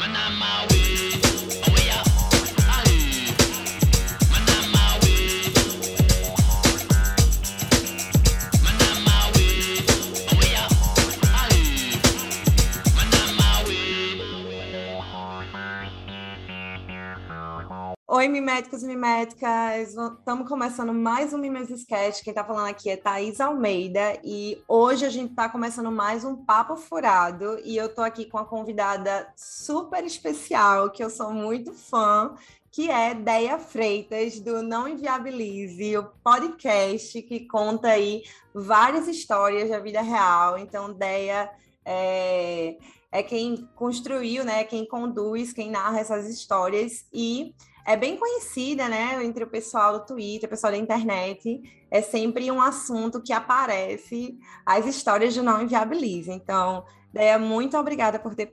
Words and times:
Oi, 0.00 0.77
miméticos 18.58 18.82
e 18.82 18.86
miméticas! 18.88 19.94
Estamos 20.18 20.48
começando 20.48 20.92
mais 20.92 21.32
um 21.32 21.38
Mimes 21.38 21.70
Sketch. 21.70 22.24
Quem 22.24 22.32
está 22.32 22.42
falando 22.42 22.66
aqui 22.66 22.90
é 22.90 22.96
Thaís 22.96 23.40
Almeida 23.40 24.18
e 24.24 24.60
hoje 24.66 25.06
a 25.06 25.08
gente 25.08 25.30
está 25.30 25.48
começando 25.48 25.92
mais 25.92 26.24
um 26.24 26.34
Papo 26.34 26.74
Furado 26.74 27.60
e 27.64 27.76
eu 27.76 27.86
estou 27.86 28.02
aqui 28.02 28.24
com 28.24 28.36
uma 28.36 28.44
convidada 28.44 29.32
super 29.36 30.02
especial, 30.04 30.90
que 30.90 31.04
eu 31.04 31.08
sou 31.08 31.32
muito 31.32 31.72
fã, 31.72 32.34
que 32.72 32.90
é 32.90 33.14
Deia 33.14 33.60
Freitas, 33.60 34.40
do 34.40 34.60
Não 34.60 34.88
Inviabilize, 34.88 35.96
o 35.96 36.10
podcast 36.24 37.22
que 37.22 37.46
conta 37.46 37.90
aí 37.90 38.24
várias 38.52 39.06
histórias 39.06 39.70
da 39.70 39.78
vida 39.78 40.02
real. 40.02 40.58
Então, 40.58 40.92
Deia 40.92 41.48
é, 41.84 42.76
é 43.12 43.22
quem 43.22 43.68
construiu, 43.76 44.44
né? 44.44 44.64
Quem 44.64 44.84
conduz, 44.84 45.52
quem 45.52 45.70
narra 45.70 46.00
essas 46.00 46.28
histórias 46.28 47.06
e 47.12 47.54
é 47.88 47.96
bem 47.96 48.18
conhecida, 48.18 48.86
né, 48.86 49.24
entre 49.24 49.42
o 49.42 49.46
pessoal 49.46 49.98
do 49.98 50.04
Twitter, 50.04 50.46
o 50.46 50.50
pessoal 50.50 50.70
da 50.70 50.78
internet, 50.78 51.62
é 51.90 52.02
sempre 52.02 52.50
um 52.50 52.60
assunto 52.60 53.22
que 53.22 53.32
aparece 53.32 54.38
as 54.66 54.84
histórias 54.84 55.32
de 55.32 55.40
não 55.40 55.62
inviabilize. 55.62 56.30
Então, 56.30 56.84
Deia, 57.10 57.38
muito 57.38 57.78
obrigada 57.78 58.18
por 58.18 58.34
ter, 58.34 58.50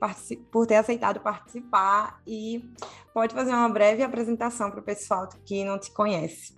por 0.50 0.66
ter 0.66 0.76
aceitado 0.76 1.20
participar 1.20 2.18
e 2.26 2.64
pode 3.12 3.34
fazer 3.34 3.50
uma 3.50 3.68
breve 3.68 4.02
apresentação 4.02 4.70
para 4.70 4.80
o 4.80 4.82
pessoal 4.82 5.28
que 5.44 5.62
não 5.62 5.78
te 5.78 5.90
conhece. 5.90 6.56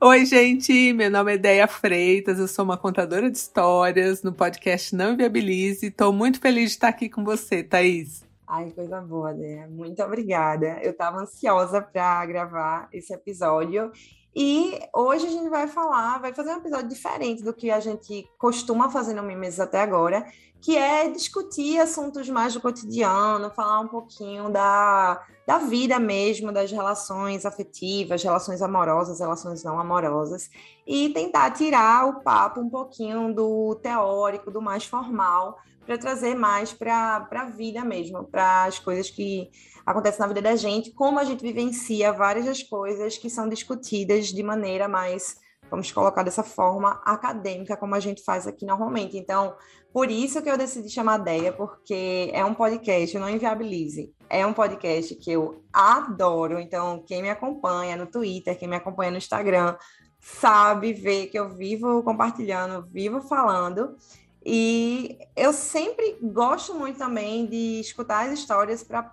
Oi, 0.00 0.24
gente, 0.24 0.94
meu 0.94 1.10
nome 1.10 1.34
é 1.34 1.38
Deia 1.38 1.68
Freitas, 1.68 2.38
eu 2.38 2.48
sou 2.48 2.64
uma 2.64 2.78
contadora 2.78 3.30
de 3.30 3.36
histórias 3.36 4.22
no 4.22 4.32
podcast 4.32 4.96
Não 4.96 5.12
Inviabilize. 5.12 5.88
Estou 5.88 6.10
muito 6.10 6.40
feliz 6.40 6.70
de 6.70 6.76
estar 6.76 6.88
aqui 6.88 7.10
com 7.10 7.22
você, 7.22 7.62
Thaís. 7.62 8.31
Ai, 8.54 8.70
coisa 8.70 9.00
boa, 9.00 9.32
né? 9.32 9.66
Muito 9.66 10.02
obrigada. 10.02 10.78
Eu 10.82 10.90
estava 10.90 11.16
ansiosa 11.16 11.80
para 11.80 12.26
gravar 12.26 12.86
esse 12.92 13.10
episódio. 13.10 13.90
E 14.36 14.78
hoje 14.94 15.26
a 15.26 15.30
gente 15.30 15.48
vai 15.48 15.66
falar, 15.66 16.20
vai 16.20 16.34
fazer 16.34 16.50
um 16.50 16.58
episódio 16.58 16.86
diferente 16.86 17.42
do 17.42 17.54
que 17.54 17.70
a 17.70 17.80
gente 17.80 18.28
costuma 18.36 18.90
fazer 18.90 19.14
no 19.14 19.22
Mimes 19.22 19.58
até 19.58 19.80
agora, 19.80 20.26
que 20.60 20.76
é 20.76 21.08
discutir 21.08 21.80
assuntos 21.80 22.28
mais 22.28 22.52
do 22.52 22.60
cotidiano, 22.60 23.50
falar 23.52 23.80
um 23.80 23.88
pouquinho 23.88 24.50
da, 24.50 25.26
da 25.46 25.58
vida 25.58 25.98
mesmo, 25.98 26.52
das 26.52 26.70
relações 26.70 27.44
afetivas, 27.44 28.22
relações 28.22 28.62
amorosas, 28.62 29.20
relações 29.20 29.64
não 29.64 29.78
amorosas, 29.78 30.48
e 30.86 31.08
tentar 31.10 31.50
tirar 31.50 32.06
o 32.08 32.20
papo 32.22 32.60
um 32.60 32.70
pouquinho 32.70 33.34
do 33.34 33.74
teórico, 33.76 34.50
do 34.50 34.62
mais 34.62 34.84
formal, 34.84 35.58
para 35.84 35.98
trazer 35.98 36.34
mais 36.34 36.72
para 36.72 37.28
a 37.30 37.44
vida 37.46 37.84
mesmo, 37.84 38.24
para 38.24 38.64
as 38.64 38.78
coisas 38.78 39.10
que 39.10 39.50
acontecem 39.84 40.20
na 40.20 40.28
vida 40.28 40.42
da 40.42 40.54
gente, 40.54 40.92
como 40.92 41.18
a 41.18 41.24
gente 41.24 41.42
vivencia 41.42 42.12
várias 42.12 42.46
das 42.46 42.62
coisas 42.62 43.18
que 43.18 43.28
são 43.28 43.48
discutidas 43.48 44.26
de 44.28 44.42
maneira 44.42 44.86
mais, 44.86 45.36
vamos 45.72 45.90
colocar 45.90 46.22
dessa 46.22 46.42
forma, 46.42 47.00
acadêmica, 47.02 47.78
como 47.78 47.94
a 47.94 48.00
gente 48.00 48.22
faz 48.22 48.46
aqui 48.46 48.66
normalmente. 48.66 49.16
Então, 49.16 49.56
por 49.90 50.10
isso 50.10 50.42
que 50.42 50.50
eu 50.50 50.58
decidi 50.58 50.90
chamar 50.90 51.16
Deia, 51.16 51.50
porque 51.50 52.30
é 52.34 52.44
um 52.44 52.52
podcast, 52.52 53.18
não 53.18 53.28
inviabilize. 53.28 54.12
É 54.28 54.46
um 54.46 54.52
podcast 54.52 55.14
que 55.14 55.32
eu 55.32 55.64
adoro. 55.72 56.60
Então, 56.60 57.02
quem 57.06 57.22
me 57.22 57.30
acompanha 57.30 57.96
no 57.96 58.06
Twitter, 58.06 58.58
quem 58.58 58.68
me 58.68 58.76
acompanha 58.76 59.12
no 59.12 59.16
Instagram, 59.16 59.74
sabe 60.20 60.92
ver 60.92 61.28
que 61.28 61.38
eu 61.38 61.48
vivo 61.56 62.02
compartilhando, 62.02 62.86
vivo 62.92 63.22
falando. 63.22 63.96
E 64.44 65.18
eu 65.34 65.54
sempre 65.54 66.18
gosto 66.22 66.74
muito 66.74 66.98
também 66.98 67.46
de 67.46 67.80
escutar 67.80 68.26
as 68.26 68.38
histórias 68.38 68.82
para 68.82 69.10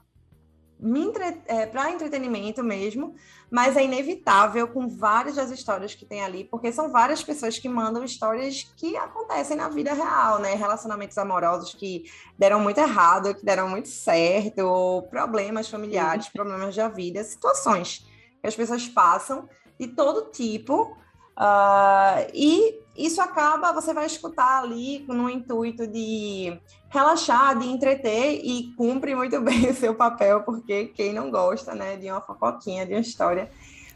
entre... 0.81 1.41
é, 1.45 1.65
para 1.65 1.91
entretenimento 1.91 2.63
mesmo, 2.63 3.15
mas 3.51 3.75
é 3.75 3.83
inevitável 3.83 4.67
com 4.67 4.87
várias 4.87 5.35
das 5.35 5.51
histórias 5.51 5.95
que 5.95 6.05
tem 6.05 6.21
ali, 6.21 6.43
porque 6.43 6.71
são 6.71 6.89
várias 6.89 7.23
pessoas 7.23 7.57
que 7.57 7.67
mandam 7.67 8.03
histórias 8.03 8.71
que 8.77 8.95
acontecem 8.95 9.57
na 9.57 9.69
vida 9.69 9.93
real, 9.93 10.39
né? 10.39 10.53
Relacionamentos 10.55 11.17
amorosos 11.17 11.73
que 11.73 12.03
deram 12.37 12.59
muito 12.59 12.79
errado, 12.79 13.33
que 13.35 13.43
deram 13.43 13.67
muito 13.67 13.89
certo, 13.89 14.59
ou 14.59 15.03
problemas 15.03 15.69
familiares, 15.69 16.25
Sim. 16.25 16.31
problemas 16.33 16.75
da 16.75 16.87
vida, 16.87 17.23
situações 17.23 18.05
que 18.41 18.47
as 18.47 18.55
pessoas 18.55 18.87
passam 18.87 19.49
de 19.79 19.87
todo 19.87 20.31
tipo. 20.31 20.97
Uh, 21.37 22.27
e 22.33 22.81
isso 22.99 23.21
acaba, 23.21 23.71
você 23.71 23.93
vai 23.93 24.05
escutar 24.05 24.61
ali 24.61 25.05
no 25.07 25.29
intuito 25.29 25.87
de 25.87 26.59
relaxar, 26.89 27.57
de 27.57 27.67
entreter 27.67 28.41
e 28.43 28.73
cumpre 28.75 29.15
muito 29.15 29.39
bem 29.41 29.69
o 29.69 29.73
seu 29.73 29.95
papel, 29.95 30.43
porque 30.43 30.87
quem 30.87 31.13
não 31.13 31.31
gosta, 31.31 31.73
né, 31.73 31.95
de 31.95 32.11
uma 32.11 32.21
fofoquinha, 32.21 32.85
de 32.85 32.93
uma 32.93 32.99
história 32.99 33.49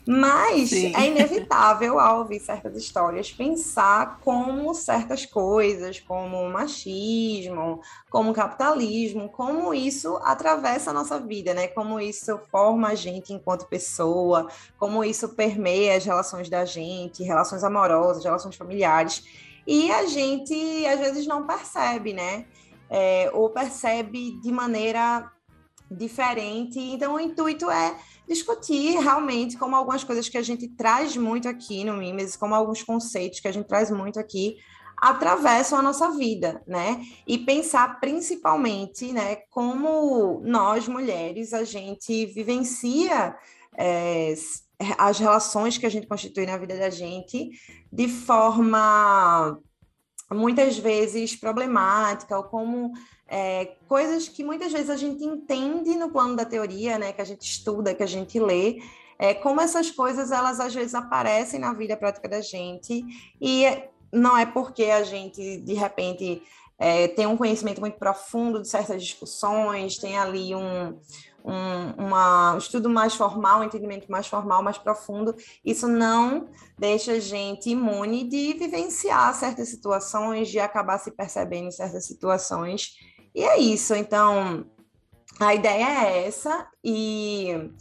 mas 0.06 0.70
Sim. 0.70 0.94
é 0.96 1.08
inevitável, 1.08 1.98
ao 1.98 2.20
ouvir 2.20 2.40
certas 2.40 2.76
histórias, 2.76 3.32
pensar 3.32 4.20
como 4.20 4.74
certas 4.74 5.26
coisas, 5.26 6.00
como 6.02 6.50
machismo, 6.50 7.82
como 8.10 8.34
capitalismo, 8.34 9.30
como 9.30 9.74
isso 9.74 10.18
atravessa 10.24 10.90
a 10.90 10.94
nossa 10.94 11.18
vida, 11.20 11.54
né? 11.54 11.68
Como 11.68 12.02
isso 12.02 12.38
forma 12.52 12.90
a 12.90 12.96
gente 12.96 13.32
enquanto 13.32 13.66
pessoa, 13.68 14.50
como 14.78 15.06
isso 15.06 15.30
permeia 15.30 15.96
as 15.96 16.04
relações 16.04 16.50
da 16.50 16.66
gente, 16.66 17.24
relações 17.24 17.64
amorosas, 17.64 18.26
relações 18.26 18.58
familiares. 18.58 19.24
E 19.66 19.90
a 19.90 20.06
gente, 20.06 20.86
às 20.86 21.00
vezes, 21.00 21.26
não 21.26 21.48
percebe, 21.48 22.12
né? 22.12 22.46
É, 22.90 23.32
ou 23.34 23.50
percebe 23.50 24.38
de 24.42 24.52
maneira 24.52 25.32
diferente. 25.90 26.78
Então, 26.78 27.16
o 27.16 27.20
intuito 27.20 27.70
é 27.72 27.96
discutir 28.28 29.00
realmente 29.00 29.58
como 29.58 29.76
algumas 29.76 30.04
coisas 30.04 30.30
que 30.30 30.38
a 30.38 30.42
gente 30.42 30.68
traz 30.68 31.16
muito 31.18 31.48
aqui 31.48 31.84
no 31.84 31.98
Mimes, 31.98 32.36
como 32.36 32.56
alguns 32.56 32.82
conceitos 32.84 33.40
que 33.40 33.48
a 33.48 33.52
gente 33.52 33.68
traz 33.68 33.92
muito 33.92 34.20
aqui, 34.20 34.58
atravessam 34.98 35.80
a 35.80 35.82
nossa 35.82 36.12
vida, 36.12 36.64
né? 36.66 37.04
E 37.28 37.38
pensar 37.38 38.00
principalmente, 38.00 39.12
né, 39.12 39.38
como 39.50 40.42
nós 40.46 40.88
mulheres 40.88 41.54
a 41.54 41.64
gente 41.64 42.26
vivencia 42.28 43.36
é, 43.78 44.34
as 44.98 45.20
relações 45.20 45.78
que 45.78 45.86
a 45.86 45.90
gente 45.90 46.08
constitui 46.08 46.46
na 46.46 46.58
vida 46.58 46.78
da 46.78 46.90
gente 46.90 47.50
de 47.92 48.08
forma 48.08 49.60
muitas 50.32 50.78
vezes 50.78 51.36
problemática, 51.36 52.38
ou 52.38 52.44
como 52.46 52.92
é, 53.36 53.78
coisas 53.88 54.30
que 54.30 54.44
muitas 54.44 54.72
vezes 54.72 54.92
a 54.92 54.96
gente 54.96 55.24
entende 55.26 55.96
no 55.96 56.12
plano 56.12 56.36
da 56.36 56.46
teoria, 56.46 57.00
né, 57.00 57.12
que 57.12 57.20
a 57.20 57.26
gente 57.26 57.42
estuda, 57.42 57.96
que 57.96 58.04
a 58.04 58.08
gente 58.08 58.40
lê, 58.40 58.80
é, 59.18 59.34
como 59.34 59.60
essas 59.60 59.90
coisas 59.90 60.32
elas 60.32 60.60
às 60.60 60.72
vezes 60.72 60.94
aparecem 60.94 61.60
na 61.60 61.74
vida 61.74 61.98
prática 61.98 62.30
da 62.30 62.42
gente 62.42 63.04
e 63.42 63.66
não 64.12 64.38
é 64.38 64.46
porque 64.46 64.84
a 64.84 65.02
gente 65.02 65.58
de 65.58 65.74
repente 65.74 66.44
é, 66.78 67.08
tem 67.08 67.26
um 67.26 67.36
conhecimento 67.36 67.82
muito 67.82 67.98
profundo 67.98 68.62
de 68.62 68.68
certas 68.68 69.02
discussões, 69.02 69.98
tem 69.98 70.16
ali 70.16 70.54
um, 70.54 71.00
um, 71.44 72.06
uma, 72.06 72.54
um 72.54 72.58
estudo 72.60 72.88
mais 72.88 73.16
formal, 73.16 73.62
um 73.62 73.64
entendimento 73.64 74.12
mais 74.12 74.28
formal, 74.28 74.62
mais 74.62 74.78
profundo, 74.78 75.36
isso 75.66 75.88
não 75.88 76.50
deixa 76.78 77.14
a 77.14 77.20
gente 77.20 77.72
imune 77.72 78.26
de 78.30 78.54
vivenciar 78.54 79.34
certas 79.34 79.70
situações, 79.70 80.50
de 80.50 80.60
acabar 80.60 81.00
se 81.00 81.10
percebendo 81.10 81.70
em 81.70 81.72
certas 81.72 82.06
situações 82.06 82.92
e 83.34 83.44
é 83.44 83.60
isso. 83.60 83.96
Então, 83.96 84.66
a 85.40 85.54
ideia 85.54 86.06
é 86.06 86.28
essa. 86.28 86.68
E 86.84 87.72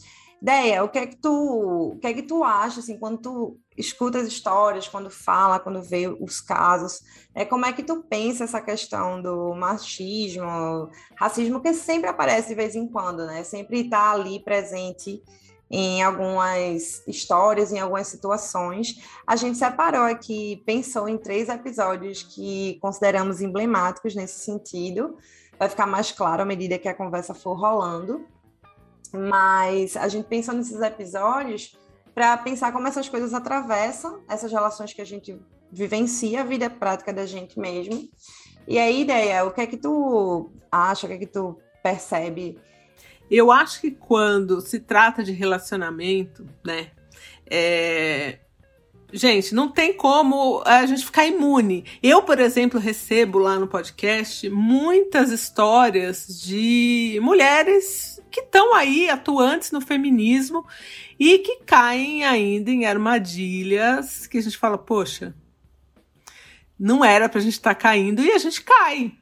ideia, 0.42 0.82
o 0.82 0.88
que 0.88 0.98
é 0.98 1.06
que 1.06 1.16
tu, 1.16 1.92
o 1.94 1.98
que 2.00 2.06
é 2.08 2.14
que 2.14 2.22
tu 2.22 2.42
acha 2.42 2.80
assim 2.80 2.98
quando 2.98 3.18
tu 3.18 3.60
escuta 3.76 4.18
as 4.18 4.26
histórias, 4.26 4.88
quando 4.88 5.08
fala, 5.08 5.60
quando 5.60 5.80
vê 5.80 6.08
os 6.08 6.40
casos, 6.40 7.00
é 7.34 7.44
como 7.44 7.64
é 7.64 7.72
que 7.72 7.82
tu 7.82 8.02
pensa 8.02 8.44
essa 8.44 8.60
questão 8.60 9.22
do 9.22 9.54
machismo, 9.54 10.90
racismo 11.16 11.60
que 11.60 11.72
sempre 11.72 12.10
aparece 12.10 12.48
de 12.48 12.54
vez 12.54 12.74
em 12.74 12.88
quando, 12.88 13.24
né? 13.24 13.44
Sempre 13.44 13.82
está 13.82 14.10
ali 14.10 14.40
presente 14.40 15.22
em 15.70 16.02
algumas 16.02 17.02
histórias, 17.06 17.72
em 17.72 17.78
algumas 17.78 18.08
situações. 18.08 18.96
A 19.26 19.36
gente 19.36 19.56
separou 19.56 20.02
aqui, 20.02 20.62
pensou 20.66 21.08
em 21.08 21.16
três 21.16 21.48
episódios 21.48 22.22
que 22.22 22.78
consideramos 22.82 23.40
emblemáticos 23.40 24.14
nesse 24.14 24.40
sentido 24.40 25.16
vai 25.62 25.68
ficar 25.68 25.86
mais 25.86 26.10
claro 26.10 26.42
à 26.42 26.44
medida 26.44 26.76
que 26.76 26.88
a 26.88 26.94
conversa 26.94 27.32
for 27.32 27.54
rolando. 27.54 28.26
Mas 29.12 29.96
a 29.96 30.08
gente 30.08 30.26
pensou 30.26 30.54
nesses 30.54 30.80
episódios 30.80 31.78
para 32.12 32.36
pensar 32.36 32.72
como 32.72 32.88
essas 32.88 33.08
coisas 33.08 33.32
atravessam 33.32 34.22
essas 34.28 34.50
relações 34.50 34.92
que 34.92 35.00
a 35.00 35.04
gente 35.04 35.40
vivencia, 35.70 36.40
a 36.40 36.44
vida 36.44 36.68
prática 36.68 37.12
da 37.12 37.24
gente 37.26 37.60
mesmo. 37.60 38.08
E 38.66 38.76
a 38.76 38.90
ideia, 38.90 39.44
o 39.44 39.52
que 39.52 39.60
é 39.60 39.66
que 39.66 39.76
tu 39.76 40.50
acha, 40.70 41.06
o 41.06 41.08
que 41.08 41.14
é 41.14 41.18
que 41.18 41.26
tu 41.26 41.56
percebe 41.80 42.58
Eu 43.30 43.52
acho 43.52 43.80
que 43.80 43.92
quando 43.92 44.60
se 44.60 44.80
trata 44.80 45.22
de 45.22 45.30
relacionamento, 45.30 46.44
né? 46.64 46.90
É, 47.48 48.40
gente, 49.12 49.54
não 49.54 49.68
tem 49.68 49.92
como 49.92 50.62
a 50.64 50.86
gente 50.86 51.04
ficar 51.04 51.26
imune. 51.26 51.84
Eu, 52.02 52.22
por 52.22 52.38
exemplo, 52.38 52.80
recebo 52.80 53.38
lá 53.38 53.58
no 53.58 53.66
podcast 53.66 54.48
muitas 54.48 55.30
histórias 55.30 56.26
de 56.42 57.18
mulheres 57.22 58.20
que 58.30 58.40
estão 58.40 58.74
aí 58.74 59.10
atuantes 59.10 59.70
no 59.70 59.80
feminismo 59.80 60.66
e 61.18 61.38
que 61.38 61.60
caem 61.64 62.24
ainda 62.24 62.70
em 62.70 62.86
armadilhas 62.86 64.26
que 64.26 64.38
a 64.38 64.42
gente 64.42 64.56
fala, 64.56 64.78
poxa, 64.78 65.34
não 66.78 67.04
era 67.04 67.28
pra 67.28 67.40
gente 67.40 67.52
estar 67.52 67.74
tá 67.74 67.80
caindo 67.80 68.22
e 68.22 68.32
a 68.32 68.38
gente 68.38 68.62
cai. 68.62 69.12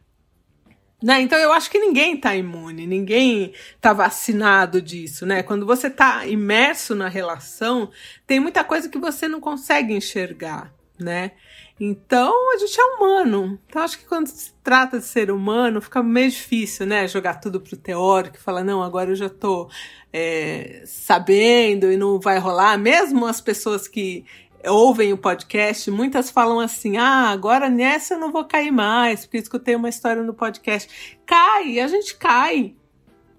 Né? 1.03 1.23
Então 1.23 1.39
eu 1.39 1.51
acho 1.51 1.71
que 1.71 1.79
ninguém 1.79 2.17
está 2.17 2.37
imune, 2.37 2.87
ninguém 2.87 3.55
está 3.75 3.93
vacinado 3.93 4.83
disso, 4.83 5.25
né? 5.25 5.43
Quando 5.43 5.65
você 5.65 5.87
está 5.87 6.27
imerso 6.27 6.95
na 6.95 7.09
relação, 7.09 7.91
tem 8.27 8.39
muita 8.39 8.63
coisa 8.63 8.87
que 8.87 8.99
você 8.99 9.27
não 9.27 9.41
consegue 9.41 9.95
enxergar, 9.95 10.71
né? 10.99 11.33
Então 11.81 12.35
a 12.55 12.59
gente 12.59 12.79
é 12.79 12.85
humano. 12.85 13.59
Então 13.67 13.81
acho 13.81 13.99
que 13.99 14.05
quando 14.05 14.27
se 14.27 14.53
trata 14.63 14.99
de 14.99 15.07
ser 15.07 15.31
humano, 15.31 15.81
fica 15.81 16.03
meio 16.03 16.31
difícil, 16.31 16.85
né? 16.85 17.09
Jogar 17.09 17.41
tudo 17.41 17.59
pro 17.59 17.79
teórico 17.79 18.37
e 18.37 18.41
falar, 18.41 18.63
não, 18.63 18.83
agora 18.83 19.11
eu 19.11 19.17
já 19.17 19.31
tô 19.31 19.71
é, 20.13 20.83
sabendo 20.85 21.91
e 21.91 21.97
não 21.97 22.21
vai 22.21 22.39
rolar. 22.39 22.77
Mesmo 22.77 23.27
as 23.27 23.41
pessoas 23.41 23.89
que 23.89 24.27
ouvem 24.67 25.13
o 25.13 25.19
podcast, 25.19 25.91
muitas 25.91 26.31
falam 26.31 26.61
assim: 26.61 26.97
ah, 26.97 27.29
agora 27.31 27.69
nessa 27.69 28.15
eu 28.15 28.19
não 28.19 28.33
vou 28.33 28.45
cair 28.45 28.71
mais, 28.71 29.25
porque 29.25 29.39
escutei 29.39 29.75
uma 29.75 29.89
história 29.89 30.23
no 30.23 30.35
podcast. 30.35 31.19
Cai, 31.27 31.81
a 31.81 31.87
gente 31.87 32.17
cai. 32.17 32.77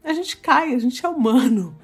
A 0.03 0.13
gente 0.13 0.37
cai, 0.37 0.73
a 0.73 0.79
gente 0.79 1.05
é 1.05 1.09
humano. 1.09 1.77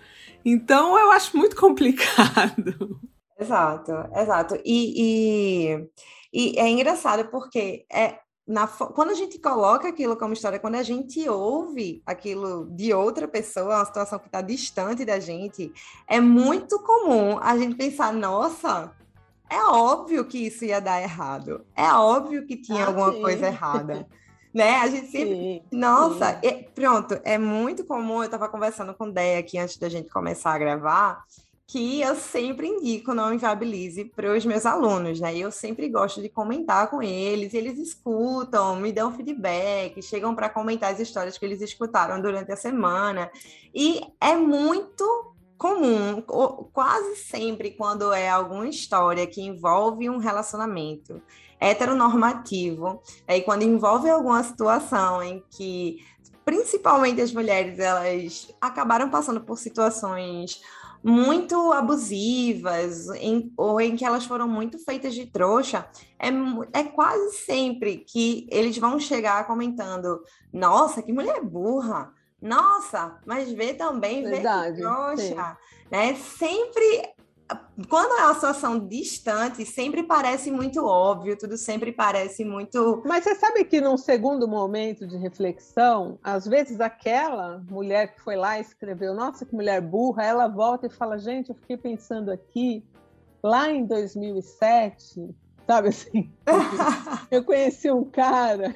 Então 0.44 0.98
eu 0.98 1.12
acho 1.12 1.36
muito 1.38 1.56
complicado. 1.60 3.00
Exato, 3.40 3.92
exato. 4.16 4.56
E, 4.66 5.74
e, 5.74 5.90
e 6.34 6.60
é 6.60 6.68
engraçado 6.70 7.30
porque 7.30 7.86
é, 7.92 8.18
na, 8.48 8.66
quando 8.66 9.12
a 9.12 9.14
gente 9.14 9.38
coloca 9.40 9.90
aquilo 9.90 10.16
como 10.16 10.34
história, 10.34 10.58
quando 10.58 10.76
a 10.76 10.84
gente 10.84 11.28
ouve 11.28 12.02
aquilo 12.06 12.66
de 12.72 12.94
outra 12.94 13.28
pessoa, 13.28 13.76
uma 13.76 13.86
situação 13.86 14.18
que 14.18 14.28
está 14.28 14.42
distante 14.42 15.04
da 15.04 15.20
gente, 15.20 15.72
é 16.08 16.20
muito 16.22 16.80
comum 16.80 17.38
a 17.40 17.58
gente 17.58 17.76
pensar, 17.76 18.14
nossa, 18.14 18.96
é 19.50 19.64
óbvio 19.64 20.26
que 20.26 20.48
isso 20.48 20.66
ia 20.66 20.80
dar 20.80 21.02
errado. 21.02 21.66
É 21.76 21.92
óbvio 21.94 22.46
que 22.46 22.58
tinha 22.58 22.84
ah, 22.84 22.88
alguma 22.88 23.14
sim. 23.14 23.22
coisa 23.22 23.48
errada. 23.48 24.08
né? 24.54 24.76
A 24.78 24.88
gente 24.88 25.08
sempre. 25.08 25.36
Sim, 25.36 25.62
Nossa, 25.72 26.40
sim. 26.44 26.66
pronto, 26.74 27.20
é 27.24 27.38
muito 27.38 27.86
comum. 27.86 28.18
Eu 28.18 28.26
estava 28.26 28.50
conversando 28.50 28.94
com 28.94 29.06
o 29.06 29.12
Deia 29.12 29.40
aqui 29.40 29.58
antes 29.58 29.78
da 29.78 29.88
gente 29.88 30.10
começar 30.10 30.54
a 30.54 30.58
gravar, 30.58 31.24
que 31.68 32.02
eu 32.02 32.16
sempre 32.16 32.68
indico 32.68 33.14
Não 33.14 33.34
Inviabilize 33.34 34.06
para 34.06 34.36
os 34.36 34.46
meus 34.46 34.66
alunos, 34.66 35.20
né? 35.20 35.36
E 35.36 35.42
eu 35.42 35.52
sempre 35.52 35.90
gosto 35.90 36.22
de 36.22 36.30
comentar 36.30 36.90
com 36.90 37.04
eles, 37.04 37.54
eles 37.54 37.78
escutam, 37.78 38.78
me 38.78 38.92
dão 38.92 39.14
feedback, 39.14 40.02
chegam 40.02 40.34
para 40.34 40.50
comentar 40.50 40.94
as 40.94 41.00
histórias 41.00 41.38
que 41.38 41.46
eles 41.46 41.62
escutaram 41.62 42.22
durante 42.22 42.52
a 42.52 42.56
semana. 42.56 43.30
E 43.76 44.02
é 44.20 44.36
muito 44.36 45.27
comum, 45.58 46.22
quase 46.72 47.16
sempre 47.18 47.72
quando 47.72 48.14
é 48.14 48.30
alguma 48.30 48.68
história 48.68 49.26
que 49.26 49.42
envolve 49.42 50.10
um 50.10 50.18
relacionamento 50.18 51.22
heteronormativo, 51.60 53.02
aí 53.28 53.42
quando 53.42 53.64
envolve 53.64 54.10
alguma 54.10 54.44
situação 54.44 55.24
em 55.24 55.44
que 55.50 55.98
principalmente 56.46 57.20
as 57.20 57.34
mulheres 57.34 57.80
elas 57.80 58.54
acabaram 58.62 59.10
passando 59.10 59.42
por 59.42 59.58
situações 59.58 60.62
muito 61.04 61.72
abusivas 61.72 63.08
em, 63.16 63.52
ou 63.58 63.80
em 63.80 63.96
que 63.96 64.06
elas 64.06 64.26
foram 64.26 64.48
muito 64.48 64.78
feitas 64.80 65.14
de 65.14 65.26
trouxa, 65.26 65.88
é, 66.20 66.30
é 66.80 66.84
quase 66.84 67.38
sempre 67.38 67.98
que 67.98 68.48
eles 68.52 68.78
vão 68.78 69.00
chegar 69.00 69.48
comentando: 69.48 70.22
Nossa, 70.52 71.02
que 71.02 71.14
mulher 71.14 71.42
burra! 71.42 72.14
Nossa, 72.42 73.20
mas 73.26 73.52
vê 73.52 73.74
também, 73.74 74.24
vê 74.24 74.32
Verdade, 74.32 74.82
trouxa, 74.82 75.58
né? 75.90 76.16
Sempre 76.16 77.16
quando 77.88 78.20
é 78.20 78.26
uma 78.26 78.34
situação 78.34 78.80
distante, 78.88 79.66
sempre 79.66 80.04
parece 80.04 80.52
muito 80.52 80.86
óbvio, 80.86 81.38
tudo 81.38 81.58
sempre 81.58 81.92
parece 81.92 82.44
muito. 82.44 83.02
Mas 83.06 83.24
você 83.24 83.36
sabe 83.36 83.64
que 83.64 83.80
num 83.80 83.98
segundo 83.98 84.48
momento 84.48 85.08
de 85.08 85.16
reflexão, 85.16 86.20
às 86.22 86.46
vezes 86.46 86.82
aquela 86.82 87.64
mulher 87.70 88.14
que 88.14 88.22
foi 88.22 88.36
lá 88.36 88.58
e 88.58 88.62
escreveu, 88.62 89.14
nossa, 89.14 89.46
que 89.46 89.56
mulher 89.56 89.80
burra, 89.82 90.26
ela 90.26 90.48
volta 90.48 90.88
e 90.88 90.90
fala, 90.90 91.18
gente, 91.18 91.50
eu 91.50 91.56
fiquei 91.56 91.78
pensando 91.78 92.32
aqui, 92.32 92.84
lá 93.42 93.70
em 93.70 93.86
2007, 93.86 95.34
sabe 95.68 95.90
assim? 95.90 96.32
eu 97.30 97.44
conheci 97.44 97.92
um 97.92 98.06
cara. 98.06 98.74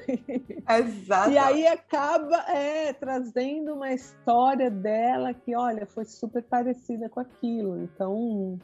Exato. 0.68 1.30
E 1.30 1.38
aí 1.38 1.66
acaba 1.66 2.36
é, 2.50 2.92
trazendo 2.92 3.72
uma 3.72 3.92
história 3.92 4.70
dela 4.70 5.32
que, 5.32 5.56
olha, 5.56 5.86
foi 5.86 6.04
super 6.04 6.42
parecida 6.42 7.08
com 7.08 7.18
aquilo. 7.18 7.82
Então 7.82 8.58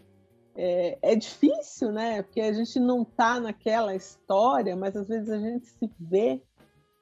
é, 0.54 0.98
é 1.00 1.16
difícil, 1.16 1.90
né? 1.90 2.22
Porque 2.22 2.42
a 2.42 2.52
gente 2.52 2.78
não 2.78 3.02
tá 3.02 3.40
naquela 3.40 3.94
história, 3.94 4.76
mas 4.76 4.94
às 4.94 5.08
vezes 5.08 5.30
a 5.30 5.38
gente 5.38 5.66
se 5.66 5.90
vê 5.98 6.42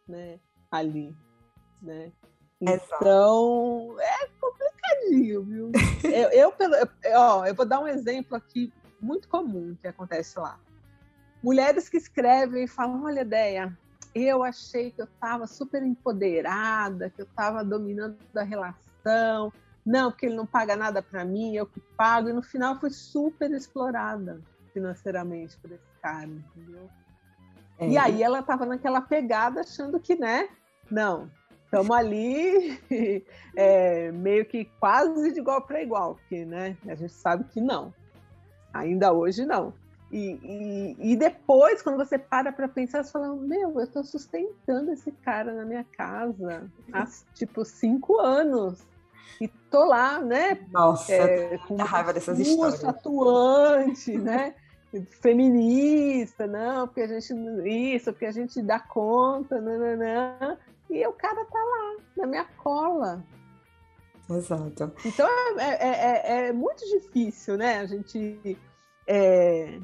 né, 0.08 0.38
ali, 0.70 1.12
né? 1.82 2.12
Então 2.60 3.96
é 4.00 4.28
complicadinho, 4.40 5.42
viu? 5.42 5.72
eu, 6.04 6.30
eu, 6.30 6.54
eu, 7.02 7.20
ó, 7.20 7.44
eu 7.44 7.54
vou 7.54 7.66
dar 7.66 7.80
um 7.80 7.88
exemplo 7.88 8.36
aqui 8.36 8.72
muito 9.00 9.28
comum 9.28 9.76
que 9.82 9.88
acontece 9.88 10.38
lá 10.38 10.58
mulheres 11.46 11.88
que 11.88 11.96
escrevem 11.96 12.64
e 12.64 12.68
falam: 12.68 13.04
Olha, 13.04 13.20
ideia, 13.20 13.78
eu 14.12 14.42
achei 14.42 14.90
que 14.90 15.00
eu 15.00 15.04
estava 15.04 15.46
super 15.46 15.80
empoderada, 15.80 17.08
que 17.08 17.22
eu 17.22 17.26
estava 17.26 17.64
dominando 17.64 18.18
a 18.34 18.42
relação. 18.42 19.52
Não, 19.84 20.10
porque 20.10 20.26
ele 20.26 20.34
não 20.34 20.44
paga 20.44 20.74
nada 20.74 21.00
para 21.00 21.24
mim, 21.24 21.54
eu 21.54 21.64
que 21.64 21.78
pago. 21.96 22.28
E 22.28 22.32
no 22.32 22.42
final 22.42 22.80
fui 22.80 22.90
super 22.90 23.52
explorada 23.52 24.42
financeiramente 24.74 25.56
por 25.58 25.70
esse 25.70 25.86
cara, 26.02 26.26
entendeu? 26.26 26.90
É. 27.78 27.88
E 27.90 27.96
aí 27.96 28.20
ela 28.20 28.40
estava 28.40 28.66
naquela 28.66 29.00
pegada 29.00 29.60
achando 29.60 30.00
que, 30.00 30.16
né? 30.16 30.48
Não, 30.90 31.30
estamos 31.64 31.96
ali 31.96 32.80
é, 33.54 34.10
meio 34.10 34.44
que 34.44 34.64
quase 34.80 35.32
de 35.32 35.38
igual 35.38 35.62
para 35.62 35.80
igual, 35.80 36.16
porque 36.16 36.44
né, 36.44 36.76
a 36.88 36.96
gente 36.96 37.12
sabe 37.12 37.44
que 37.44 37.60
não. 37.60 37.94
Ainda 38.74 39.12
hoje 39.12 39.46
não. 39.46 39.72
E, 40.10 40.38
e, 40.42 41.12
e, 41.12 41.16
depois, 41.16 41.82
quando 41.82 41.96
você 41.96 42.16
para 42.16 42.52
para 42.52 42.68
pensar, 42.68 43.02
você 43.02 43.10
fala: 43.10 43.34
Meu, 43.34 43.72
eu 43.72 43.84
estou 43.84 44.04
sustentando 44.04 44.92
esse 44.92 45.10
cara 45.10 45.52
na 45.52 45.64
minha 45.64 45.84
casa 45.84 46.70
há 46.92 47.06
tipo 47.34 47.64
cinco 47.64 48.18
anos. 48.20 48.86
E 49.40 49.48
tô 49.70 49.84
lá, 49.84 50.20
né? 50.20 50.64
Nossa, 50.70 51.12
é, 51.12 51.58
com 51.58 51.76
raiva 51.76 52.12
dessas 52.12 52.38
histórias. 52.38 52.84
atuante, 52.84 54.16
né? 54.16 54.54
Feminista, 55.20 56.46
não, 56.46 56.86
porque 56.86 57.00
a 57.00 57.08
gente. 57.08 57.34
Isso, 57.68 58.12
porque 58.12 58.26
a 58.26 58.32
gente 58.32 58.62
dá 58.62 58.78
conta, 58.78 59.60
nananã. 59.60 60.56
E 60.88 61.04
o 61.04 61.12
cara 61.12 61.44
tá 61.44 61.58
lá, 61.58 61.96
na 62.16 62.26
minha 62.28 62.44
cola. 62.56 63.24
Exato. 64.30 64.92
Então 65.04 65.28
é, 65.58 65.64
é, 65.64 65.88
é, 65.88 66.48
é 66.48 66.52
muito 66.52 66.84
difícil, 66.86 67.56
né? 67.56 67.80
A 67.80 67.86
gente. 67.86 68.56
É, 69.06 69.78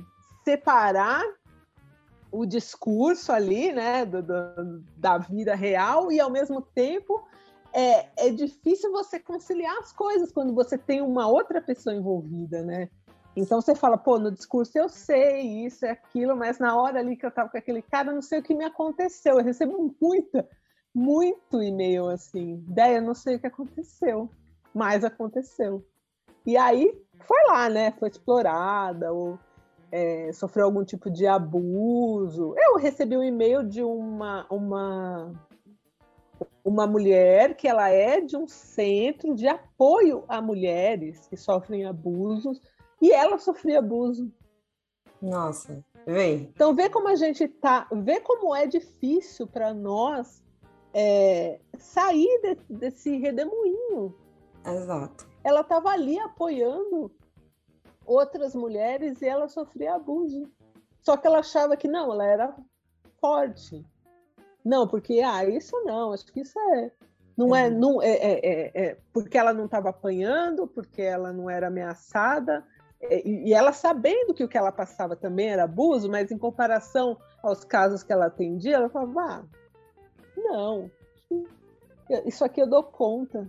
separar 0.44 1.22
o 2.30 2.46
discurso 2.46 3.30
ali, 3.30 3.72
né, 3.72 4.06
do, 4.06 4.22
do, 4.22 4.84
da 4.96 5.18
vida 5.18 5.54
real 5.54 6.10
e 6.10 6.18
ao 6.18 6.30
mesmo 6.30 6.62
tempo 6.62 7.22
é, 7.72 8.08
é 8.26 8.30
difícil 8.30 8.90
você 8.90 9.18
conciliar 9.18 9.76
as 9.78 9.92
coisas 9.92 10.32
quando 10.32 10.54
você 10.54 10.76
tem 10.76 11.00
uma 11.00 11.26
outra 11.26 11.60
pessoa 11.60 11.94
envolvida, 11.94 12.62
né? 12.62 12.88
Então 13.34 13.60
você 13.60 13.74
fala, 13.74 13.96
pô, 13.96 14.18
no 14.18 14.30
discurso 14.30 14.76
eu 14.76 14.88
sei 14.88 15.64
isso, 15.64 15.86
é 15.86 15.90
aquilo, 15.90 16.36
mas 16.36 16.58
na 16.58 16.76
hora 16.76 16.98
ali 16.98 17.16
que 17.16 17.24
eu 17.24 17.30
tava 17.30 17.48
com 17.48 17.56
aquele 17.56 17.80
cara, 17.80 18.12
não 18.12 18.20
sei 18.20 18.40
o 18.40 18.42
que 18.42 18.54
me 18.54 18.64
aconteceu. 18.64 19.38
Eu 19.38 19.44
recebo 19.44 19.94
muita, 20.00 20.46
muito 20.94 21.62
e-mail 21.62 22.08
assim, 22.08 22.56
ideia, 22.68 23.00
não 23.00 23.14
sei 23.14 23.36
o 23.36 23.40
que 23.40 23.46
aconteceu, 23.46 24.28
mas 24.74 25.02
aconteceu. 25.02 25.82
E 26.44 26.58
aí 26.58 26.92
foi 27.20 27.38
lá, 27.46 27.70
né? 27.70 27.92
Foi 27.92 28.10
explorada, 28.10 29.12
ou 29.12 29.38
é, 29.92 30.32
sofreu 30.32 30.64
algum 30.64 30.84
tipo 30.84 31.10
de 31.10 31.26
abuso. 31.26 32.54
Eu 32.56 32.78
recebi 32.78 33.16
um 33.16 33.22
e-mail 33.22 33.62
de 33.62 33.82
uma, 33.82 34.46
uma, 34.50 35.32
uma 36.64 36.86
mulher 36.86 37.54
que 37.54 37.68
ela 37.68 37.90
é 37.90 38.20
de 38.20 38.36
um 38.36 38.48
centro 38.48 39.34
de 39.34 39.46
apoio 39.46 40.24
a 40.26 40.40
mulheres 40.40 41.28
que 41.28 41.36
sofrem 41.36 41.84
abusos 41.84 42.58
e 43.00 43.12
ela 43.12 43.38
sofria 43.38 43.80
abuso. 43.80 44.32
Nossa, 45.20 45.84
vem. 46.06 46.50
Então 46.54 46.74
vê 46.74 46.88
como 46.88 47.08
a 47.08 47.14
gente 47.14 47.46
tá, 47.46 47.86
vê 47.92 48.18
como 48.18 48.56
é 48.56 48.66
difícil 48.66 49.46
para 49.46 49.74
nós 49.74 50.42
é, 50.94 51.60
sair 51.76 52.40
de, 52.42 52.74
desse 52.74 53.18
redemoinho 53.18 54.16
Exato. 54.64 55.26
Ela 55.44 55.60
estava 55.60 55.90
ali 55.90 56.18
apoiando 56.18 57.10
outras 58.04 58.54
mulheres 58.54 59.20
e 59.22 59.26
ela 59.26 59.48
sofria 59.48 59.94
abuso. 59.94 60.50
Só 61.00 61.16
que 61.16 61.26
ela 61.26 61.40
achava 61.40 61.76
que 61.76 61.88
não, 61.88 62.12
ela 62.12 62.26
era 62.26 62.56
forte. 63.20 63.84
Não, 64.64 64.86
porque 64.86 65.20
ah, 65.20 65.44
isso 65.44 65.76
não, 65.84 66.12
acho 66.12 66.26
que 66.32 66.40
isso 66.40 66.58
é 66.58 66.92
não 67.36 67.56
é, 67.56 67.68
uhum. 67.68 67.78
não 67.78 68.02
é, 68.02 68.10
é, 68.10 68.40
é, 68.42 68.84
é 68.84 68.96
porque 69.12 69.38
ela 69.38 69.52
não 69.52 69.64
estava 69.64 69.90
apanhando, 69.90 70.66
porque 70.66 71.02
ela 71.02 71.32
não 71.32 71.48
era 71.48 71.68
ameaçada, 71.68 72.64
é, 73.00 73.26
e 73.26 73.52
ela 73.52 73.72
sabendo 73.72 74.34
que 74.34 74.44
o 74.44 74.48
que 74.48 74.58
ela 74.58 74.70
passava 74.70 75.16
também 75.16 75.48
era 75.48 75.64
abuso, 75.64 76.10
mas 76.10 76.30
em 76.30 76.38
comparação 76.38 77.18
aos 77.42 77.64
casos 77.64 78.02
que 78.02 78.12
ela 78.12 78.26
atendia, 78.26 78.76
ela 78.76 78.88
falava: 78.88 79.20
ah, 79.20 79.42
não, 80.36 80.90
isso 82.26 82.44
aqui 82.44 82.60
eu 82.60 82.68
dou 82.68 82.82
conta. 82.82 83.48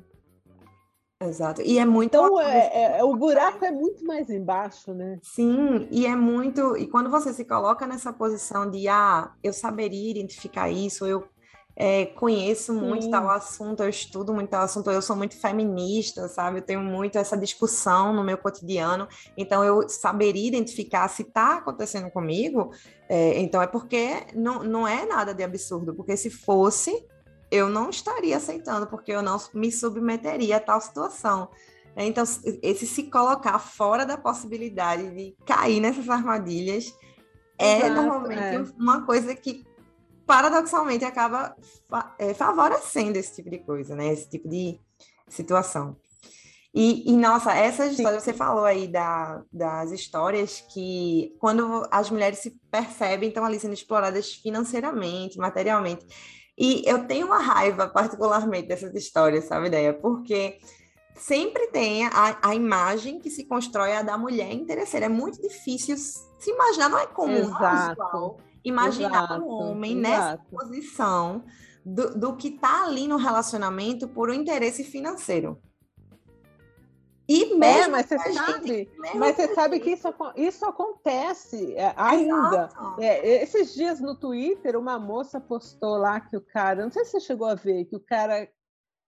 Exato. 1.28 1.62
E 1.62 1.78
é 1.80 1.86
muito. 1.86 2.16
Então, 2.16 2.40
é, 2.42 2.98
é, 2.98 3.04
o 3.04 3.16
buraco 3.16 3.64
é 3.64 3.72
muito 3.72 4.04
mais 4.06 4.30
embaixo, 4.30 4.94
né? 4.94 5.20
Sim, 5.22 5.88
e 5.92 6.06
é 6.06 6.16
muito. 6.16 6.76
E 6.78 6.88
quando 6.88 7.10
você 7.10 7.34
se 7.34 7.46
coloca 7.46 7.88
nessa 7.88 8.12
posição 8.12 8.70
de, 8.70 8.88
ah, 8.88 9.32
eu 9.44 9.54
saberia 9.54 10.12
identificar 10.12 10.70
isso, 10.70 11.06
eu 11.06 11.28
é, 11.76 12.06
conheço 12.06 12.74
muito 12.74 13.06
Sim. 13.06 13.12
tal 13.12 13.30
assunto, 13.30 13.82
eu 13.82 13.90
estudo 13.90 14.34
muito 14.34 14.50
tal 14.50 14.64
assunto, 14.64 14.92
eu 14.92 15.02
sou 15.02 15.16
muito 15.16 15.36
feminista, 15.36 16.28
sabe? 16.28 16.60
Eu 16.60 16.62
tenho 16.62 16.82
muito 16.82 17.18
essa 17.18 17.38
discussão 17.38 18.14
no 18.14 18.24
meu 18.24 18.38
cotidiano, 18.38 19.08
então 19.36 19.64
eu 19.64 19.88
saberia 19.90 20.48
identificar 20.48 21.08
se 21.08 21.24
está 21.24 21.58
acontecendo 21.58 22.12
comigo, 22.12 22.72
é, 23.10 23.40
então 23.40 23.62
é 23.62 23.68
porque 23.68 24.28
não, 24.36 24.64
não 24.64 24.88
é 24.88 25.06
nada 25.06 25.34
de 25.34 25.44
absurdo, 25.44 25.96
porque 25.96 26.16
se 26.16 26.30
fosse, 26.30 27.06
eu 27.54 27.70
não 27.70 27.92
estaria 27.92 28.36
aceitando, 28.36 28.88
porque 28.88 29.12
eu 29.12 29.22
não 29.22 29.38
me 29.54 29.72
submeteria 29.72 30.58
a 30.58 30.60
tal 30.60 30.82
situação. 30.82 31.50
Então, 31.96 32.24
esse 32.64 32.88
se 32.88 33.04
colocar 33.04 33.60
fora 33.60 34.04
da 34.04 34.18
possibilidade 34.18 35.12
de 35.12 35.38
cair 35.46 35.80
nessas 35.80 36.10
armadilhas 36.10 36.92
é 37.60 37.86
Exato, 37.86 37.94
normalmente 37.94 38.72
é. 38.72 38.82
uma 38.82 39.06
coisa 39.06 39.36
que 39.36 39.64
paradoxalmente 40.26 41.06
acaba 41.06 41.56
é, 42.18 42.34
favorecendo 42.34 43.20
esse 43.20 43.36
tipo 43.36 43.52
de 43.52 43.60
coisa, 43.60 43.96
né? 43.96 44.12
Esse 44.12 44.28
tipo 44.28 44.50
de 44.50 44.80
situação. 45.28 45.96
E, 46.74 47.12
e 47.12 47.16
nossa, 47.16 47.54
essas 47.54 47.96
você 47.96 48.34
falou 48.34 48.66
aí 48.66 48.88
da, 48.88 49.44
das 49.54 49.92
histórias 49.92 50.62
que 50.74 51.36
quando 51.40 51.88
as 51.92 52.10
mulheres 52.10 52.40
se 52.40 52.60
percebem, 52.72 53.30
estão 53.30 53.46
ali 53.46 53.60
sendo 53.60 53.76
exploradas 53.76 54.34
financeiramente, 54.34 55.38
materialmente. 55.38 56.04
E 56.58 56.84
eu 56.86 57.08
tenho 57.08 57.28
uma 57.28 57.40
raiva 57.40 57.88
particularmente 57.88 58.68
dessas 58.68 58.94
histórias, 58.94 59.46
sabe, 59.46 59.68
ideia? 59.68 59.94
Porque 59.94 60.60
sempre 61.16 61.68
tem 61.68 62.06
a, 62.06 62.38
a 62.42 62.56
imagem 62.56 63.20
que 63.20 63.30
se 63.30 63.46
constrói 63.46 63.94
a 63.94 64.04
da 64.04 64.18
mulher 64.18 64.52
interesseira. 64.52 65.08
É 65.08 65.10
muito 65.10 65.42
difícil 65.42 65.98
se 65.98 66.52
imaginar, 66.52 66.90
não 66.90 67.00
é 67.00 67.08
comum, 67.08 67.38
Exato. 67.38 68.38
é 68.40 68.68
imaginar 68.68 69.26
exato, 69.26 69.44
um 69.44 69.48
homem 69.50 69.98
exato. 69.98 70.02
nessa 70.02 70.38
posição 70.52 71.44
do, 71.86 72.18
do 72.18 72.36
que 72.36 72.50
está 72.50 72.86
ali 72.86 73.08
no 73.08 73.18
relacionamento 73.18 74.08
por 74.08 74.30
um 74.30 74.34
interesse 74.34 74.84
financeiro. 74.84 75.60
E 77.28 77.54
é, 77.54 77.56
mesmo 77.56 77.84
é, 77.84 77.88
mas 77.88 78.06
você 78.08 78.34
sabe, 78.34 78.90
mas 79.16 79.36
você 79.36 79.54
sabe 79.54 79.80
que 79.80 79.92
isso, 79.92 80.14
isso 80.36 80.66
acontece 80.66 81.74
é, 81.76 81.94
ainda. 81.96 82.70
É, 83.00 83.44
esses 83.44 83.74
dias 83.74 84.02
no 84.02 84.16
Twitter, 84.16 84.78
uma 84.78 85.00
moça 85.00 85.40
postou 85.40 85.98
lá 85.98 86.20
que 86.20 86.36
o 86.36 86.42
cara, 86.42 86.84
não 86.84 86.92
sei 86.92 87.06
se 87.06 87.12
você 87.12 87.20
chegou 87.22 87.48
a 87.48 87.56
ver, 87.56 87.86
que 87.86 87.96
o 87.96 88.00
cara 88.00 88.50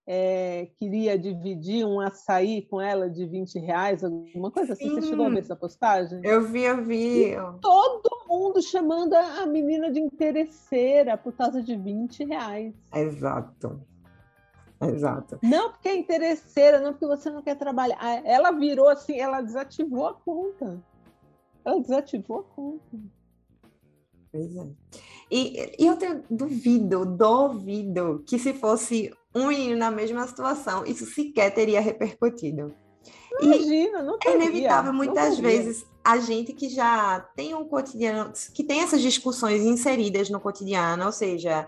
é, 0.06 0.68
queria 0.78 1.18
dividir 1.18 1.84
um 1.84 2.00
açaí 2.00 2.62
com 2.62 2.80
ela 2.80 3.10
de 3.10 3.26
20 3.26 3.58
reais, 3.58 4.04
alguma 4.04 4.50
coisa 4.50 4.72
assim. 4.72 4.88
Sim. 4.88 4.94
Você 4.94 5.08
chegou 5.08 5.26
a 5.26 5.30
ver 5.30 5.40
essa 5.40 5.56
postagem? 5.56 6.20
Eu 6.24 6.42
vi, 6.42 6.62
eu 6.62 6.82
vi. 6.84 7.32
E 7.32 7.36
todo 7.60 8.24
mundo 8.28 8.62
chamando 8.62 9.14
a 9.14 9.44
menina 9.46 9.90
de 9.90 10.00
interesseira 10.00 11.18
por 11.18 11.32
causa 11.32 11.62
de 11.62 11.76
20 11.76 12.24
reais. 12.24 12.74
Exato. 12.94 13.80
Exato. 14.80 15.38
Não 15.42 15.70
porque 15.70 15.88
é 15.88 15.96
interesseira, 15.96 16.80
não 16.80 16.92
porque 16.92 17.06
você 17.06 17.30
não 17.30 17.42
quer 17.42 17.56
trabalhar. 17.56 17.98
Ela 18.24 18.50
virou 18.50 18.88
assim, 18.88 19.18
ela 19.18 19.40
desativou 19.40 20.06
a 20.06 20.14
conta. 20.14 20.82
Ela 21.64 21.80
desativou 21.80 22.40
a 22.40 22.54
conta. 22.54 22.98
Pois 24.30 24.56
é. 24.56 24.66
E, 25.30 25.72
e 25.78 25.86
eu 25.86 25.96
tenho, 25.96 26.22
duvido, 26.30 27.04
duvido 27.06 28.22
que 28.26 28.38
se 28.38 28.52
fosse 28.52 29.12
um 29.34 29.48
menino 29.48 29.76
na 29.76 29.90
mesma 29.90 30.26
situação, 30.26 30.84
isso 30.84 31.06
sequer 31.06 31.52
teria 31.52 31.80
repercutido. 31.80 32.74
Imagina, 33.40 34.02
não 34.02 34.18
teria, 34.18 34.38
É 34.38 34.42
inevitável 34.42 34.92
muitas 34.92 35.38
vezes 35.38 35.86
a 36.02 36.18
gente 36.18 36.52
que 36.52 36.68
já 36.68 37.20
tem 37.34 37.54
um 37.54 37.64
cotidiano, 37.64 38.32
que 38.54 38.62
tem 38.62 38.80
essas 38.80 39.02
discussões 39.02 39.62
inseridas 39.62 40.30
no 40.30 40.40
cotidiano, 40.40 41.04
ou 41.04 41.12
seja, 41.12 41.66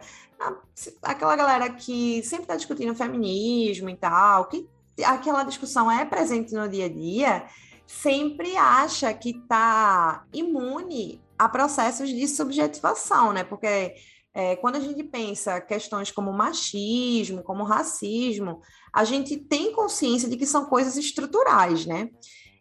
aquela 1.03 1.37
galera 1.37 1.71
que 1.71 2.23
sempre 2.23 2.45
está 2.45 2.57
discutindo 2.57 2.95
feminismo 2.95 3.91
e 3.91 3.97
tal, 3.97 4.47
que 4.47 4.69
aquela 5.05 5.43
discussão 5.43 5.91
é 5.91 6.05
presente 6.05 6.55
no 6.55 6.69
dia 6.69 6.87
a 6.87 6.89
dia, 6.89 7.47
sempre 7.87 8.57
acha 8.57 9.13
que 9.15 9.31
está 9.31 10.25
imune 10.33 11.21
a 11.39 11.49
processos 11.49 12.09
de 12.09 12.27
subjetivação, 12.29 13.33
né? 13.33 13.45
Porque 13.45 13.95
é, 14.35 14.57
quando 14.57 14.77
a 14.77 14.81
gente 14.81 15.03
pensa 15.03 15.61
questões 15.61 16.11
como 16.11 16.33
machismo, 16.33 17.43
como 17.43 17.65
racismo, 17.65 18.61
a 18.93 19.05
gente 19.05 19.37
tem 19.37 19.73
consciência 19.73 20.29
de 20.29 20.37
que 20.37 20.47
são 20.47 20.67
coisas 20.67 20.97
estruturais, 20.97 21.87
né? 21.87 22.11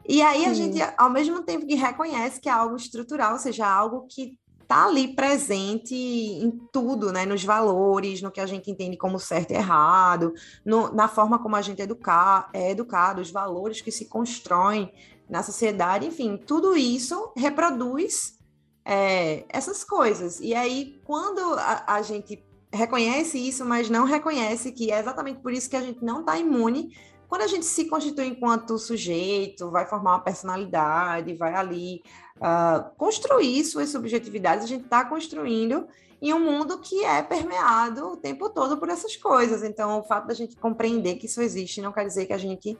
E 0.08 0.22
aí 0.22 0.46
a 0.46 0.54
gente, 0.54 0.80
ao 0.98 1.10
mesmo 1.10 1.44
tempo 1.44 1.68
que 1.68 1.76
reconhece 1.76 2.40
que 2.40 2.48
é 2.48 2.52
algo 2.52 2.78
estrutural, 2.78 3.34
ou 3.34 3.40
seja, 3.40 3.68
algo 3.68 4.08
que 4.10 4.38
está 4.68 4.86
ali 4.86 5.16
presente 5.16 5.96
em 5.96 6.52
tudo, 6.74 7.14
né? 7.14 7.26
Nos 7.26 7.42
valores, 7.46 8.22
no 8.22 8.30
que 8.30 8.42
a 8.42 8.46
gente 8.46 8.70
entende 8.70 8.98
como 8.98 9.18
certo 9.18 9.52
e 9.52 9.56
errado, 9.56 10.34
no, 10.66 10.94
na 10.94 11.08
forma 11.08 11.40
como 11.40 11.56
a 11.56 11.62
gente 11.62 11.82
educar, 11.82 12.50
é 12.54 12.72
educado, 12.72 13.22
os 13.22 13.32
valores 13.32 13.80
que 13.80 13.92
se 13.92 14.06
constroem 14.06 14.92
na 15.30 15.42
sociedade, 15.42 16.06
enfim, 16.06 16.38
tudo 16.38 16.76
isso 16.76 17.32
reproduz 17.36 18.38
é, 18.84 19.46
essas 19.48 19.86
coisas. 19.86 20.42
E 20.42 20.54
aí, 20.54 21.00
quando 21.06 21.40
a, 21.54 21.96
a, 21.96 22.02
gente 22.02 22.46
reconhece 22.72 23.38
isso, 23.38 23.64
mas 23.64 23.90
não 23.90 24.04
reconhece 24.04 24.74
que 24.74 24.92
é 24.92 25.00
exatamente 25.00 25.40
por 25.40 25.54
isso 25.54 25.70
que 25.70 25.78
a 25.78 25.82
gente 25.82 26.04
não 26.04 26.20
está 26.20 26.38
imune, 26.38 26.94
quando 27.28 27.42
a 27.42 27.48
gente 27.48 27.66
se 27.66 27.86
constitui 27.86 28.28
enquanto 28.28 28.78
sujeito, 28.78 29.70
vai 29.70 29.86
formar 29.86 30.16
uma 30.16 30.24
personalidade, 30.24 31.36
vai 31.36 31.54
ali 31.54 32.02
uh, 32.38 32.90
construir 32.98 33.64
suas 33.66 33.90
subjetividades, 33.90 34.64
a 34.64 34.68
gente 34.68 34.86
está 34.86 35.04
construindo 35.06 35.88
em 36.22 36.34
um 36.34 36.40
mundo 36.40 36.80
que 36.80 37.04
é 37.04 37.22
permeado 37.22 38.14
o 38.14 38.18
tempo 38.18 38.50
todo 38.50 38.78
por 38.78 38.90
essas 38.90 39.16
coisas. 39.16 39.64
Então, 39.64 40.00
o 40.00 40.04
fato 40.04 40.28
da 40.28 40.34
gente 40.34 40.56
compreender 40.56 41.16
que 41.16 41.28
isso 41.28 41.42
existe 41.42 41.82
não 41.82 41.92
quer 41.92 42.06
dizer 42.06 42.26
que 42.26 42.34
a 42.34 42.38
gente, 42.38 42.78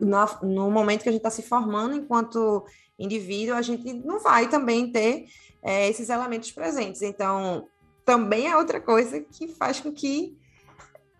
no 0.00 0.70
momento 0.70 1.02
que 1.02 1.08
a 1.08 1.12
gente 1.12 1.20
está 1.20 1.30
se 1.30 1.42
formando 1.42 1.94
enquanto 1.94 2.64
indivíduo, 2.98 3.54
a 3.54 3.62
gente 3.62 3.92
não 3.92 4.18
vai 4.18 4.48
também 4.48 4.90
ter 4.90 5.26
é, 5.62 5.88
esses 5.88 6.08
elementos 6.08 6.50
presentes. 6.50 7.02
Então, 7.02 7.68
também 8.04 8.48
é 8.48 8.56
outra 8.56 8.80
coisa 8.80 9.20
que 9.20 9.48
faz 9.48 9.80
com 9.80 9.92
que, 9.92 10.36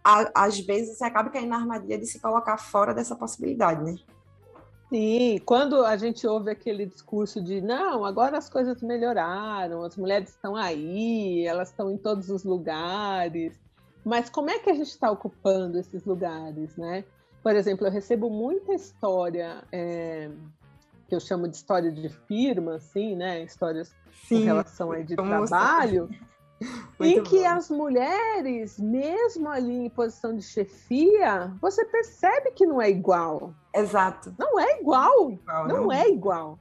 a, 0.04 0.44
às 0.46 0.58
vezes, 0.60 0.96
você 0.96 1.04
acabe 1.04 1.30
caindo 1.30 1.48
na 1.48 1.56
armadilha 1.56 1.98
de 1.98 2.06
se 2.06 2.20
colocar 2.20 2.58
fora 2.58 2.92
dessa 2.94 3.14
possibilidade, 3.14 3.82
né? 3.82 3.96
Sim, 4.88 5.40
quando 5.46 5.86
a 5.86 5.96
gente 5.96 6.26
ouve 6.26 6.50
aquele 6.50 6.84
discurso 6.84 7.42
de 7.42 7.62
não, 7.62 8.04
agora 8.04 8.36
as 8.36 8.50
coisas 8.50 8.82
melhoraram, 8.82 9.82
as 9.82 9.96
mulheres 9.96 10.28
estão 10.28 10.54
aí, 10.54 11.46
elas 11.46 11.70
estão 11.70 11.90
em 11.90 11.96
todos 11.96 12.28
os 12.28 12.44
lugares, 12.44 13.58
mas 14.04 14.28
como 14.28 14.50
é 14.50 14.58
que 14.58 14.68
a 14.68 14.74
gente 14.74 14.90
está 14.90 15.10
ocupando 15.10 15.78
esses 15.78 16.04
lugares, 16.04 16.76
né? 16.76 17.04
Por 17.42 17.56
exemplo, 17.56 17.86
eu 17.86 17.90
recebo 17.90 18.28
muita 18.28 18.74
história 18.74 19.64
é, 19.72 20.30
que 21.08 21.14
eu 21.14 21.20
chamo 21.20 21.48
de 21.48 21.56
história 21.56 21.90
de 21.90 22.08
firma, 22.08 22.74
assim, 22.74 23.16
né? 23.16 23.42
Histórias 23.42 23.94
Sim, 24.26 24.42
em 24.42 24.44
relação 24.44 24.92
aí 24.92 25.04
de 25.04 25.16
trabalho, 25.16 26.10
em 27.00 27.22
que 27.22 27.40
bom. 27.40 27.48
as 27.48 27.70
mulheres, 27.70 28.78
mesmo 28.78 29.48
ali 29.48 29.86
em 29.86 29.90
posição 29.90 30.34
de 30.36 30.42
chefia, 30.42 31.52
você 31.60 31.84
percebe 31.84 32.52
que 32.52 32.66
não 32.66 32.80
é 32.80 32.90
igual. 32.90 33.54
Exato. 33.74 34.34
Não 34.38 34.58
é 34.58 34.80
igual. 34.80 35.32
igual 35.32 35.68
não, 35.68 35.82
não, 35.84 35.92
é 35.92 36.08
igual. 36.08 36.58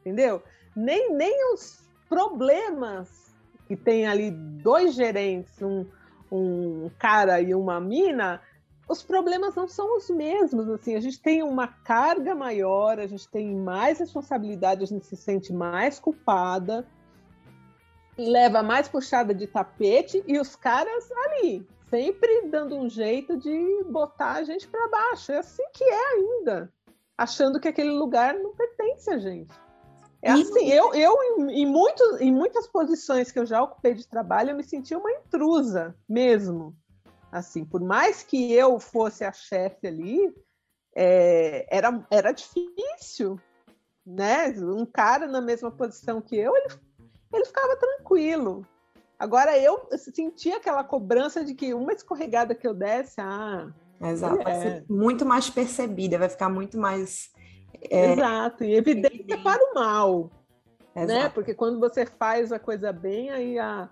Entendeu? 0.00 0.42
Nem, 0.74 1.14
nem 1.14 1.52
os 1.52 1.82
problemas 2.08 3.34
que 3.66 3.76
tem 3.76 4.06
ali 4.06 4.30
dois 4.30 4.94
gerentes, 4.94 5.60
um, 5.62 5.86
um 6.30 6.90
cara 6.98 7.40
e 7.40 7.54
uma 7.54 7.80
mina, 7.80 8.40
os 8.88 9.02
problemas 9.02 9.54
não 9.54 9.68
são 9.68 9.96
os 9.96 10.10
mesmos. 10.10 10.68
Assim, 10.68 10.94
a 10.94 11.00
gente 11.00 11.20
tem 11.20 11.42
uma 11.42 11.66
carga 11.66 12.34
maior, 12.34 12.98
a 12.98 13.06
gente 13.06 13.28
tem 13.28 13.54
mais 13.54 13.98
responsabilidade, 13.98 14.82
a 14.82 14.86
gente 14.86 15.06
se 15.06 15.16
sente 15.16 15.52
mais 15.52 15.98
culpada 15.98 16.86
leva 18.16 18.62
mais 18.62 18.88
puxada 18.88 19.34
de 19.34 19.46
tapete 19.46 20.22
e 20.26 20.38
os 20.38 20.54
caras 20.54 21.10
ali, 21.26 21.66
sempre 21.88 22.48
dando 22.48 22.76
um 22.76 22.88
jeito 22.88 23.36
de 23.36 23.84
botar 23.84 24.34
a 24.34 24.44
gente 24.44 24.68
para 24.68 24.88
baixo. 24.88 25.32
É 25.32 25.38
assim 25.38 25.64
que 25.72 25.84
é 25.84 26.06
ainda, 26.14 26.72
achando 27.16 27.58
que 27.58 27.68
aquele 27.68 27.90
lugar 27.90 28.34
não 28.34 28.54
pertence 28.54 29.10
a 29.10 29.18
gente. 29.18 29.54
É 30.22 30.30
assim, 30.30 30.68
eu, 30.68 30.94
eu 30.94 31.18
em, 31.50 31.66
muitos, 31.66 32.20
em 32.20 32.32
muitas 32.32 32.68
posições 32.68 33.32
que 33.32 33.40
eu 33.40 33.44
já 33.44 33.60
ocupei 33.60 33.92
de 33.92 34.06
trabalho, 34.06 34.50
eu 34.50 34.56
me 34.56 34.62
senti 34.62 34.94
uma 34.94 35.10
intrusa 35.10 35.96
mesmo. 36.08 36.76
Assim, 37.32 37.64
por 37.64 37.80
mais 37.80 38.22
que 38.22 38.52
eu 38.52 38.78
fosse 38.78 39.24
a 39.24 39.32
chefe 39.32 39.88
ali, 39.88 40.32
é, 40.94 41.66
era, 41.68 42.06
era 42.08 42.30
difícil, 42.30 43.40
né? 44.06 44.50
Um 44.60 44.86
cara 44.86 45.26
na 45.26 45.40
mesma 45.40 45.70
posição 45.72 46.20
que 46.20 46.36
eu, 46.36 46.54
ele, 46.54 46.68
ele 47.32 47.44
ficava 47.44 47.76
tranquilo. 47.76 48.66
Agora 49.18 49.58
eu 49.58 49.88
sentia 49.96 50.56
aquela 50.56 50.82
cobrança 50.82 51.44
de 51.44 51.54
que 51.54 51.72
uma 51.74 51.92
escorregada 51.92 52.54
que 52.54 52.66
eu 52.66 52.74
desse, 52.74 53.20
ah. 53.20 53.72
Exato, 54.00 54.40
é. 54.40 54.44
vai 54.44 54.60
ser 54.60 54.84
muito 54.88 55.24
mais 55.24 55.48
percebida, 55.48 56.18
vai 56.18 56.28
ficar 56.28 56.48
muito 56.48 56.76
mais 56.76 57.30
é... 57.90 58.12
Exato, 58.12 58.64
e 58.64 58.74
evidente 58.74 59.32
é 59.32 59.36
para 59.36 59.62
o 59.62 59.74
mal. 59.74 60.30
Né? 60.94 61.04
Exato. 61.04 61.20
Né? 61.20 61.28
Porque 61.30 61.54
quando 61.54 61.80
você 61.80 62.04
faz 62.06 62.52
a 62.52 62.58
coisa 62.58 62.92
bem, 62.92 63.30
aí 63.30 63.58
a. 63.58 63.88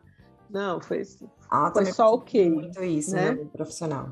Não, 0.49 0.80
foi, 0.80 1.02
ah, 1.49 1.70
foi 1.73 1.87
só 1.87 2.14
ok. 2.14 2.50
Muito 2.50 2.82
isso, 2.82 3.14
né? 3.14 3.32
né? 3.32 3.47
Profissional. 3.52 4.11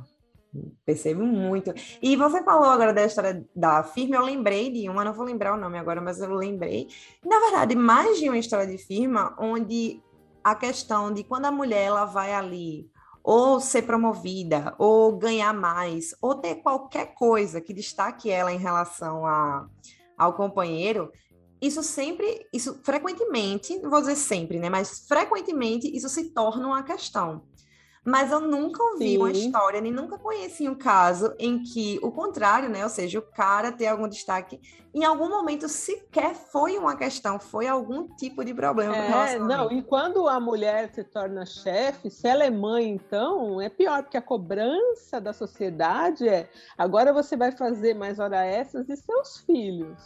Percebo 0.85 1.23
muito. 1.25 1.73
E 2.01 2.17
você 2.17 2.43
falou 2.43 2.69
agora 2.69 2.93
da 2.93 3.05
história 3.05 3.47
da 3.55 3.83
firma, 3.83 4.17
eu 4.17 4.25
lembrei 4.25 4.71
de 4.73 4.89
uma, 4.89 5.05
não 5.05 5.13
vou 5.13 5.27
lembrar 5.27 5.55
o 5.55 5.61
nome 5.61 5.79
agora, 5.79 6.01
mas 6.01 6.21
eu 6.21 6.35
lembrei. 6.35 6.89
Na 7.25 7.39
verdade, 7.41 7.75
mais 7.75 8.19
de 8.19 8.29
uma 8.29 8.39
história 8.39 8.67
de 8.67 8.79
firma 8.79 9.37
onde 9.39 10.03
a 10.43 10.55
questão 10.55 11.13
de 11.13 11.23
quando 11.25 11.45
a 11.45 11.53
mulher 11.53 11.85
ela 11.85 12.05
vai 12.05 12.33
ali 12.33 12.91
ou 13.23 13.61
ser 13.61 13.83
promovida, 13.83 14.75
ou 14.79 15.19
ganhar 15.19 15.53
mais, 15.53 16.15
ou 16.23 16.37
ter 16.37 16.57
qualquer 16.57 17.15
coisa 17.15 17.61
que 17.61 17.75
destaque 17.75 18.31
ela 18.31 18.51
em 18.51 18.57
relação 18.57 19.27
a, 19.27 19.69
ao 20.17 20.33
companheiro, 20.33 21.13
isso 21.61 21.83
sempre, 21.83 22.47
isso 22.53 22.81
frequentemente, 22.83 23.79
não 23.81 23.91
vou 23.91 24.01
dizer 24.01 24.17
sempre, 24.17 24.59
né, 24.59 24.71
mas 24.71 25.07
frequentemente 25.07 25.95
isso 25.95 26.09
se 26.09 26.31
torna 26.31 26.69
uma 26.69 26.83
questão. 26.83 27.43
Mas 28.09 28.33
eu 28.33 28.41
nunca 28.41 28.83
ouvi 28.83 29.11
Sim. 29.11 29.19
uma 29.19 29.31
história, 29.31 29.83
nem 29.83 29.93
nunca 29.93 30.17
conheci 30.17 30.67
um 30.67 30.75
caso 30.75 31.35
em 31.39 31.63
que 31.63 32.01
o 32.03 32.11
contrário, 32.11 32.71
né? 32.71 32.83
Ou 32.83 32.89
seja, 32.89 33.19
o 33.19 33.23
cara 33.23 33.71
ter 33.71 33.87
algum 33.87 34.09
destaque, 34.09 34.59
em 34.95 35.05
algum 35.05 35.29
momento 35.29 35.69
sequer 35.69 36.35
foi 36.35 36.79
uma 36.79 36.97
questão, 36.97 37.39
foi 37.39 37.67
algum 37.67 38.09
tipo 38.17 38.43
de 38.43 38.55
problema. 38.55 38.97
É, 38.97 39.39
não, 39.39 39.71
e 39.71 39.83
quando 39.83 40.27
a 40.27 40.41
mulher 40.41 40.91
se 40.95 41.05
torna 41.05 41.45
chefe, 41.45 42.09
se 42.09 42.27
ela 42.27 42.45
é 42.45 42.51
mãe, 42.51 42.89
então, 42.89 43.61
é 43.61 43.69
pior, 43.69 44.03
porque 44.03 44.17
a 44.17 44.23
cobrança 44.23 45.21
da 45.21 45.35
sociedade 45.35 46.27
é 46.27 46.49
agora 46.79 47.13
você 47.13 47.37
vai 47.37 47.53
fazer 47.53 47.93
mais 47.93 48.19
hora 48.19 48.43
extras 48.43 48.89
e 48.89 48.97
seus 48.97 49.37
filhos. 49.41 49.99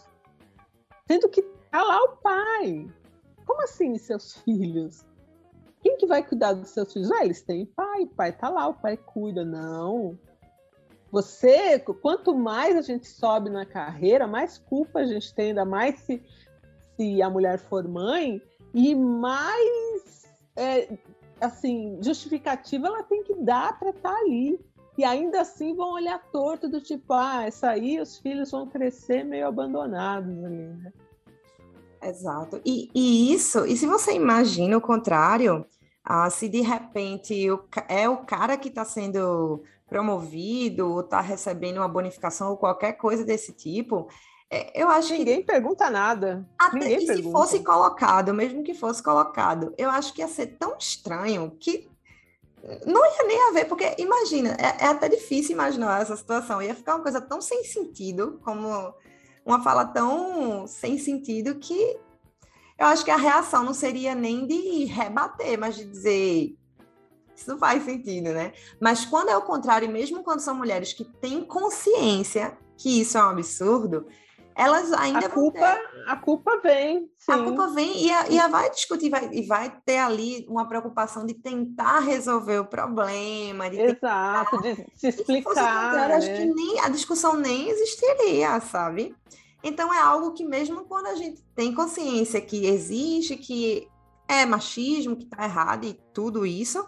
Sendo 1.06 1.28
que 1.28 1.42
tá 1.70 1.80
lá 1.84 2.02
o 2.02 2.16
pai. 2.16 2.90
Como 3.46 3.62
assim, 3.62 3.96
seus 3.96 4.38
filhos? 4.38 5.04
Quem 5.82 5.96
que 5.96 6.06
vai 6.06 6.22
cuidar 6.22 6.52
dos 6.52 6.70
seus 6.70 6.92
filhos? 6.92 7.10
Ah, 7.10 7.24
eles 7.24 7.42
têm 7.42 7.66
pai, 7.66 8.06
pai 8.06 8.32
tá 8.32 8.48
lá, 8.48 8.68
o 8.68 8.74
pai 8.74 8.96
cuida. 8.96 9.44
Não. 9.44 10.16
Você, 11.10 11.78
quanto 11.78 12.34
mais 12.34 12.76
a 12.76 12.80
gente 12.80 13.06
sobe 13.06 13.50
na 13.50 13.66
carreira, 13.66 14.26
mais 14.26 14.56
culpa 14.56 15.00
a 15.00 15.04
gente 15.04 15.34
tem, 15.34 15.48
ainda 15.48 15.64
mais 15.64 15.98
se, 16.00 16.22
se 16.96 17.20
a 17.20 17.28
mulher 17.28 17.58
for 17.58 17.86
mãe, 17.86 18.40
e 18.72 18.94
mais 18.94 20.26
é, 20.56 20.96
assim, 21.40 21.98
justificativa 22.00 22.86
ela 22.86 23.02
tem 23.02 23.22
que 23.24 23.34
dar 23.34 23.78
para 23.78 23.90
estar 23.90 24.10
tá 24.10 24.18
ali. 24.20 24.58
E 24.96 25.04
ainda 25.04 25.40
assim 25.40 25.74
vão 25.74 25.94
olhar 25.94 26.22
torto 26.30 26.68
do 26.68 26.80
tipo, 26.80 27.12
ah, 27.14 27.44
essa 27.46 27.70
aí 27.70 27.98
os 27.98 28.18
filhos 28.18 28.50
vão 28.50 28.68
crescer 28.68 29.24
meio 29.24 29.48
abandonados 29.48 30.44
ali, 30.44 30.66
né? 30.66 30.92
Exato. 32.02 32.60
E, 32.64 32.90
e, 32.94 33.32
isso, 33.32 33.64
e 33.66 33.76
se 33.76 33.86
você 33.86 34.12
imagina 34.12 34.76
o 34.76 34.80
contrário, 34.80 35.64
ah, 36.04 36.28
se 36.28 36.48
de 36.48 36.60
repente 36.60 37.50
o, 37.50 37.62
é 37.88 38.08
o 38.08 38.18
cara 38.18 38.56
que 38.56 38.68
está 38.68 38.84
sendo 38.84 39.62
promovido, 39.88 40.90
ou 40.90 41.00
está 41.00 41.20
recebendo 41.20 41.76
uma 41.78 41.88
bonificação 41.88 42.50
ou 42.50 42.56
qualquer 42.56 42.94
coisa 42.94 43.24
desse 43.24 43.52
tipo, 43.52 44.08
é, 44.50 44.82
eu 44.82 44.88
acho 44.88 45.12
Ninguém 45.12 45.40
que... 45.40 45.46
pergunta 45.46 45.88
nada. 45.88 46.46
Até 46.58 46.78
Ninguém 46.78 47.00
se 47.00 47.06
pergunta. 47.06 47.38
fosse 47.38 47.60
colocado, 47.60 48.34
mesmo 48.34 48.62
que 48.62 48.74
fosse 48.74 49.02
colocado, 49.02 49.72
eu 49.78 49.88
acho 49.90 50.12
que 50.12 50.20
ia 50.20 50.28
ser 50.28 50.58
tão 50.58 50.76
estranho 50.76 51.56
que 51.58 51.90
não 52.86 53.04
ia 53.04 53.24
nem 53.26 53.48
haver, 53.48 53.66
porque 53.66 53.94
imagina, 53.98 54.56
é, 54.58 54.84
é 54.84 54.86
até 54.86 55.08
difícil 55.08 55.52
imaginar 55.52 56.00
essa 56.00 56.16
situação, 56.16 56.62
ia 56.62 56.74
ficar 56.74 56.94
uma 56.94 57.02
coisa 57.02 57.20
tão 57.20 57.40
sem 57.40 57.64
sentido 57.64 58.40
como 58.44 58.94
uma 59.44 59.62
fala 59.62 59.84
tão 59.84 60.66
sem 60.66 60.98
sentido 60.98 61.56
que 61.56 61.98
eu 62.78 62.86
acho 62.86 63.04
que 63.04 63.10
a 63.10 63.16
reação 63.16 63.64
não 63.64 63.74
seria 63.74 64.14
nem 64.14 64.46
de 64.46 64.84
rebater, 64.84 65.58
mas 65.58 65.76
de 65.76 65.84
dizer 65.84 66.56
isso 67.34 67.50
não 67.50 67.58
faz 67.58 67.84
sentido, 67.84 68.32
né? 68.32 68.52
Mas 68.80 69.04
quando 69.04 69.28
é 69.28 69.36
o 69.36 69.42
contrário, 69.42 69.88
mesmo 69.88 70.22
quando 70.22 70.40
são 70.40 70.54
mulheres 70.54 70.92
que 70.92 71.04
têm 71.04 71.44
consciência 71.44 72.56
que 72.76 73.00
isso 73.00 73.16
é 73.16 73.24
um 73.24 73.30
absurdo, 73.30 74.06
elas 74.54 74.92
ainda 74.92 75.26
a 75.26 75.28
culpa, 75.28 75.80
a 76.06 76.16
culpa 76.16 76.60
vem. 76.62 77.10
Sim. 77.18 77.32
A 77.32 77.38
culpa 77.42 77.68
vem 77.68 78.06
e, 78.06 78.10
a, 78.10 78.28
e 78.28 78.38
a 78.38 78.48
vai 78.48 78.70
discutir 78.70 79.10
vai, 79.10 79.28
e 79.32 79.46
vai 79.46 79.74
ter 79.84 79.98
ali 79.98 80.46
uma 80.48 80.66
preocupação 80.66 81.24
de 81.24 81.34
tentar 81.34 82.00
resolver 82.00 82.58
o 82.58 82.64
problema. 82.64 83.70
De 83.70 83.80
Exato, 83.80 84.60
tentar... 84.60 84.82
de 84.82 84.98
se 84.98 85.08
explicar. 85.08 85.54
Se 85.54 86.08
né? 86.08 86.14
Acho 86.14 86.26
que 86.26 86.44
nem, 86.46 86.80
a 86.80 86.88
discussão 86.88 87.36
nem 87.36 87.68
existiria, 87.68 88.60
sabe? 88.60 89.14
Então 89.62 89.92
é 89.92 90.00
algo 90.00 90.32
que 90.32 90.44
mesmo 90.44 90.84
quando 90.84 91.06
a 91.06 91.14
gente 91.14 91.42
tem 91.54 91.72
consciência 91.72 92.40
que 92.40 92.66
existe, 92.66 93.36
que 93.36 93.88
é 94.28 94.44
machismo, 94.44 95.16
que 95.16 95.24
está 95.24 95.44
errado 95.44 95.84
e 95.84 95.94
tudo 96.12 96.44
isso, 96.44 96.84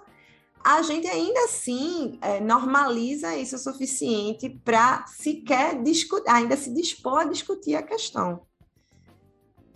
a 0.65 0.81
gente 0.83 1.07
ainda 1.07 1.45
assim 1.45 2.19
é, 2.23 2.41
normaliza 2.41 3.37
isso 3.37 3.57
o 3.57 3.59
suficiente 3.59 4.49
para 4.65 5.07
sequer 5.07 5.83
discutir, 5.83 6.29
ainda 6.31 6.57
se 6.57 6.73
dispor 6.73 7.21
a 7.21 7.25
discutir 7.25 7.75
a 7.75 7.83
questão. 7.83 8.41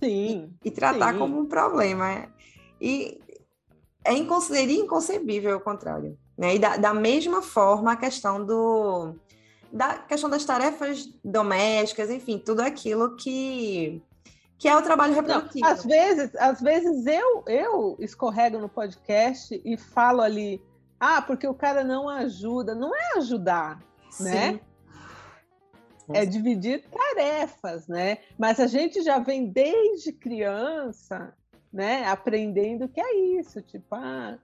Sim. 0.03 0.55
E, 0.65 0.69
e 0.69 0.71
tratar 0.71 1.13
sim. 1.13 1.19
como 1.19 1.39
um 1.39 1.47
problema. 1.47 2.33
E 2.81 3.21
é 4.05 4.41
seria 4.41 4.81
inconcebível 4.81 5.59
o 5.59 5.61
contrário. 5.61 6.17
Né? 6.37 6.55
E 6.55 6.59
da, 6.59 6.77
da 6.77 6.95
mesma 6.95 7.43
forma, 7.43 7.93
a 7.93 7.97
questão 7.97 8.45
do 8.45 9.15
da 9.71 9.99
questão 9.99 10.31
das 10.31 10.47
tarefas 10.47 11.07
domésticas, 11.23 12.09
enfim, 12.09 12.39
tudo 12.39 12.61
aquilo 12.61 13.17
que 13.17 14.03
que 14.59 14.67
é 14.67 14.77
o 14.77 14.83
trabalho 14.83 15.15
reprodutivo. 15.15 15.61
Não, 15.61 15.73
às 15.73 15.85
vezes, 15.85 16.35
às 16.37 16.61
vezes 16.61 17.07
eu 17.07 17.45
eu 17.47 17.97
escorrego 18.01 18.59
no 18.59 18.69
podcast 18.69 19.61
e 19.65 19.77
falo 19.77 20.23
ali, 20.23 20.63
ah, 21.01 21.23
porque 21.23 21.47
o 21.47 21.55
cara 21.55 21.85
não 21.85 22.09
ajuda, 22.09 22.75
não 22.75 22.95
é 22.95 23.19
ajudar, 23.19 23.83
Sim. 24.11 24.25
né? 24.25 24.61
É 26.11 26.25
dividir 26.25 26.85
tarefas, 26.89 27.87
né? 27.87 28.19
Mas 28.39 28.59
a 28.59 28.67
gente 28.67 29.03
já 29.03 29.19
vem 29.19 29.51
desde 29.51 30.11
criança, 30.11 31.35
né, 31.71 32.07
aprendendo 32.07 32.89
que 32.89 32.99
é 32.99 33.15
isso, 33.39 33.61
tipo, 33.61 33.95
ah, 33.95 34.39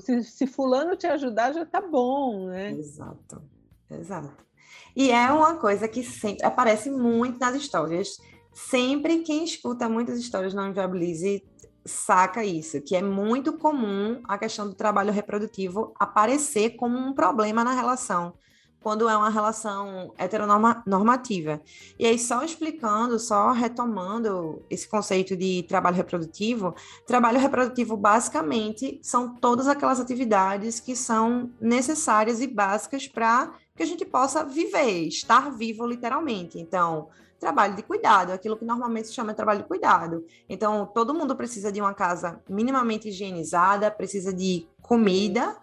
se, 0.00 0.22
se 0.22 0.46
fulano 0.46 0.96
te 0.96 1.06
ajudar 1.06 1.52
já 1.52 1.64
tá 1.64 1.80
bom, 1.80 2.48
né? 2.48 2.72
Exato. 2.72 3.42
Exato. 3.90 4.46
E 4.94 5.10
é 5.10 5.30
uma 5.30 5.56
coisa 5.56 5.88
que 5.88 6.02
sempre 6.02 6.44
aparece 6.44 6.90
muito 6.90 7.38
nas 7.38 7.54
histórias. 7.54 8.18
Sempre 8.52 9.20
quem 9.20 9.44
escuta 9.44 9.88
muitas 9.88 10.18
histórias 10.18 10.52
no 10.52 10.66
Inviabilize 10.66 11.42
saca 11.88 12.44
isso, 12.44 12.80
que 12.80 12.94
é 12.94 13.02
muito 13.02 13.54
comum 13.54 14.20
a 14.24 14.38
questão 14.38 14.68
do 14.68 14.74
trabalho 14.74 15.12
reprodutivo 15.12 15.94
aparecer 15.98 16.76
como 16.76 16.98
um 16.98 17.12
problema 17.12 17.64
na 17.64 17.72
relação, 17.72 18.34
quando 18.80 19.08
é 19.08 19.16
uma 19.16 19.30
relação 19.30 20.12
heteronormativa. 20.16 21.60
E 21.98 22.06
aí, 22.06 22.18
só 22.18 22.44
explicando, 22.44 23.18
só 23.18 23.50
retomando 23.50 24.62
esse 24.70 24.88
conceito 24.88 25.36
de 25.36 25.64
trabalho 25.68 25.96
reprodutivo, 25.96 26.74
trabalho 27.06 27.40
reprodutivo 27.40 27.96
basicamente 27.96 29.00
são 29.02 29.34
todas 29.34 29.66
aquelas 29.66 29.98
atividades 29.98 30.78
que 30.78 30.94
são 30.94 31.50
necessárias 31.60 32.40
e 32.40 32.46
básicas 32.46 33.08
para 33.08 33.52
que 33.74 33.82
a 33.82 33.86
gente 33.86 34.04
possa 34.04 34.44
viver, 34.44 35.06
estar 35.06 35.50
vivo 35.50 35.86
literalmente. 35.86 36.58
Então, 36.58 37.08
trabalho 37.38 37.74
de 37.76 37.82
cuidado, 37.82 38.32
aquilo 38.32 38.56
que 38.56 38.64
normalmente 38.64 39.08
se 39.08 39.14
chama 39.14 39.34
trabalho 39.34 39.62
de 39.62 39.68
cuidado. 39.68 40.24
Então, 40.48 40.86
todo 40.86 41.14
mundo 41.14 41.36
precisa 41.36 41.70
de 41.70 41.80
uma 41.80 41.94
casa 41.94 42.40
minimamente 42.48 43.08
higienizada, 43.08 43.90
precisa 43.90 44.32
de 44.32 44.66
comida, 44.82 45.56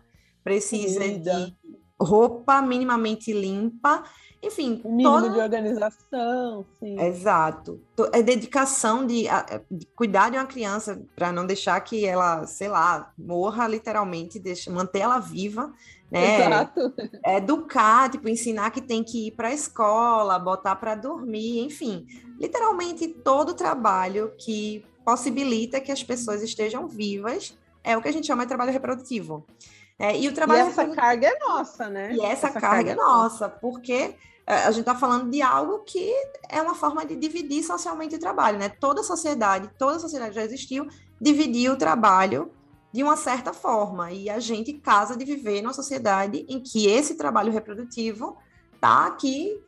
precisa 0.44 1.02
comida. 1.02 1.34
de 1.34 1.56
roupa 2.00 2.62
minimamente 2.62 3.32
limpa, 3.34 4.04
enfim. 4.42 4.82
O 4.84 4.92
mínimo 4.92 5.16
toda... 5.16 5.30
de 5.30 5.40
organização, 5.40 6.66
sim. 6.80 7.00
Exato. 7.00 7.82
É 8.12 8.22
dedicação 8.22 9.06
de, 9.06 9.26
de 9.72 9.86
cuidar 9.88 10.30
de 10.30 10.38
uma 10.38 10.46
criança 10.46 11.02
para 11.16 11.32
não 11.32 11.46
deixar 11.46 11.80
que 11.82 12.06
ela, 12.06 12.46
sei 12.46 12.68
lá, 12.68 13.12
morra 13.18 13.68
literalmente, 13.68 14.40
deixa, 14.40 14.72
manter 14.72 15.00
ela 15.00 15.20
viva, 15.20 15.74
né? 16.10 16.46
Exato. 16.46 16.94
Educar, 17.26 18.10
tipo, 18.10 18.30
ensinar 18.30 18.72
que 18.72 18.82
tem 18.82 19.04
que 19.04 19.28
ir 19.28 19.32
para 19.32 19.50
a 19.50 19.54
escola, 19.54 20.38
botar 20.40 20.76
para 20.76 20.96
dormir, 20.96 21.60
enfim. 21.62 22.06
Literalmente 22.40 23.08
todo 23.08 23.50
o 23.50 23.54
trabalho 23.54 24.34
que 24.38 24.86
possibilita 25.04 25.80
que 25.80 25.92
as 25.92 26.04
pessoas 26.04 26.42
estejam 26.42 26.88
vivas 26.88 27.58
é 27.84 27.96
o 27.96 28.02
que 28.02 28.08
a 28.08 28.12
gente 28.12 28.28
chama 28.28 28.44
de 28.44 28.50
trabalho 28.50 28.72
reprodutivo. 28.72 29.46
É, 29.98 30.18
e 30.18 30.28
o 30.28 30.34
trabalho 30.34 30.66
e 30.66 30.70
essa 30.70 30.88
carga 30.88 31.28
é 31.28 31.40
nossa, 31.40 31.88
né? 31.88 32.14
E 32.14 32.20
essa, 32.20 32.48
essa 32.48 32.60
carga, 32.60 32.70
carga, 32.70 32.92
é 32.92 32.96
nossa, 32.96 33.48
porque 33.48 34.16
é, 34.46 34.56
a 34.56 34.72
gente 34.72 34.82
está 34.82 34.96
falando 34.96 35.30
de 35.32 35.42
algo 35.42 35.80
que 35.80 36.14
é 36.50 36.62
uma 36.62 36.76
forma 36.76 37.06
de 37.06 37.16
dividir 37.16 37.64
socialmente 37.64 38.16
o 38.16 38.20
trabalho, 38.20 38.58
né? 38.60 38.68
Toda 38.68 39.04
sociedade, 39.04 39.70
toda 39.78 40.00
sociedade 40.00 40.36
já 40.36 40.44
existiu, 40.44 40.88
dividiu 41.20 41.74
o 41.74 41.78
trabalho 41.78 42.52
de 42.96 43.04
uma 43.04 43.18
certa 43.18 43.52
forma. 43.52 44.14
E 44.14 44.30
a 44.30 44.40
gente 44.40 44.72
casa 44.72 45.18
de 45.18 45.26
viver 45.26 45.62
numa 45.62 45.74
sociedade 45.74 46.46
em 46.48 46.62
que 46.62 46.88
esse 46.88 47.16
trabalho 47.16 47.52
reprodutivo 47.52 48.38
está 48.74 49.06
aqui 49.08 49.62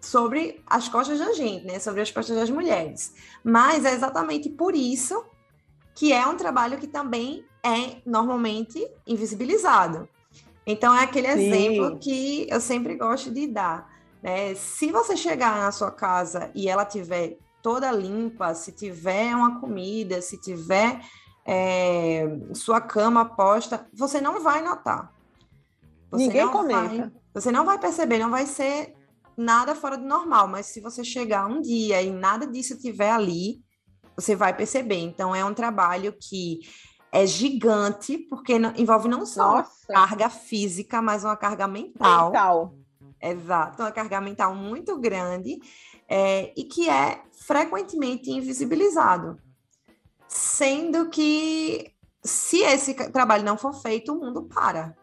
sobre 0.00 0.60
as 0.66 0.88
costas 0.88 1.20
da 1.20 1.32
gente, 1.32 1.64
né? 1.64 1.78
Sobre 1.78 2.00
as 2.00 2.10
costas 2.10 2.36
das 2.36 2.50
mulheres. 2.50 3.14
Mas 3.44 3.84
é 3.84 3.94
exatamente 3.94 4.50
por 4.50 4.74
isso 4.74 5.24
que 5.94 6.12
é 6.12 6.26
um 6.26 6.36
trabalho 6.36 6.76
que 6.76 6.88
também 6.88 7.44
é 7.62 7.98
normalmente 8.04 8.84
invisibilizado. 9.06 10.08
Então, 10.66 10.92
é 10.92 11.04
aquele 11.04 11.28
Sim. 11.28 11.52
exemplo 11.52 11.98
que 12.00 12.48
eu 12.50 12.60
sempre 12.60 12.96
gosto 12.96 13.30
de 13.30 13.46
dar. 13.46 13.88
Né? 14.20 14.56
Se 14.56 14.90
você 14.90 15.16
chegar 15.16 15.60
na 15.60 15.70
sua 15.70 15.92
casa 15.92 16.50
e 16.52 16.68
ela 16.68 16.84
tiver 16.84 17.38
toda 17.62 17.92
limpa, 17.92 18.54
se 18.54 18.72
tiver 18.72 19.36
uma 19.36 19.60
comida, 19.60 20.20
se 20.20 20.40
tiver 20.40 21.00
é, 21.44 22.24
sua 22.54 22.80
cama 22.80 23.24
posta, 23.24 23.86
você 23.92 24.20
não 24.20 24.40
vai 24.42 24.62
notar. 24.62 25.12
Você 26.10 26.26
Ninguém 26.26 26.48
comenta. 26.48 26.96
Vai, 26.96 27.12
você 27.34 27.50
não 27.50 27.64
vai 27.64 27.78
perceber, 27.78 28.18
não 28.18 28.30
vai 28.30 28.46
ser 28.46 28.94
nada 29.36 29.74
fora 29.74 29.96
do 29.96 30.04
normal, 30.04 30.46
mas 30.46 30.66
se 30.66 30.80
você 30.80 31.02
chegar 31.02 31.46
um 31.46 31.60
dia 31.60 32.02
e 32.02 32.10
nada 32.10 32.46
disso 32.46 32.78
tiver 32.78 33.10
ali, 33.10 33.62
você 34.14 34.36
vai 34.36 34.54
perceber. 34.54 34.98
Então, 34.98 35.34
é 35.34 35.44
um 35.44 35.54
trabalho 35.54 36.14
que 36.20 36.60
é 37.10 37.26
gigante, 37.26 38.18
porque 38.18 38.54
envolve 38.76 39.08
não 39.08 39.26
só 39.26 39.56
Nossa. 39.56 39.86
carga 39.88 40.30
física, 40.30 41.02
mas 41.02 41.24
uma 41.24 41.36
carga 41.36 41.66
mental. 41.66 42.26
Mental. 42.26 42.74
Exato, 43.20 43.82
uma 43.82 43.92
carga 43.92 44.20
mental 44.20 44.54
muito 44.54 44.98
grande 44.98 45.60
é, 46.08 46.52
e 46.56 46.64
que 46.64 46.88
é 46.88 47.22
frequentemente 47.46 48.30
invisibilizado. 48.30 49.38
Sendo 50.34 51.10
que, 51.10 51.92
se 52.24 52.62
esse 52.62 52.94
trabalho 53.10 53.44
não 53.44 53.58
for 53.58 53.74
feito, 53.74 54.14
o 54.14 54.18
mundo 54.18 54.44
para. 54.44 54.96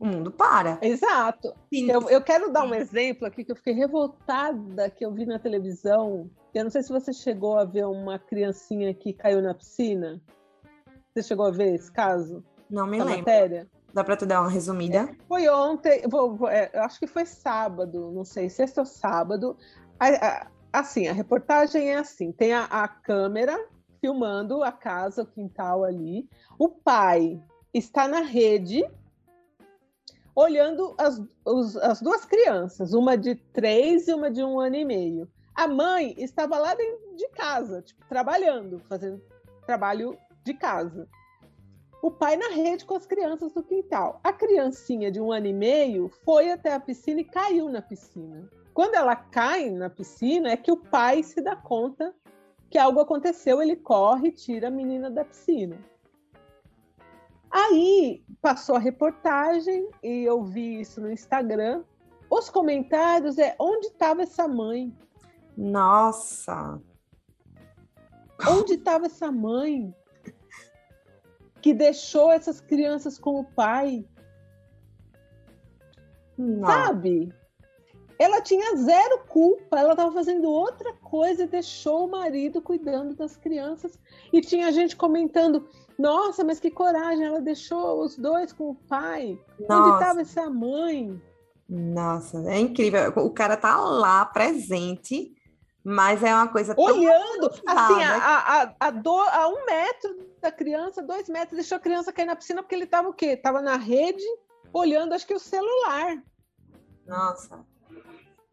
O 0.00 0.04
mundo 0.04 0.32
para. 0.32 0.80
Exato. 0.82 1.54
Eu, 1.70 2.10
eu 2.10 2.20
quero 2.20 2.50
dar 2.50 2.64
um 2.64 2.74
exemplo 2.74 3.24
aqui 3.24 3.44
que 3.44 3.52
eu 3.52 3.56
fiquei 3.56 3.72
revoltada 3.72 4.90
que 4.90 5.06
eu 5.06 5.14
vi 5.14 5.24
na 5.24 5.38
televisão. 5.38 6.28
Eu 6.52 6.64
não 6.64 6.72
sei 6.72 6.82
se 6.82 6.88
você 6.88 7.12
chegou 7.12 7.56
a 7.56 7.64
ver 7.64 7.86
uma 7.86 8.18
criancinha 8.18 8.92
que 8.92 9.12
caiu 9.12 9.40
na 9.40 9.54
piscina. 9.54 10.20
Você 11.14 11.22
chegou 11.22 11.46
a 11.46 11.52
ver 11.52 11.76
esse 11.76 11.92
caso? 11.92 12.44
Não 12.68 12.84
me 12.84 12.98
lembro. 12.98 13.18
Matéria? 13.18 13.68
Dá 13.94 14.02
para 14.02 14.16
tu 14.16 14.26
dar 14.26 14.40
uma 14.40 14.50
resumida? 14.50 14.98
É, 14.98 15.16
foi 15.28 15.48
ontem, 15.48 16.02
vou, 16.08 16.34
vou, 16.34 16.48
é, 16.48 16.68
acho 16.74 16.98
que 16.98 17.06
foi 17.06 17.24
sábado, 17.24 18.10
não 18.10 18.24
sei, 18.24 18.50
sexta 18.50 18.80
ou 18.80 18.86
sábado. 18.86 19.56
A, 20.00 20.08
a, 20.08 20.46
assim, 20.72 21.06
a 21.06 21.12
reportagem 21.12 21.90
é 21.90 21.98
assim: 21.98 22.32
tem 22.32 22.52
a, 22.52 22.64
a 22.64 22.88
câmera 22.88 23.56
filmando 24.00 24.62
a 24.62 24.72
casa, 24.72 25.22
o 25.22 25.26
quintal 25.26 25.84
ali. 25.84 26.28
O 26.58 26.68
pai 26.68 27.42
está 27.72 28.08
na 28.08 28.20
rede 28.20 28.84
olhando 30.34 30.94
as, 30.96 31.20
os, 31.44 31.76
as 31.76 32.00
duas 32.00 32.24
crianças, 32.24 32.92
uma 32.92 33.16
de 33.16 33.34
três 33.34 34.06
e 34.06 34.14
uma 34.14 34.30
de 34.30 34.42
um 34.42 34.60
ano 34.60 34.76
e 34.76 34.84
meio. 34.84 35.28
A 35.54 35.66
mãe 35.66 36.14
estava 36.16 36.56
lá 36.58 36.74
dentro 36.74 37.16
de 37.16 37.28
casa, 37.30 37.82
tipo, 37.82 38.06
trabalhando, 38.08 38.78
fazendo 38.88 39.20
trabalho 39.66 40.16
de 40.44 40.54
casa. 40.54 41.08
O 42.00 42.12
pai 42.12 42.36
na 42.36 42.50
rede 42.50 42.84
com 42.84 42.94
as 42.94 43.04
crianças 43.04 43.52
do 43.52 43.64
quintal. 43.64 44.20
A 44.22 44.32
criancinha 44.32 45.10
de 45.10 45.20
um 45.20 45.32
ano 45.32 45.48
e 45.48 45.52
meio 45.52 46.08
foi 46.24 46.52
até 46.52 46.72
a 46.72 46.78
piscina 46.78 47.20
e 47.20 47.24
caiu 47.24 47.68
na 47.68 47.82
piscina. 47.82 48.48
Quando 48.72 48.94
ela 48.94 49.16
cai 49.16 49.68
na 49.70 49.90
piscina, 49.90 50.50
é 50.50 50.56
que 50.56 50.70
o 50.70 50.76
pai 50.76 51.24
se 51.24 51.40
dá 51.40 51.56
conta 51.56 52.14
que 52.70 52.78
algo 52.78 53.00
aconteceu, 53.00 53.62
ele 53.62 53.76
corre 53.76 54.28
e 54.28 54.32
tira 54.32 54.68
a 54.68 54.70
menina 54.70 55.10
da 55.10 55.24
piscina. 55.24 55.78
Aí 57.50 58.22
passou 58.42 58.76
a 58.76 58.78
reportagem 58.80 59.88
e 60.02 60.22
eu 60.24 60.42
vi 60.42 60.80
isso 60.80 61.00
no 61.00 61.10
Instagram. 61.10 61.82
Os 62.30 62.50
comentários 62.50 63.38
é 63.38 63.56
onde 63.58 63.86
estava 63.86 64.22
essa 64.22 64.46
mãe? 64.46 64.94
Nossa! 65.56 66.80
Onde 68.46 68.74
estava 68.74 69.06
essa 69.06 69.32
mãe? 69.32 69.94
que 71.60 71.74
deixou 71.74 72.30
essas 72.30 72.60
crianças 72.60 73.18
com 73.18 73.40
o 73.40 73.44
pai. 73.44 74.04
Não. 76.36 76.66
Sabe? 76.66 77.32
Ela 78.18 78.40
tinha 78.40 78.76
zero 78.76 79.20
culpa, 79.28 79.78
ela 79.78 79.92
estava 79.92 80.10
fazendo 80.12 80.50
outra 80.50 80.92
coisa 80.94 81.44
e 81.44 81.46
deixou 81.46 82.06
o 82.06 82.10
marido 82.10 82.60
cuidando 82.60 83.14
das 83.14 83.36
crianças. 83.36 83.98
E 84.32 84.40
tinha 84.40 84.72
gente 84.72 84.96
comentando: 84.96 85.68
nossa, 85.98 86.42
mas 86.42 86.58
que 86.58 86.70
coragem, 86.70 87.24
ela 87.24 87.40
deixou 87.40 88.02
os 88.02 88.16
dois 88.16 88.52
com 88.52 88.70
o 88.70 88.74
pai. 88.74 89.38
Nossa. 89.60 89.74
Onde 89.74 89.94
estava 89.94 90.20
essa 90.20 90.50
mãe? 90.50 91.22
Nossa, 91.68 92.38
é 92.50 92.58
incrível. 92.58 93.12
O 93.16 93.30
cara 93.30 93.56
tá 93.56 93.78
lá 93.78 94.24
presente, 94.24 95.34
mas 95.84 96.22
é 96.22 96.34
uma 96.34 96.48
coisa 96.48 96.74
olhando 96.76 97.46
assim 97.66 98.02
a, 98.02 98.62
a, 98.62 98.74
a, 98.80 98.90
do, 98.90 99.16
a 99.16 99.48
um 99.48 99.64
metro 99.66 100.28
da 100.40 100.50
criança, 100.50 101.02
dois 101.02 101.28
metros, 101.28 101.56
deixou 101.56 101.76
a 101.76 101.80
criança 101.80 102.12
cair 102.12 102.26
na 102.26 102.36
piscina 102.36 102.62
porque 102.62 102.74
ele 102.74 102.84
estava 102.84 103.08
o 103.08 103.12
quê? 103.12 103.26
Estava 103.26 103.60
na 103.60 103.76
rede, 103.76 104.24
olhando, 104.72 105.12
acho 105.12 105.26
que 105.26 105.34
o 105.34 105.38
celular. 105.38 106.22
Nossa. 107.06 107.64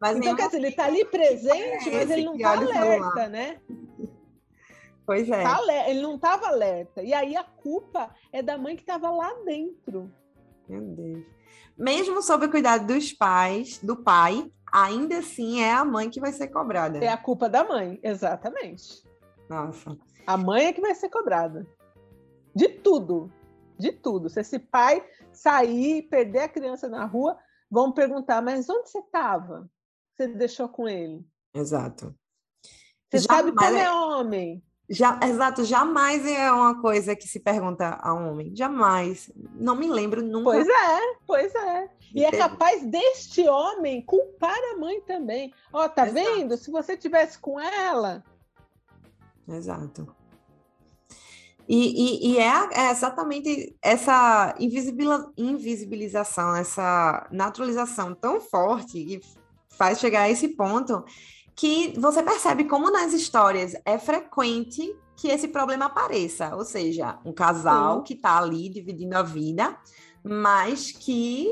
Mas 0.00 0.16
então, 0.16 0.36
quer 0.36 0.46
dizer, 0.46 0.58
ele 0.58 0.68
está 0.68 0.84
ali 0.84 1.04
presente, 1.04 1.90
mas 1.90 2.10
ele 2.10 2.24
não 2.24 2.34
está 2.34 2.52
alerta, 2.52 3.28
né? 3.28 3.60
Pois 5.06 5.30
é. 5.30 5.42
Tá 5.42 5.60
ele 5.88 6.02
não 6.02 6.16
estava 6.16 6.48
alerta. 6.48 7.02
E 7.02 7.14
aí 7.14 7.36
a 7.36 7.44
culpa 7.44 8.12
é 8.32 8.42
da 8.42 8.58
mãe 8.58 8.74
que 8.74 8.82
estava 8.82 9.08
lá 9.10 9.32
dentro. 9.44 10.12
Meu 10.68 10.82
Deus. 10.82 11.24
Mesmo 11.78 12.20
sob 12.22 12.46
o 12.46 12.50
cuidado 12.50 12.86
dos 12.86 13.12
pais, 13.12 13.78
do 13.78 13.96
pai, 13.96 14.50
ainda 14.72 15.18
assim 15.18 15.62
é 15.62 15.72
a 15.72 15.84
mãe 15.84 16.10
que 16.10 16.20
vai 16.20 16.32
ser 16.32 16.48
cobrada. 16.48 16.98
É 16.98 17.08
a 17.08 17.16
culpa 17.16 17.48
da 17.48 17.62
mãe, 17.62 18.00
exatamente. 18.02 19.04
Nossa. 19.48 19.96
A 20.26 20.36
mãe 20.36 20.66
é 20.66 20.72
que 20.72 20.80
vai 20.80 20.94
ser 20.94 21.08
cobrada. 21.08 21.66
De 22.54 22.68
tudo. 22.68 23.30
De 23.78 23.92
tudo. 23.92 24.28
Se 24.28 24.40
esse 24.40 24.58
pai 24.58 25.04
sair, 25.32 26.02
perder 26.02 26.40
a 26.40 26.48
criança 26.48 26.88
na 26.88 27.04
rua, 27.04 27.38
vão 27.70 27.92
perguntar: 27.92 28.42
mas 28.42 28.68
onde 28.68 28.90
você 28.90 28.98
estava? 28.98 29.70
Você 30.16 30.28
deixou 30.28 30.68
com 30.68 30.88
ele? 30.88 31.22
Exato. 31.54 32.14
Você 33.10 33.18
jamais, 33.18 33.44
sabe 33.44 33.52
como 33.52 33.76
é 33.76 33.92
homem. 33.92 34.62
Já, 34.88 35.18
exato, 35.22 35.64
jamais 35.64 36.24
é 36.24 36.50
uma 36.50 36.80
coisa 36.80 37.14
que 37.14 37.28
se 37.28 37.40
pergunta 37.40 37.98
a 38.00 38.14
um 38.14 38.30
homem. 38.30 38.54
Jamais. 38.56 39.30
Não 39.54 39.76
me 39.76 39.88
lembro 39.88 40.22
nunca. 40.22 40.44
Pois 40.44 40.66
é, 40.66 41.00
pois 41.26 41.54
é. 41.54 41.90
E 42.14 42.24
é 42.24 42.30
capaz 42.30 42.82
deste 42.86 43.46
homem 43.46 44.00
culpar 44.06 44.56
a 44.72 44.78
mãe 44.78 45.02
também. 45.02 45.52
Ó, 45.72 45.84
oh, 45.84 45.88
tá 45.88 46.06
exato. 46.08 46.14
vendo? 46.14 46.56
Se 46.56 46.70
você 46.70 46.96
tivesse 46.96 47.38
com 47.38 47.60
ela. 47.60 48.24
Exato. 49.46 50.14
E, 51.68 52.28
e, 52.28 52.32
e 52.32 52.38
é, 52.38 52.68
é, 52.72 52.90
exatamente 52.90 53.76
essa 53.82 54.54
invisibilização, 55.36 56.54
essa 56.54 57.28
naturalização 57.30 58.14
tão 58.14 58.40
forte 58.40 59.04
que 59.04 59.20
faz 59.70 59.98
chegar 59.98 60.22
a 60.22 60.30
esse 60.30 60.48
ponto 60.48 61.04
que 61.54 61.98
você 61.98 62.22
percebe 62.22 62.64
como 62.64 62.90
nas 62.90 63.12
histórias 63.12 63.74
é 63.84 63.98
frequente 63.98 64.94
que 65.16 65.28
esse 65.28 65.48
problema 65.48 65.86
apareça, 65.86 66.54
ou 66.54 66.64
seja, 66.64 67.18
um 67.24 67.32
casal 67.32 67.98
Sim. 67.98 68.02
que 68.04 68.14
está 68.14 68.36
ali 68.36 68.68
dividindo 68.68 69.16
a 69.16 69.22
vida, 69.22 69.76
mas 70.22 70.92
que 70.92 71.50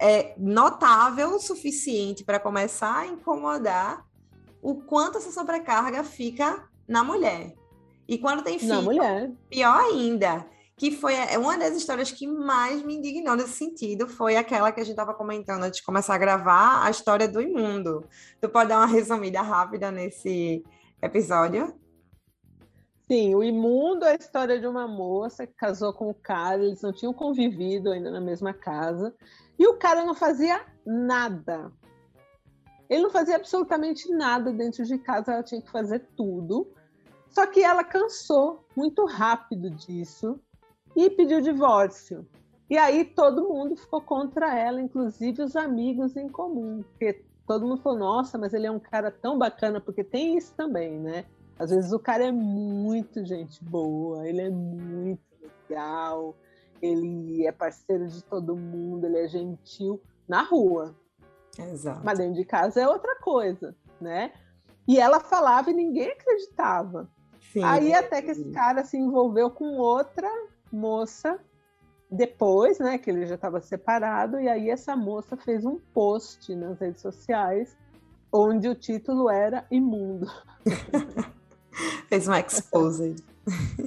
é 0.00 0.34
notável 0.36 1.36
o 1.36 1.38
suficiente 1.38 2.24
para 2.24 2.40
começar 2.40 2.98
a 2.98 3.06
incomodar 3.06 4.04
o 4.60 4.74
quanto 4.74 5.18
essa 5.18 5.30
sobrecarga 5.30 6.02
fica 6.02 6.68
na 6.88 7.04
mulher. 7.04 7.54
E 8.08 8.18
quando 8.18 8.42
tem 8.42 8.58
filho, 8.58 9.36
pior 9.48 9.78
ainda. 9.78 10.46
Que 10.76 10.90
foi 10.90 11.14
é, 11.14 11.38
uma 11.38 11.56
das 11.56 11.74
histórias 11.74 12.12
que 12.12 12.26
mais 12.26 12.82
me 12.82 12.96
indignou 12.96 13.34
nesse 13.34 13.54
sentido, 13.54 14.06
foi 14.06 14.36
aquela 14.36 14.70
que 14.70 14.80
a 14.80 14.84
gente 14.84 14.92
estava 14.92 15.14
comentando 15.14 15.62
antes 15.62 15.80
de 15.80 15.86
começar 15.86 16.14
a 16.14 16.18
gravar, 16.18 16.84
a 16.84 16.90
história 16.90 17.26
do 17.26 17.40
imundo. 17.40 18.06
Tu 18.40 18.48
pode 18.48 18.68
dar 18.68 18.78
uma 18.78 18.86
resumida 18.86 19.40
rápida 19.40 19.90
nesse 19.90 20.62
episódio? 21.00 21.74
Sim, 23.10 23.34
o 23.34 23.42
imundo 23.42 24.04
é 24.04 24.12
a 24.12 24.16
história 24.16 24.60
de 24.60 24.66
uma 24.66 24.86
moça 24.86 25.46
que 25.46 25.54
casou 25.54 25.94
com 25.94 26.10
o 26.10 26.14
cara, 26.14 26.62
eles 26.62 26.82
não 26.82 26.92
tinham 26.92 27.14
convivido 27.14 27.90
ainda 27.90 28.10
na 28.10 28.20
mesma 28.20 28.52
casa, 28.52 29.14
e 29.58 29.66
o 29.66 29.78
cara 29.78 30.04
não 30.04 30.14
fazia 30.14 30.60
nada. 30.84 31.72
Ele 32.90 33.02
não 33.02 33.10
fazia 33.10 33.36
absolutamente 33.36 34.10
nada 34.10 34.52
dentro 34.52 34.84
de 34.84 34.98
casa, 34.98 35.32
ela 35.32 35.42
tinha 35.42 35.62
que 35.62 35.70
fazer 35.70 36.06
tudo. 36.16 36.70
Só 37.30 37.46
que 37.46 37.62
ela 37.62 37.82
cansou 37.82 38.66
muito 38.76 39.04
rápido 39.06 39.70
disso 39.70 40.38
e 40.96 41.10
pediu 41.10 41.40
divórcio. 41.42 42.26
E 42.68 42.76
aí 42.76 43.04
todo 43.04 43.48
mundo 43.48 43.76
ficou 43.76 44.00
contra 44.00 44.58
ela, 44.58 44.80
inclusive 44.80 45.42
os 45.42 45.54
amigos 45.54 46.16
em 46.16 46.28
comum, 46.28 46.82
porque 46.82 47.22
todo 47.46 47.66
mundo 47.66 47.82
falou: 47.82 47.98
"Nossa, 47.98 48.38
mas 48.38 48.54
ele 48.54 48.66
é 48.66 48.70
um 48.70 48.80
cara 48.80 49.10
tão 49.10 49.38
bacana", 49.38 49.80
porque 49.80 50.02
tem 50.02 50.36
isso 50.36 50.52
também, 50.56 50.98
né? 50.98 51.26
Às 51.58 51.70
vezes 51.70 51.92
o 51.92 51.98
cara 51.98 52.24
é 52.24 52.32
muito 52.32 53.24
gente 53.24 53.62
boa, 53.62 54.26
ele 54.28 54.40
é 54.40 54.50
muito 54.50 55.20
legal, 55.68 56.34
ele 56.82 57.46
é 57.46 57.52
parceiro 57.52 58.08
de 58.08 58.22
todo 58.24 58.56
mundo, 58.56 59.06
ele 59.06 59.18
é 59.18 59.28
gentil 59.28 60.00
na 60.28 60.42
rua. 60.42 60.94
Exato. 61.58 62.00
Mas 62.04 62.18
dentro 62.18 62.34
de 62.34 62.44
casa 62.44 62.80
é 62.80 62.88
outra 62.88 63.16
coisa, 63.20 63.74
né? 64.00 64.32
E 64.86 64.98
ela 65.00 65.20
falava 65.20 65.70
e 65.70 65.74
ninguém 65.74 66.10
acreditava. 66.10 67.08
Sim, 67.52 67.62
Aí 67.62 67.94
até 67.94 68.20
que 68.20 68.32
esse 68.32 68.50
cara 68.50 68.84
se 68.84 68.98
envolveu 68.98 69.50
com 69.50 69.78
outra 69.78 70.28
moça 70.76 71.38
depois, 72.10 72.78
né, 72.78 72.98
que 72.98 73.10
ele 73.10 73.26
já 73.26 73.34
estava 73.34 73.60
separado, 73.60 74.38
e 74.38 74.48
aí 74.48 74.70
essa 74.70 74.94
moça 74.94 75.36
fez 75.36 75.64
um 75.64 75.76
post 75.92 76.54
nas 76.54 76.78
redes 76.78 77.00
sociais 77.00 77.76
onde 78.32 78.68
o 78.68 78.74
título 78.74 79.30
era 79.30 79.66
Imundo. 79.70 80.30
Fez 82.08 82.26
uma 82.26 82.40
expose. 82.40 83.16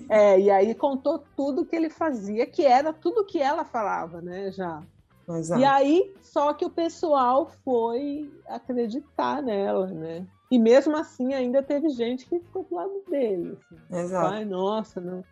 É, 0.10 0.40
e 0.40 0.50
aí 0.50 0.74
contou 0.76 1.24
tudo 1.36 1.66
que 1.66 1.76
ele 1.76 1.90
fazia, 1.90 2.46
que 2.46 2.66
era 2.66 2.94
tudo 2.94 3.26
que 3.26 3.40
ela 3.40 3.66
falava, 3.66 4.22
né, 4.22 4.52
já. 4.52 4.82
Exato. 5.28 5.62
E 5.62 5.66
aí, 5.66 6.14
só 6.22 6.54
que 6.54 6.66
o 6.66 6.70
pessoal 6.70 7.52
foi 7.64 8.32
acreditar 8.48 9.42
nela, 9.44 9.88
né? 9.88 10.26
E 10.50 10.58
mesmo 10.58 10.98
assim, 10.98 11.34
ainda 11.34 11.62
teve 11.62 11.90
gente 11.90 12.26
que 12.26 12.40
ficou 12.40 12.64
do 12.64 12.76
lado 12.76 13.04
dele. 13.08 13.56
Assim. 13.58 14.00
Exato. 14.00 14.34
Ai, 14.34 14.46
nossa, 14.46 15.00
não. 15.00 15.24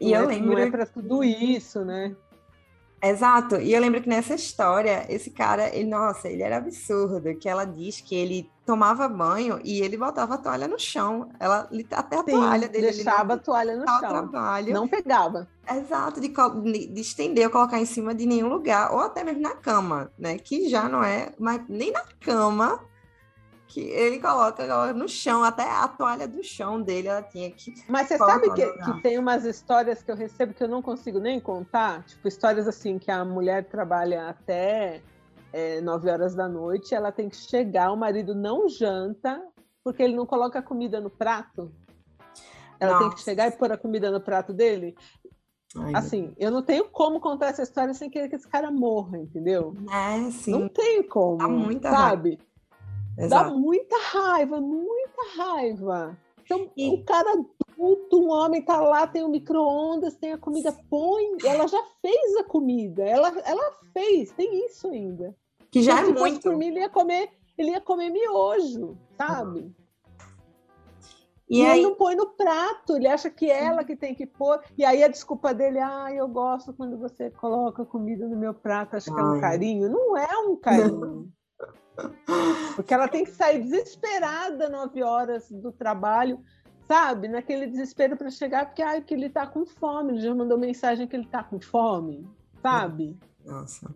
E 0.00 0.12
não 0.12 0.20
eu 0.20 0.24
é, 0.24 0.26
lembro. 0.34 0.52
Não 0.52 0.58
é 0.58 0.70
para 0.70 0.86
tudo 0.86 1.24
isso, 1.24 1.84
né? 1.84 2.14
Exato. 3.02 3.56
E 3.56 3.72
eu 3.72 3.80
lembro 3.80 4.00
que 4.00 4.08
nessa 4.08 4.34
história, 4.34 5.06
esse 5.08 5.30
cara, 5.30 5.74
ele, 5.74 5.88
nossa, 5.88 6.28
ele 6.28 6.42
era 6.42 6.56
absurdo, 6.56 7.34
que 7.36 7.48
ela 7.48 7.64
diz 7.64 8.00
que 8.00 8.14
ele 8.14 8.50
tomava 8.64 9.08
banho 9.08 9.60
e 9.62 9.80
ele 9.80 9.96
botava 9.96 10.34
a 10.34 10.38
toalha 10.38 10.66
no 10.66 10.78
chão. 10.78 11.28
Ela 11.38 11.68
até 11.92 12.16
a 12.16 12.24
Sim, 12.24 12.30
toalha 12.32 12.68
dele 12.68 12.90
deixava 12.90 13.34
a 13.34 13.38
toalha 13.38 13.76
no 13.76 13.86
chão. 13.86 13.98
Trabalho. 14.00 14.72
Não 14.72 14.88
pegava. 14.88 15.46
Exato, 15.70 16.20
de, 16.20 16.28
de 16.28 17.00
estender 17.00 17.44
ou 17.44 17.52
colocar 17.52 17.78
em 17.78 17.86
cima 17.86 18.14
de 18.14 18.26
nenhum 18.26 18.48
lugar, 18.48 18.92
ou 18.92 19.00
até 19.00 19.22
mesmo 19.22 19.42
na 19.42 19.54
cama, 19.54 20.10
né? 20.18 20.38
Que 20.38 20.68
já 20.68 20.88
não 20.88 21.02
é, 21.04 21.32
mas 21.38 21.60
nem 21.68 21.92
na 21.92 22.02
cama 22.20 22.80
que 23.68 23.80
ele 23.80 24.20
coloca 24.20 24.92
no 24.92 25.08
chão, 25.08 25.42
até 25.42 25.62
a 25.62 25.88
toalha 25.88 26.26
do 26.26 26.42
chão 26.42 26.80
dele 26.80 27.08
ela 27.08 27.22
tinha 27.22 27.50
que. 27.50 27.74
Mas 27.88 28.08
você 28.08 28.18
sabe 28.18 28.52
que, 28.54 28.66
que, 28.66 29.02
tem 29.02 29.18
umas 29.18 29.44
histórias 29.44 30.02
que 30.02 30.10
eu 30.10 30.16
recebo 30.16 30.54
que 30.54 30.62
eu 30.62 30.68
não 30.68 30.80
consigo 30.80 31.18
nem 31.18 31.40
contar? 31.40 32.04
Tipo, 32.04 32.28
histórias 32.28 32.68
assim 32.68 32.98
que 32.98 33.10
a 33.10 33.24
mulher 33.24 33.64
trabalha 33.64 34.28
até 34.28 35.02
é, 35.52 35.80
9 35.80 36.10
horas 36.10 36.34
da 36.34 36.48
noite, 36.48 36.94
ela 36.94 37.10
tem 37.10 37.28
que 37.28 37.36
chegar, 37.36 37.92
o 37.92 37.96
marido 37.96 38.34
não 38.34 38.68
janta, 38.68 39.42
porque 39.82 40.02
ele 40.02 40.14
não 40.14 40.26
coloca 40.26 40.58
a 40.58 40.62
comida 40.62 41.00
no 41.00 41.10
prato. 41.10 41.72
Ela 42.78 42.92
Nossa. 42.92 43.04
tem 43.04 43.14
que 43.14 43.22
chegar 43.22 43.48
e 43.48 43.52
pôr 43.52 43.72
a 43.72 43.78
comida 43.78 44.10
no 44.10 44.20
prato 44.20 44.52
dele. 44.52 44.94
Ai, 45.76 45.92
assim, 45.94 46.34
eu 46.38 46.50
não 46.50 46.62
tenho 46.62 46.88
como 46.88 47.20
contar 47.20 47.48
essa 47.48 47.62
história 47.62 47.92
sem 47.94 48.08
querer 48.08 48.28
que 48.28 48.36
esse 48.36 48.48
cara 48.48 48.70
morra, 48.70 49.18
entendeu? 49.18 49.74
É, 49.90 50.30
sim. 50.30 50.52
Não 50.52 50.68
tenho 50.68 51.06
como. 51.08 51.38
Dá 51.38 51.48
muita 51.48 51.90
sabe? 51.90 52.30
Raiva. 52.30 52.55
Exato. 53.18 53.50
Dá 53.50 53.56
muita 53.56 53.96
raiva, 53.98 54.60
muita 54.60 55.22
raiva. 55.36 56.18
Então, 56.44 56.70
e... 56.76 56.88
o 56.90 57.04
cara 57.04 57.32
adulto, 57.32 58.20
um 58.20 58.30
homem 58.30 58.62
tá 58.62 58.80
lá, 58.80 59.06
tem 59.06 59.24
o 59.24 59.28
micro-ondas, 59.28 60.16
tem 60.16 60.32
a 60.32 60.38
comida, 60.38 60.76
põe. 60.88 61.36
Ela 61.44 61.66
já 61.66 61.82
fez 62.00 62.36
a 62.36 62.44
comida, 62.44 63.02
ela, 63.02 63.28
ela 63.44 63.72
fez, 63.92 64.32
tem 64.32 64.64
isso 64.66 64.88
ainda. 64.88 65.34
Que 65.70 65.82
já 65.82 66.00
é 66.00 66.04
muito. 66.04 66.42
Por 66.42 66.56
mim, 66.56 66.68
ele 66.68 66.80
ia 66.80 66.88
comer, 66.88 67.30
ele 67.58 67.70
ia 67.70 67.80
comer 67.80 68.10
miojo, 68.10 68.96
sabe? 69.16 69.74
E, 71.48 71.60
e 71.60 71.66
aí... 71.66 71.78
ele 71.78 71.88
não 71.88 71.94
põe 71.94 72.14
no 72.14 72.26
prato, 72.26 72.96
ele 72.96 73.06
acha 73.06 73.30
que 73.30 73.50
é 73.50 73.64
ela 73.64 73.84
que 73.84 73.96
tem 73.96 74.14
que 74.14 74.26
pôr. 74.26 74.60
E 74.76 74.84
aí 74.84 75.02
a 75.02 75.08
desculpa 75.08 75.54
dele, 75.54 75.78
ah, 75.78 76.12
eu 76.12 76.28
gosto 76.28 76.72
quando 76.72 76.98
você 76.98 77.30
coloca 77.30 77.84
comida 77.84 78.26
no 78.26 78.36
meu 78.36 78.54
prato, 78.54 78.96
acho 78.96 79.10
Ai. 79.10 79.16
que 79.16 79.20
é 79.20 79.24
um 79.24 79.40
carinho. 79.40 79.88
Não 79.88 80.16
é 80.16 80.38
um 80.38 80.56
carinho. 80.56 81.32
Porque 82.74 82.92
ela 82.92 83.08
tem 83.08 83.24
que 83.24 83.30
sair 83.30 83.62
desesperada 83.62 84.68
nove 84.68 85.02
horas 85.02 85.50
do 85.50 85.72
trabalho, 85.72 86.40
sabe? 86.86 87.28
Naquele 87.28 87.66
desespero 87.66 88.16
para 88.16 88.30
chegar, 88.30 88.66
porque 88.66 88.82
ai, 88.82 89.00
que 89.02 89.14
ele 89.14 89.26
está 89.26 89.46
com 89.46 89.64
fome, 89.64 90.12
ele 90.12 90.20
já 90.20 90.34
mandou 90.34 90.58
mensagem 90.58 91.06
que 91.06 91.16
ele 91.16 91.24
está 91.24 91.42
com 91.42 91.60
fome, 91.60 92.28
sabe? 92.62 93.18
Nossa. 93.44 93.94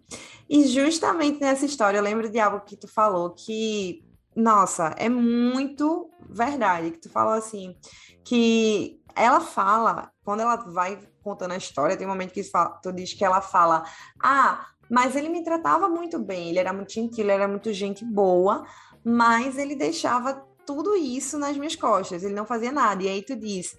E 0.49 0.67
justamente 0.67 1.41
nessa 1.41 1.67
história, 1.67 1.99
eu 1.99 2.03
lembro 2.03 2.31
de 2.31 2.39
algo 2.39 2.61
que 2.61 2.77
tu 2.77 2.89
falou 2.89 3.31
que, 3.31 4.05
nossa, 4.35 4.95
é 4.97 5.09
muito 5.09 6.11
verdade, 6.29 6.93
que 6.93 6.99
tu 6.99 7.11
falou 7.11 7.35
assim, 7.35 7.77
que 8.25 9.01
ela 9.15 9.41
fala, 9.41 10.11
quando 10.25 10.41
ela 10.41 10.57
vai 10.57 10.99
contando 11.23 11.53
a 11.53 11.57
história, 11.57 11.97
tem 11.97 12.07
um 12.07 12.11
momento 12.11 12.33
que 12.33 12.43
tu 12.83 12.93
diz 12.93 13.13
que 13.13 13.25
ela 13.25 13.41
fala, 13.41 13.85
ah, 14.23 14.67
mas 14.91 15.15
ele 15.15 15.29
me 15.29 15.45
tratava 15.45 15.89
muito 15.89 16.19
bem, 16.19 16.49
ele 16.49 16.59
era 16.59 16.73
muito 16.73 16.93
gentil, 16.93 17.25
ele 17.25 17.33
era 17.33 17.47
muito 17.47 17.73
gente 17.73 18.05
boa, 18.05 18.67
mas 19.05 19.57
ele 19.57 19.77
deixava 19.77 20.45
tudo 20.67 20.97
isso 20.97 21.39
nas 21.39 21.57
minhas 21.57 21.77
costas, 21.77 22.25
ele 22.25 22.35
não 22.35 22.45
fazia 22.45 22.73
nada. 22.73 23.03
E 23.03 23.09
aí 23.09 23.23
tu 23.23 23.37
diz: 23.37 23.77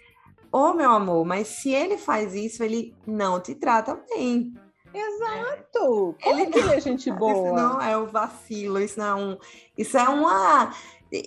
Ô 0.51 0.57
oh, 0.57 0.73
meu 0.73 0.89
amor, 0.89 1.25
mas 1.25 1.47
se 1.47 1.71
ele 1.71 1.97
faz 1.97 2.33
isso, 2.33 2.63
ele 2.63 2.95
não 3.05 3.39
te 3.41 3.53
trata 3.53 3.99
bem. 4.09 4.53
Exato! 4.93 6.15
É. 6.21 6.29
Ele, 6.29 6.45
que 6.47 6.59
ele 6.59 6.75
é 6.75 6.81
gente 6.81 7.11
boa. 7.13 7.31
Isso 7.31 7.55
não 7.55 7.81
é 7.81 7.97
um 7.97 8.05
vacilo, 8.05 8.79
isso 8.79 8.99
não 8.99 9.05
é 9.05 9.15
um. 9.15 9.37
Isso 9.77 9.97
é 9.97 10.07
uma 10.07 10.73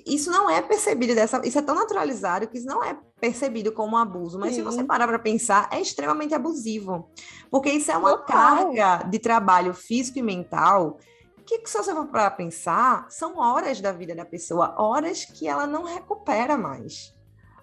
isso 0.06 0.30
não 0.30 0.48
é 0.48 0.62
percebido 0.62 1.14
dessa, 1.14 1.40
isso 1.44 1.58
é 1.58 1.62
tão 1.62 1.74
naturalizado 1.74 2.48
que 2.48 2.56
isso 2.56 2.66
não 2.66 2.82
é 2.82 2.96
percebido 3.20 3.70
como 3.70 3.96
um 3.96 3.98
abuso, 3.98 4.38
mas 4.38 4.50
Sim. 4.50 4.56
se 4.56 4.62
você 4.62 4.82
parar 4.82 5.06
para 5.06 5.18
pensar, 5.18 5.68
é 5.70 5.80
extremamente 5.80 6.34
abusivo, 6.34 7.10
porque 7.50 7.70
isso 7.70 7.90
é 7.90 7.96
uma 7.96 8.16
Total. 8.16 8.72
carga 8.74 9.08
de 9.08 9.18
trabalho 9.18 9.74
físico 9.74 10.18
e 10.18 10.22
mental 10.22 10.98
que 11.44 11.60
se 11.66 11.76
você 11.76 11.94
for 11.94 12.06
para 12.06 12.30
pensar, 12.30 13.06
são 13.10 13.38
horas 13.38 13.80
da 13.80 13.92
vida 13.92 14.14
da 14.14 14.24
pessoa, 14.24 14.74
horas 14.78 15.24
que 15.24 15.46
ela 15.46 15.66
não 15.66 15.84
recupera 15.84 16.56
mais. 16.56 17.14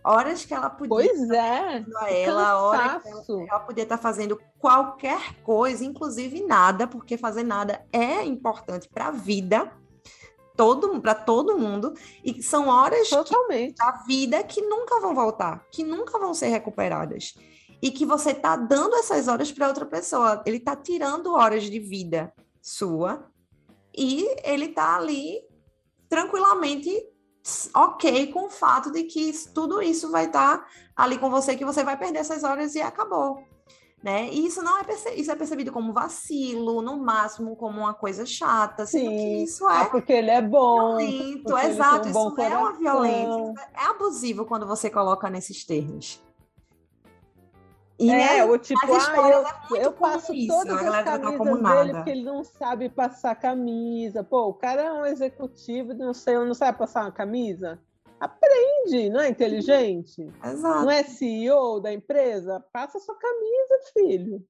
Horas 0.04 0.46
que 0.46 0.54
ela 0.54 0.70
podia 0.70 0.90
pois 0.90 1.30
é, 1.30 1.84
a 1.96 2.12
ela, 2.12 2.62
hora 2.62 3.00
que 3.00 3.08
ela, 3.08 3.46
ela 3.50 3.60
podia 3.60 3.84
estar 3.84 3.98
fazendo 3.98 4.40
qualquer 4.58 5.36
coisa, 5.44 5.86
inclusive 5.86 6.44
nada, 6.44 6.88
porque 6.88 7.18
fazer 7.18 7.44
nada 7.44 7.86
é 7.92 8.24
importante 8.24 8.90
para 8.90 9.08
a 9.08 9.12
vida 9.12 9.72
todo 10.56 11.00
para 11.02 11.16
todo 11.16 11.58
mundo 11.58 11.94
e 12.24 12.42
são 12.42 12.68
horas 12.68 13.10
Totalmente. 13.10 13.76
da 13.76 13.92
vida 14.06 14.44
que 14.44 14.62
nunca 14.62 15.00
vão 15.00 15.14
voltar, 15.14 15.66
que 15.72 15.84
nunca 15.84 16.18
vão 16.20 16.34
ser 16.34 16.48
recuperadas. 16.48 17.34
E 17.82 17.90
que 17.90 18.06
você 18.06 18.34
tá 18.34 18.56
dando 18.56 18.96
essas 18.96 19.28
horas 19.28 19.52
para 19.52 19.68
outra 19.68 19.86
pessoa. 19.86 20.44
Ele 20.46 20.60
tá 20.60 20.76
tirando 20.76 21.34
horas 21.34 21.64
de 21.64 21.80
vida 21.80 22.32
sua 22.62 23.28
e 23.96 24.28
ele 24.44 24.68
tá 24.68 24.98
ali 24.98 25.42
tranquilamente 26.08 26.92
ok 27.74 28.28
com 28.28 28.46
o 28.46 28.50
fato 28.50 28.92
de 28.92 29.06
que 29.06 29.34
tudo 29.54 29.82
isso 29.82 30.12
vai 30.12 30.26
estar 30.26 30.60
tá 30.60 30.68
ali 30.96 31.18
com 31.18 31.30
você, 31.32 31.56
que 31.56 31.66
você 31.66 31.84
vai 31.84 31.98
perder 31.98 32.20
essas 32.20 32.44
horas 32.44 32.76
e 32.76 32.82
acabou 32.82 33.44
né? 34.04 34.30
E 34.30 34.48
isso 34.48 34.62
não 34.64 34.80
é 34.80 34.84
percebido, 34.84 35.22
isso 35.22 35.32
é 35.32 35.36
percebido 35.36 35.72
como 35.72 35.94
vacilo, 35.94 36.82
no 36.82 36.98
máximo 36.98 37.56
como 37.56 37.82
uma 37.82 37.94
coisa 37.94 38.26
chata, 38.26 38.86
Sim. 38.86 39.08
que 39.08 39.44
isso 39.44 39.70
é 39.70 39.82
ah, 39.82 39.86
porque 39.86 40.12
ele 40.12 40.32
é 40.32 40.42
bom, 40.42 40.98
violento, 40.98 41.58
exato, 41.58 42.08
um 42.08 42.12
isso 42.12 42.42
é 42.42 42.58
uma 42.58 42.74
violência, 42.74 43.54
é 43.74 43.86
abusivo 43.86 44.46
quando 44.46 44.66
você 44.66 44.90
coloca 44.90 45.30
nesses 45.30 45.64
termos. 45.64 46.20
E 48.00 48.10
é, 48.10 48.40
é 48.40 48.44
o 48.44 48.58
tipo, 48.58 48.80
ah, 48.84 49.30
eu, 49.30 49.78
é 49.78 49.86
eu 49.86 49.94
passo 49.94 50.34
isso, 50.34 50.48
todas 50.48 50.84
as 50.88 51.04
camisas 51.04 51.62
dele 51.62 51.94
porque 51.94 52.10
ele 52.10 52.24
não 52.24 52.44
sabe 52.44 52.90
passar 52.90 53.36
camisa. 53.36 54.24
Pô, 54.24 54.48
o 54.48 54.54
cara 54.56 54.82
é 54.82 54.92
um 54.92 55.06
executivo, 55.06 55.94
não 55.94 56.12
sei, 56.12 56.34
não 56.40 56.56
sabe 56.56 56.80
passar 56.80 57.04
uma 57.04 57.12
camisa. 57.12 57.80
Aprende, 58.22 59.10
não 59.10 59.20
é 59.20 59.30
inteligente? 59.30 60.32
Exato. 60.46 60.86
Não 60.86 60.92
é 60.92 61.04
CEO 61.04 61.80
da 61.80 61.92
empresa? 61.92 62.64
Passa 62.72 63.00
sua 63.00 63.16
camisa, 63.16 63.80
filho. 63.94 64.46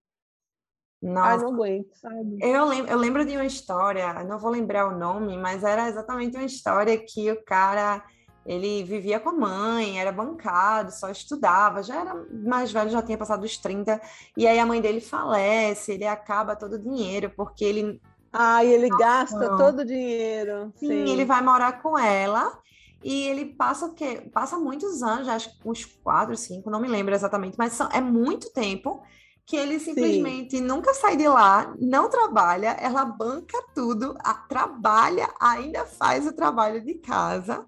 Nossa. 1.01 1.29
Ai, 1.29 1.37
não 1.37 1.53
aguento, 1.53 1.95
sabe? 1.95 2.37
Eu 2.41 2.65
lembro, 2.65 2.91
eu 2.91 2.97
lembro 2.97 3.25
de 3.25 3.35
uma 3.35 3.45
história, 3.45 4.23
não 4.25 4.37
vou 4.37 4.51
lembrar 4.51 4.87
o 4.87 4.99
nome, 4.99 5.37
mas 5.37 5.63
era 5.63 5.87
exatamente 5.87 6.35
uma 6.35 6.45
história 6.45 6.97
que 6.97 7.31
o 7.31 7.43
cara 7.45 8.03
ele 8.45 8.83
vivia 8.83 9.19
com 9.19 9.29
a 9.29 9.33
mãe, 9.33 9.99
era 9.99 10.11
bancado, 10.11 10.91
só 10.91 11.09
estudava, 11.09 11.81
já 11.81 12.01
era 12.01 12.13
mais 12.43 12.71
velho, 12.71 12.89
já 12.89 13.01
tinha 13.01 13.17
passado 13.17 13.41
dos 13.41 13.57
30, 13.57 14.01
e 14.35 14.47
aí 14.47 14.59
a 14.59 14.65
mãe 14.65 14.81
dele 14.81 14.99
falece, 14.99 15.93
ele 15.93 16.05
acaba 16.05 16.55
todo 16.57 16.73
o 16.73 16.79
dinheiro, 16.79 17.31
porque 17.35 17.63
ele. 17.63 18.01
Ah, 18.33 18.63
ele 18.63 18.89
gasta 18.89 19.57
todo 19.57 19.79
o 19.79 19.85
dinheiro. 19.85 20.71
Sim, 20.75 20.87
sim, 20.87 21.11
ele 21.11 21.25
vai 21.25 21.41
morar 21.41 21.81
com 21.81 21.97
ela. 21.97 22.60
E 23.03 23.27
ele 23.27 23.45
passa 23.45 23.85
o 23.85 23.93
quê? 23.93 24.29
Passa 24.31 24.57
muitos 24.57 25.01
anos, 25.01 25.27
acho 25.27 25.49
que 25.57 25.67
uns 25.67 25.85
quatro, 25.85 26.35
cinco, 26.37 26.69
não 26.69 26.79
me 26.79 26.87
lembro 26.87 27.13
exatamente, 27.13 27.57
mas 27.57 27.73
são, 27.73 27.89
é 27.91 27.99
muito 27.99 28.51
tempo 28.53 29.01
que 29.45 29.57
ele 29.57 29.79
simplesmente 29.79 30.57
Sim. 30.57 30.63
nunca 30.63 30.93
sai 30.93 31.17
de 31.17 31.27
lá, 31.27 31.73
não 31.79 32.09
trabalha, 32.09 32.77
ela 32.79 33.03
banca 33.03 33.57
tudo, 33.73 34.15
a, 34.23 34.33
trabalha, 34.33 35.27
ainda 35.39 35.85
faz 35.85 36.27
o 36.27 36.33
trabalho 36.33 36.79
de 36.83 36.93
casa. 36.95 37.65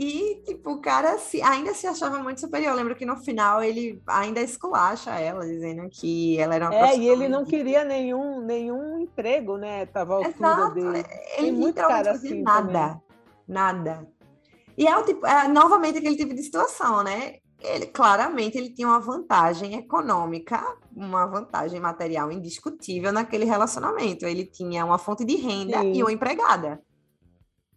E, 0.00 0.42
tipo, 0.46 0.74
o 0.74 0.80
cara 0.80 1.18
se, 1.18 1.42
ainda 1.42 1.74
se 1.74 1.84
achava 1.84 2.22
muito 2.22 2.40
superior. 2.40 2.70
Eu 2.70 2.76
lembro 2.76 2.94
que 2.94 3.04
no 3.04 3.16
final 3.16 3.60
ele 3.60 4.00
ainda 4.06 4.40
esculacha 4.40 5.10
ela, 5.18 5.44
dizendo 5.44 5.88
que 5.90 6.38
ela 6.38 6.54
era 6.54 6.66
uma 6.66 6.74
É, 6.74 6.96
e 6.96 7.08
ele 7.08 7.28
não 7.28 7.44
queria 7.44 7.84
nenhum, 7.84 8.40
nenhum 8.40 9.00
emprego, 9.00 9.56
né? 9.56 9.86
Tava 9.86 10.14
ao 10.14 10.24
Exato. 10.24 10.74
dele. 10.74 11.04
Ele 11.36 11.50
muito 11.50 11.74
cara 11.74 12.12
assim 12.12 12.42
nada. 12.42 12.66
Também. 12.68 13.07
Nada. 13.48 14.06
E 14.76 14.86
é, 14.86 14.96
o 14.96 15.04
tipo, 15.04 15.26
é 15.26 15.48
novamente 15.48 15.98
aquele 15.98 16.16
tipo 16.16 16.34
de 16.34 16.42
situação, 16.42 17.02
né? 17.02 17.38
ele 17.60 17.86
claramente 17.86 18.56
ele 18.56 18.70
tinha 18.70 18.86
uma 18.86 19.00
vantagem 19.00 19.74
econômica, 19.74 20.62
uma 20.94 21.26
vantagem 21.26 21.80
material 21.80 22.30
indiscutível 22.30 23.12
naquele 23.12 23.44
relacionamento. 23.44 24.24
Ele 24.24 24.44
tinha 24.44 24.84
uma 24.84 24.98
fonte 24.98 25.24
de 25.24 25.36
renda 25.36 25.80
Sim. 25.80 25.92
e 25.94 26.02
uma 26.02 26.12
empregada. 26.12 26.80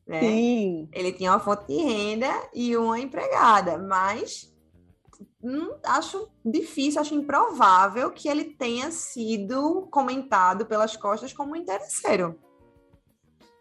Né? 0.06 0.20
Sim. 0.20 0.90
Ele 0.92 1.12
tinha 1.12 1.32
uma 1.32 1.40
fonte 1.40 1.66
de 1.68 1.78
renda 1.78 2.30
e 2.54 2.78
uma 2.78 3.00
empregada, 3.00 3.78
mas 3.78 4.54
hum, 5.44 5.72
acho 5.84 6.30
difícil, 6.46 7.02
acho 7.02 7.16
improvável 7.16 8.12
que 8.12 8.28
ele 8.28 8.44
tenha 8.44 8.92
sido 8.92 9.88
comentado 9.92 10.66
pelas 10.68 10.96
costas 10.96 11.34
como 11.34 11.54
um 11.54 11.56
interesseiro. 11.56 12.40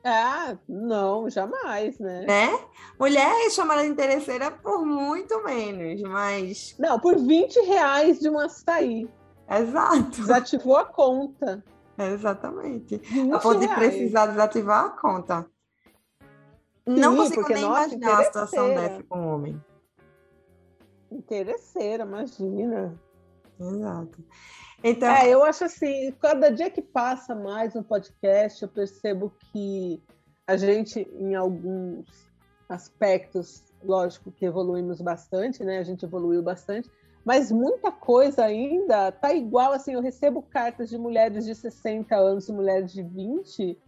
Ah, 0.03 0.57
não, 0.67 1.29
jamais, 1.29 1.99
né? 1.99 2.25
Né? 2.27 2.59
Mulher 2.99 3.31
é 3.47 3.51
chamada 3.51 3.83
de 3.83 3.89
interesseira 3.89 4.51
por 4.51 4.85
muito 4.85 5.43
menos, 5.45 6.01
mas. 6.03 6.75
Não, 6.79 6.99
por 6.99 7.17
20 7.17 7.61
reais 7.67 8.19
de 8.19 8.29
um 8.29 8.39
açaí. 8.39 9.09
Exato. 9.49 10.21
Desativou 10.21 10.77
a 10.77 10.85
conta. 10.85 11.63
Exatamente. 11.99 13.01
A 13.33 13.39
ponto 13.39 13.61
de 13.61 13.69
precisar 13.69 14.27
desativar 14.27 14.87
a 14.87 14.91
conta. 14.91 15.47
Sim, 16.89 16.95
não 16.99 17.17
consigo 17.17 17.41
porque, 17.41 17.55
nem 17.55 17.65
nossa, 17.65 17.89
imaginar 17.89 18.21
a 18.21 18.25
situação 18.25 18.69
dessa 18.69 19.03
com 19.03 19.19
um 19.19 19.35
homem. 19.35 19.65
Interesseira, 21.11 22.05
imagina. 22.05 22.99
Exato. 23.61 24.25
Então... 24.83 25.09
É, 25.09 25.29
eu 25.29 25.45
acho 25.45 25.65
assim, 25.65 26.13
cada 26.21 26.51
dia 26.51 26.71
que 26.71 26.81
passa 26.81 27.35
mais 27.35 27.75
no 27.75 27.85
podcast, 27.85 28.63
eu 28.63 28.69
percebo 28.69 29.33
que 29.53 30.03
a 30.47 30.57
gente, 30.57 31.01
em 31.19 31.35
alguns 31.35 32.07
aspectos, 32.69 33.63
lógico 33.85 34.33
que 34.33 34.45
evoluímos 34.45 35.01
bastante, 35.01 35.63
né? 35.63 35.79
A 35.79 35.83
gente 35.83 36.05
evoluiu 36.05 36.43
bastante, 36.43 36.91
mas 37.25 37.53
muita 37.53 37.93
coisa 37.93 38.45
ainda 38.45 39.13
tá 39.13 39.35
igual, 39.35 39.73
assim, 39.73 39.93
eu 39.93 40.01
recebo 40.01 40.43
cartas 40.43 40.89
de 40.89 40.97
mulheres 40.97 41.45
de 41.45 41.55
60 41.55 42.17
anos 42.17 42.49
e 42.49 42.53
mulheres 42.53 42.93
de 42.93 43.03
20, 43.03 43.79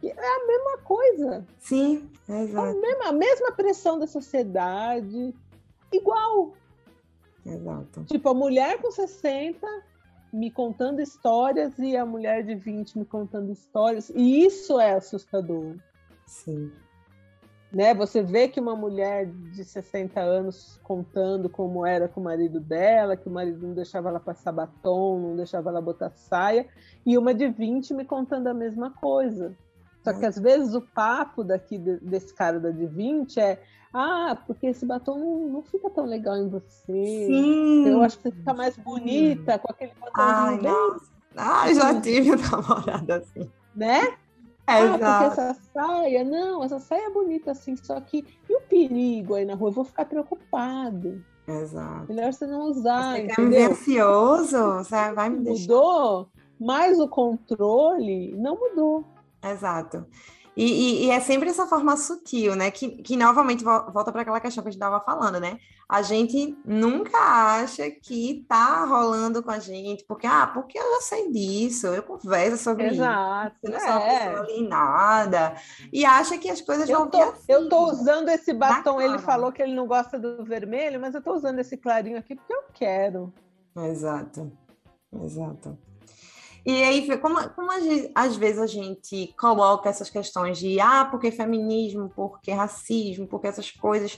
que 0.00 0.08
é 0.08 0.12
a 0.12 0.46
mesma 0.46 0.78
coisa. 0.78 1.46
Sim, 1.58 2.10
é 2.28 2.42
exato. 2.42 2.68
A 2.68 2.80
mesma, 2.80 3.08
a 3.08 3.12
mesma 3.12 3.52
pressão 3.52 3.98
da 3.98 4.06
sociedade, 4.06 5.34
igual. 5.92 6.52
Exato. 7.44 8.04
Tipo, 8.04 8.28
a 8.28 8.34
mulher 8.34 8.80
com 8.80 8.90
60 8.90 9.66
me 10.32 10.50
contando 10.50 11.00
histórias 11.00 11.78
e 11.78 11.96
a 11.96 12.06
mulher 12.06 12.42
de 12.42 12.54
20 12.54 12.98
me 12.98 13.04
contando 13.04 13.52
histórias. 13.52 14.10
E 14.10 14.44
isso 14.44 14.80
é 14.80 14.94
assustador. 14.94 15.76
Sim. 16.26 16.72
Né? 17.70 17.94
Você 17.94 18.22
vê 18.22 18.48
que 18.48 18.60
uma 18.60 18.76
mulher 18.76 19.26
de 19.26 19.64
60 19.64 20.20
anos 20.20 20.78
contando 20.82 21.48
como 21.48 21.86
era 21.86 22.08
com 22.08 22.20
o 22.20 22.24
marido 22.24 22.60
dela, 22.60 23.16
que 23.16 23.28
o 23.28 23.32
marido 23.32 23.66
não 23.66 23.74
deixava 23.74 24.08
ela 24.08 24.20
passar 24.20 24.52
batom, 24.52 25.18
não 25.18 25.36
deixava 25.36 25.70
ela 25.70 25.80
botar 25.80 26.10
saia, 26.10 26.66
e 27.04 27.16
uma 27.16 27.32
de 27.32 27.48
20 27.48 27.94
me 27.94 28.04
contando 28.04 28.48
a 28.48 28.54
mesma 28.54 28.90
coisa. 28.90 29.56
Só 30.02 30.12
que 30.12 30.26
às 30.26 30.38
vezes 30.38 30.74
o 30.74 30.80
papo 30.80 31.44
daqui 31.44 31.78
desse 31.78 32.34
cara 32.34 32.58
da 32.58 32.70
de 32.70 32.86
20 32.86 33.38
é 33.38 33.62
ah, 33.94 34.38
porque 34.46 34.68
esse 34.68 34.86
batom 34.86 35.18
não, 35.18 35.48
não 35.48 35.62
fica 35.62 35.90
tão 35.90 36.06
legal 36.06 36.36
em 36.36 36.48
você. 36.48 37.26
Sim. 37.26 37.86
Eu 37.86 38.02
acho 38.02 38.16
que 38.16 38.22
você 38.24 38.32
fica 38.32 38.54
mais 38.54 38.76
bonita 38.78 39.58
com 39.58 39.70
aquele 39.70 39.92
batomzinho 40.00 40.62
bem. 40.62 40.72
Nossa. 40.72 41.12
Ah, 41.36 41.72
já 41.72 42.00
tive 42.00 42.30
uma 42.32 42.46
namorada 42.48 43.16
assim. 43.16 43.50
Né? 43.76 44.16
É, 44.66 44.78
ah, 44.78 44.90
porque 44.90 45.04
essa 45.04 45.56
saia, 45.74 46.24
não, 46.24 46.64
essa 46.64 46.78
saia 46.78 47.06
é 47.06 47.10
bonita 47.10 47.50
assim, 47.50 47.76
só 47.76 48.00
que 48.00 48.24
e 48.48 48.56
o 48.56 48.60
perigo 48.62 49.34
aí 49.34 49.44
na 49.44 49.54
rua? 49.54 49.68
Eu 49.68 49.74
vou 49.74 49.84
ficar 49.84 50.04
preocupado. 50.04 51.22
Exato. 51.46 52.06
Melhor 52.08 52.32
você 52.32 52.46
não 52.46 52.70
usar, 52.70 53.16
você 53.16 53.22
entendeu? 53.24 53.34
Quer 53.34 53.42
me 53.42 53.72
ansioso, 53.72 54.74
você 54.74 55.12
vai 55.12 55.28
me 55.28 55.40
deixar. 55.40 55.60
Mudou, 55.62 56.28
mas 56.58 56.98
o 57.00 57.08
controle 57.08 58.34
não 58.36 58.56
mudou. 58.56 59.04
Exato. 59.42 60.06
E, 60.54 60.64
e, 60.64 61.06
e, 61.06 61.10
é 61.10 61.18
sempre 61.18 61.48
essa 61.48 61.66
forma 61.66 61.96
sutil, 61.96 62.54
né? 62.54 62.70
Que, 62.70 63.02
que 63.02 63.16
novamente 63.16 63.64
volta 63.64 64.12
para 64.12 64.20
aquela 64.20 64.40
questão 64.40 64.62
que 64.62 64.68
a 64.68 64.70
gente 64.70 64.78
estava 64.78 65.00
falando, 65.00 65.40
né? 65.40 65.58
A 65.88 66.02
gente 66.02 66.58
nunca 66.64 67.18
acha 67.18 67.90
que 67.90 68.44
tá 68.46 68.84
rolando 68.84 69.42
com 69.42 69.50
a 69.50 69.58
gente, 69.58 70.04
porque, 70.04 70.26
ah, 70.26 70.46
porque 70.46 70.78
eu 70.78 70.94
já 70.94 71.00
sei 71.00 71.30
disso, 71.32 71.86
eu 71.86 72.02
converso 72.02 72.62
sobre 72.62 72.86
Exato, 72.88 73.56
isso, 73.56 73.66
eu 73.66 73.70
não 73.72 73.80
sou 73.80 73.88
uma 73.88 74.02
é. 74.02 74.18
pessoa 74.18 74.40
alienada, 74.44 75.54
e 75.90 76.04
acha 76.04 76.36
que 76.36 76.50
as 76.50 76.60
coisas 76.60 76.88
eu 76.88 76.98
vão 76.98 77.08
tô, 77.08 77.22
assim, 77.22 77.44
Eu 77.48 77.68
tô 77.68 77.86
usando 77.90 78.28
esse 78.28 78.52
batom, 78.52 79.00
ele 79.00 79.18
falou 79.18 79.52
que 79.52 79.62
ele 79.62 79.74
não 79.74 79.86
gosta 79.86 80.18
do 80.18 80.44
vermelho, 80.44 81.00
mas 81.00 81.14
eu 81.14 81.22
tô 81.22 81.34
usando 81.34 81.58
esse 81.60 81.78
clarinho 81.78 82.18
aqui 82.18 82.34
porque 82.34 82.52
eu 82.52 82.64
quero. 82.74 83.32
Exato, 83.74 84.52
exato. 85.22 85.78
E 86.64 86.82
aí, 86.84 87.18
como, 87.18 87.48
como 87.50 87.70
às 88.14 88.36
vezes 88.36 88.60
a 88.60 88.66
gente 88.66 89.34
coloca 89.38 89.88
essas 89.88 90.08
questões 90.08 90.58
de 90.58 90.78
ah, 90.80 91.06
porque 91.10 91.32
feminismo, 91.32 92.08
porque 92.14 92.52
racismo, 92.52 93.26
porque 93.26 93.48
essas 93.48 93.70
coisas 93.70 94.16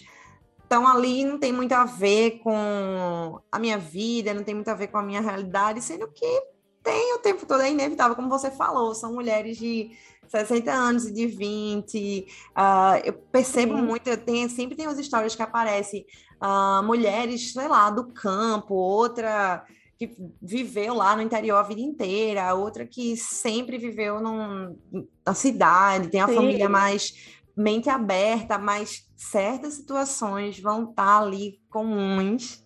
estão 0.62 0.87
ali, 0.87 1.24
não 1.24 1.38
tem 1.38 1.52
muito 1.52 1.72
a 1.72 1.85
ver 1.85 2.40
com 2.40 3.40
a 3.50 3.59
minha 3.59 3.78
vida, 3.78 4.35
não 4.35 4.42
tem 4.42 4.54
muito 4.54 4.68
a 4.68 4.74
ver 4.74 4.88
com 4.88 4.98
a 4.98 5.02
minha 5.02 5.20
realidade, 5.20 5.80
sendo 5.80 6.07
que 6.09 6.42
tem 6.83 7.14
o 7.14 7.18
tempo 7.18 7.46
todo, 7.46 7.62
é 7.62 7.70
inevitável, 7.70 8.14
como 8.14 8.28
você 8.28 8.50
falou, 8.50 8.94
são 8.94 9.14
mulheres 9.14 9.57
de 9.57 9.90
60 10.28 10.70
anos 10.70 11.07
e 11.07 11.12
de 11.12 11.26
20. 11.26 12.20
Uh, 12.20 12.52
ah, 12.54 13.00
eu 13.02 13.14
percebo 13.14 13.76
Sim. 13.76 13.83
muito, 13.83 14.07
eu 14.09 14.18
tenho, 14.18 14.50
sempre 14.50 14.76
tem 14.76 14.87
as 14.87 14.98
histórias 14.98 15.35
que 15.35 15.42
aparecem 15.42 16.04
uh, 16.42 16.83
mulheres, 16.83 17.54
sei 17.54 17.68
lá, 17.68 17.88
do 17.88 18.12
campo, 18.12 18.74
outra 18.74 19.64
que 19.98 20.16
viveu 20.40 20.94
lá 20.94 21.14
no 21.16 21.22
interior 21.22 21.57
a 21.57 21.62
vida 21.62 21.80
inteira, 21.80 22.44
a 22.44 22.54
outra 22.54 22.87
que 22.87 23.16
sempre 23.16 23.78
viveu 23.78 24.20
num, 24.20 24.76
na 25.26 25.35
cidade, 25.35 26.09
tem 26.09 26.20
a 26.20 26.28
Sim. 26.28 26.35
família 26.35 26.68
mais 26.68 27.12
mente 27.57 27.88
aberta, 27.88 28.59
mas 28.59 29.09
certas 29.16 29.74
situações 29.74 30.59
vão 30.59 30.90
estar 30.90 31.20
ali 31.22 31.61
comuns, 31.70 32.64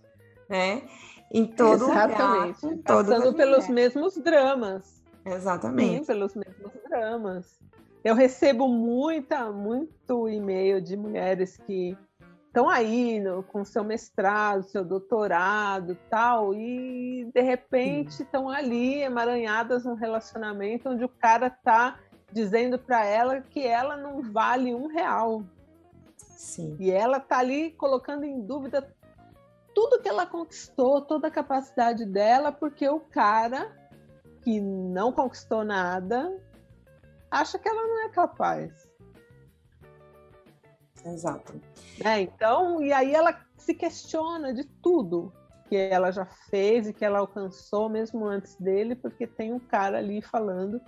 né? 0.49 0.89
Em 1.33 1.45
todo 1.45 1.85
Exatamente. 1.85 2.65
lugar. 2.65 2.83
Passando 2.83 3.35
pelos 3.35 3.69
mesmos 3.69 4.15
dramas. 4.17 5.03
Exatamente. 5.25 5.99
Sim, 5.99 6.05
pelos 6.07 6.35
mesmos 6.35 6.73
dramas. 6.89 7.59
Eu 8.03 8.15
recebo 8.15 8.69
muita, 8.69 9.53
muito 9.53 10.29
e-mail 10.29 10.81
de 10.81 10.97
mulheres 10.97 11.59
que 11.67 11.97
estão 12.49 12.69
aí 12.69 13.21
no, 13.21 13.43
com 13.43 13.65
seu 13.65 13.85
mestrado, 13.85 14.65
seu 14.65 14.85
doutorado 14.85 15.97
tal, 16.11 16.55
e 16.55 17.31
de 17.33 17.41
repente 17.41 18.23
estão 18.23 18.49
ali 18.49 19.01
emaranhadas 19.01 19.85
num 19.85 19.95
relacionamento 19.95 20.89
onde 20.89 21.05
o 21.05 21.09
cara 21.09 21.47
está 21.47 21.99
dizendo 22.33 22.79
para 22.79 23.05
ela 23.05 23.41
que 23.41 23.65
ela 23.67 23.97
não 23.97 24.23
vale 24.33 24.75
um 24.75 24.87
real. 24.87 25.45
Sim. 26.17 26.77
E 26.81 26.91
ela 26.91 27.19
está 27.19 27.39
ali 27.39 27.71
colocando 27.73 28.25
em 28.25 28.41
dúvida 28.41 28.95
tudo 29.75 30.01
que 30.01 30.09
ela 30.09 30.27
conquistou, 30.27 31.01
toda 31.03 31.29
a 31.29 31.31
capacidade 31.31 32.05
dela, 32.05 32.51
porque 32.51 32.89
o 32.89 33.01
cara 33.01 33.71
que 34.43 34.61
não 34.61 35.13
conquistou 35.13 35.65
nada 35.65 36.37
acha 37.31 37.59
que 37.59 37.69
ela 37.69 37.83
não 37.83 38.07
é 38.07 38.09
capaz. 38.09 38.88
Exato. 41.13 41.61
É, 42.05 42.21
então, 42.21 42.83
e 42.83 42.93
aí 42.93 43.15
ela 43.15 43.39
se 43.57 43.75
questiona 43.75 44.53
de 44.53 44.65
tudo 44.65 45.33
que 45.69 45.77
ela 45.77 46.11
já 46.11 46.25
fez 46.25 46.89
e 46.89 46.93
que 46.93 47.05
ela 47.05 47.19
alcançou 47.19 47.89
mesmo 47.89 48.25
antes 48.27 48.57
dele, 48.57 48.95
porque 48.95 49.27
tem 49.27 49.53
um 49.53 49.59
cara 49.59 49.99
ali 49.99 50.23
falando 50.23 50.81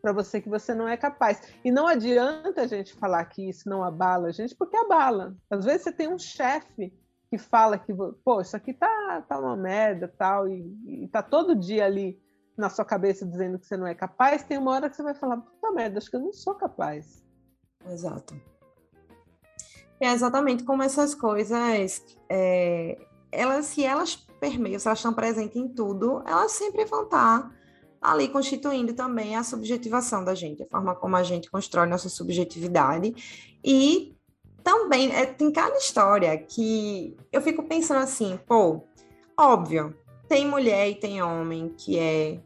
para 0.00 0.12
você 0.12 0.40
que 0.40 0.48
você 0.48 0.74
não 0.74 0.88
é 0.88 0.96
capaz. 0.96 1.42
E 1.64 1.72
não 1.72 1.86
adianta 1.86 2.62
a 2.62 2.66
gente 2.66 2.94
falar 2.94 3.24
que 3.24 3.48
isso 3.48 3.68
não 3.68 3.82
abala 3.82 4.28
a 4.28 4.32
gente, 4.32 4.54
porque 4.54 4.76
abala. 4.76 5.36
Às 5.50 5.64
vezes 5.64 5.82
você 5.82 5.92
tem 5.92 6.08
um 6.08 6.18
chefe 6.18 6.92
que 7.28 7.36
fala 7.36 7.76
que, 7.76 7.92
pô, 8.24 8.40
isso 8.40 8.56
aqui 8.56 8.72
tá, 8.72 9.22
tá 9.28 9.38
uma 9.38 9.56
merda 9.56 10.08
tal, 10.16 10.48
e, 10.48 11.04
e 11.04 11.08
tá 11.08 11.22
todo 11.22 11.54
dia 11.54 11.84
ali 11.84 12.18
na 12.56 12.70
sua 12.70 12.84
cabeça 12.84 13.26
dizendo 13.26 13.58
que 13.58 13.66
você 13.66 13.76
não 13.76 13.86
é 13.86 13.94
capaz, 13.94 14.42
tem 14.42 14.58
uma 14.58 14.72
hora 14.72 14.88
que 14.88 14.96
você 14.96 15.02
vai 15.02 15.14
falar, 15.14 15.36
puta 15.36 15.70
merda, 15.72 15.98
acho 15.98 16.10
que 16.10 16.16
eu 16.16 16.20
não 16.20 16.32
sou 16.32 16.54
capaz. 16.54 17.24
Exato. 17.88 18.34
É 20.00 20.12
exatamente 20.12 20.64
como 20.64 20.82
essas 20.82 21.14
coisas, 21.14 22.02
é, 22.28 22.98
elas, 23.32 23.66
se 23.66 23.84
elas 23.84 24.14
permeiam, 24.40 24.78
se 24.78 24.86
elas 24.86 24.98
estão 24.98 25.12
presentes 25.12 25.56
em 25.56 25.68
tudo, 25.68 26.22
elas 26.24 26.52
sempre 26.52 26.84
vão 26.84 27.04
estar 27.04 27.50
ali 28.00 28.28
constituindo 28.28 28.94
também 28.94 29.34
a 29.36 29.42
subjetivação 29.42 30.24
da 30.24 30.34
gente, 30.34 30.62
a 30.62 30.66
forma 30.66 30.94
como 30.94 31.16
a 31.16 31.22
gente 31.22 31.50
constrói 31.50 31.86
nossa 31.86 32.08
subjetividade. 32.08 33.14
E 33.64 34.16
também 34.62 35.10
é, 35.14 35.26
tem 35.26 35.50
cada 35.50 35.76
história 35.76 36.36
que 36.38 37.16
eu 37.32 37.40
fico 37.40 37.64
pensando 37.64 37.98
assim, 37.98 38.38
pô, 38.46 38.84
óbvio, 39.36 39.96
tem 40.28 40.46
mulher 40.46 40.90
e 40.90 40.94
tem 40.94 41.22
homem 41.22 41.74
que 41.76 41.98
é 41.98 42.40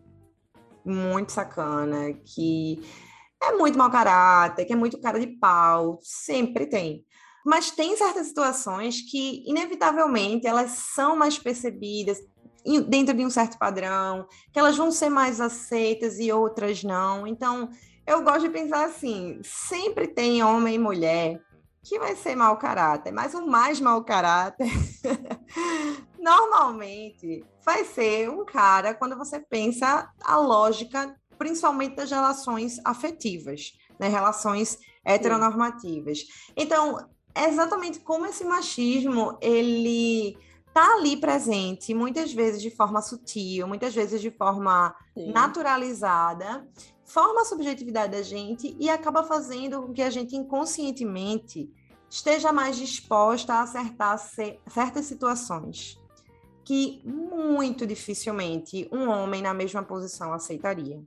muito 0.84 1.32
sacana, 1.32 2.12
que 2.24 2.80
é 3.42 3.53
muito 3.53 3.76
mau 3.76 3.90
caráter, 3.90 4.64
que 4.64 4.72
é 4.72 4.76
muito 4.76 5.00
cara 5.00 5.18
de 5.18 5.26
pau, 5.26 5.98
sempre 6.00 6.66
tem. 6.66 7.05
Mas 7.45 7.70
tem 7.70 7.97
certas 7.97 8.28
situações 8.28 9.01
que, 9.01 9.43
inevitavelmente, 9.47 10.47
elas 10.47 10.70
são 10.70 11.16
mais 11.16 11.38
percebidas 11.38 12.18
dentro 12.88 13.14
de 13.14 13.24
um 13.24 13.30
certo 13.30 13.59
padrão, 13.59 14.26
que 14.53 14.59
elas 14.59 14.76
vão 14.76 14.90
ser 14.90 15.09
mais 15.09 15.40
aceitas 15.40 16.18
e 16.18 16.30
outras 16.30 16.84
não. 16.84 17.26
Então, 17.26 17.68
eu 18.07 18.22
gosto 18.22 18.43
de 18.43 18.51
pensar 18.51 18.84
assim: 18.84 19.40
sempre 19.43 20.07
tem 20.07 20.43
homem 20.43 20.76
e 20.76 20.78
mulher 20.78 21.40
que 21.84 21.99
vai 21.99 22.14
ser 22.14 22.36
mau 22.36 22.57
caráter, 22.57 23.12
mas 23.12 23.34
o 23.34 23.47
mais 23.47 23.80
mau 23.80 24.05
caráter 24.05 24.68
normalmente 26.18 27.45
vai 27.64 27.84
ser 27.84 28.30
um 28.30 28.45
cara 28.45 28.95
quando 28.95 29.16
você 29.16 29.40
pensa 29.40 30.09
a 30.22 30.36
lógica, 30.36 31.16
principalmente 31.36 31.97
das 31.97 32.11
relações 32.11 32.78
afetivas, 32.84 33.72
né? 33.99 34.07
relações 34.07 34.78
heteronormativas. 35.05 36.20
Então, 36.57 36.99
é 37.35 37.49
exatamente 37.49 38.01
como 38.01 38.26
esse 38.26 38.45
machismo 38.45 39.39
ele 39.41 40.37
tá 40.72 40.95
ali 40.95 41.16
presente, 41.16 41.95
muitas 41.95 42.33
vezes 42.33 42.62
de 42.62 42.70
forma 42.70 43.03
sutil, 43.03 43.66
muitas 43.66 43.95
vezes 43.95 44.20
de 44.20 44.30
forma 44.30 44.95
Sim. 45.14 45.33
naturalizada, 45.33 46.66
forma 47.05 47.43
a 47.43 47.45
subjetividade 47.45 48.12
da 48.12 48.22
gente 48.22 48.74
e 48.78 48.89
acaba 48.89 49.22
fazendo 49.22 49.83
com 49.83 49.93
que 49.93 50.03
a 50.03 50.11
gente 50.11 50.35
inconscientemente 50.35 51.70
esteja 52.09 52.53
mais 52.53 52.76
disposta 52.76 53.55
a 53.55 53.62
acertar 53.62 54.18
certas 54.18 55.07
situações 55.07 55.99
que 56.64 57.03
muito 57.05 57.87
dificilmente 57.87 58.89
um 58.93 59.09
homem 59.09 59.43
na 59.43 59.53
mesma 59.53 59.83
posição 59.83 60.33
aceitaria, 60.33 61.03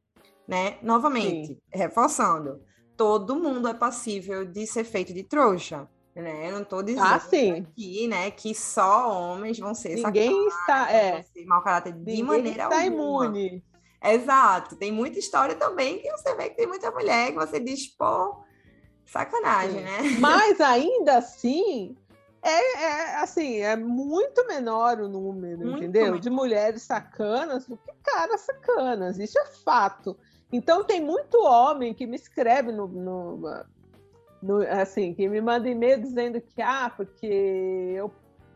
né? 0.48 0.78
Novamente, 0.82 1.48
Sim. 1.48 1.58
reforçando, 1.74 2.62
todo 2.98 3.36
mundo 3.36 3.68
é 3.68 3.74
passível 3.74 4.46
de 4.46 4.68
ser 4.68 4.84
feito 4.84 5.14
de 5.14 5.24
trouxa. 5.24 5.88
Né? 6.16 6.48
Eu 6.48 6.54
não 6.54 6.62
estou 6.62 6.82
dizendo 6.82 7.04
ah, 7.04 7.16
aqui, 7.16 8.08
né, 8.08 8.32
que 8.32 8.56
só 8.56 9.12
homens 9.12 9.60
vão 9.60 9.76
ser 9.76 9.96
Ninguém 9.96 10.48
está, 10.48 10.90
é. 10.90 11.22
ser 11.24 11.46
mau 11.46 11.62
caráter 11.62 11.92
de 11.92 12.00
Ninguém 12.00 12.24
maneira 12.24 12.64
está 12.64 12.82
alguma. 12.82 12.86
imune. 12.86 13.64
Exato. 14.02 14.78
Tem 14.78 14.94
muita 14.94 15.20
história 15.20 15.56
também 15.56 16.00
que 16.00 16.10
você 16.12 16.34
vê 16.36 16.50
que 16.50 16.56
tem 16.56 16.68
muita 16.68 16.90
mulher 16.90 17.32
que 17.32 17.36
você 17.36 17.60
diz, 17.60 17.88
pô, 17.88 18.38
sacanagem, 19.06 19.80
Sim. 19.80 19.84
né? 19.84 19.98
Mas 20.20 20.60
ainda 20.62 21.18
assim, 21.18 21.98
é, 22.42 22.84
é, 22.84 23.16
assim, 23.18 23.58
é 23.58 23.76
muito 23.76 24.46
menor 24.48 25.00
o 25.00 25.10
número, 25.10 25.60
muito 25.60 25.78
entendeu? 25.80 26.06
Menor. 26.06 26.20
De 26.20 26.30
mulheres 26.30 26.84
sacanas 26.84 27.68
do 27.68 27.76
que 27.76 27.92
caras 28.04 28.42
sacanas. 28.42 29.20
Isso 29.20 29.38
é 29.38 29.46
fato. 29.66 30.16
Então 30.52 30.84
tem 30.84 31.02
muito 31.02 31.44
homem 31.44 31.94
que 31.94 32.06
me 32.06 32.16
escreve 32.16 32.72
no, 32.72 32.88
no, 32.88 33.66
no, 34.46 34.62
assim, 34.62 35.14
que 35.14 35.28
me 35.28 35.42
manda 35.42 35.68
e-mail 35.68 36.00
dizendo 36.00 36.40
que, 36.40 36.62
ah, 36.62 36.92
porque 36.96 37.26
eu, 37.26 38.12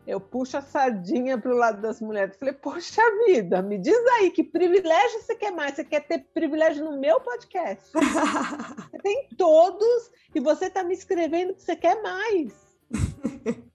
eu 0.06 0.20
puxo 0.20 0.56
a 0.56 0.62
sardinha 0.62 1.36
para 1.36 1.52
o 1.52 1.56
lado 1.56 1.82
das 1.82 2.00
mulheres. 2.00 2.34
Eu 2.34 2.38
falei, 2.38 2.54
poxa 2.54 3.02
vida, 3.26 3.60
me 3.60 3.76
diz 3.76 3.98
aí, 4.14 4.30
que 4.30 4.44
privilégio 4.44 5.20
você 5.20 5.34
quer 5.34 5.50
mais? 5.50 5.74
Você 5.74 5.84
quer 5.84 6.06
ter 6.06 6.18
privilégio 6.32 6.84
no 6.84 6.98
meu 6.98 7.20
podcast? 7.20 7.90
você 7.92 8.98
tem 9.02 9.28
todos 9.36 10.12
e 10.32 10.38
você 10.38 10.66
está 10.66 10.84
me 10.84 10.94
escrevendo 10.94 11.54
que 11.54 11.62
você 11.62 11.74
quer 11.74 12.00
mais. 12.02 12.52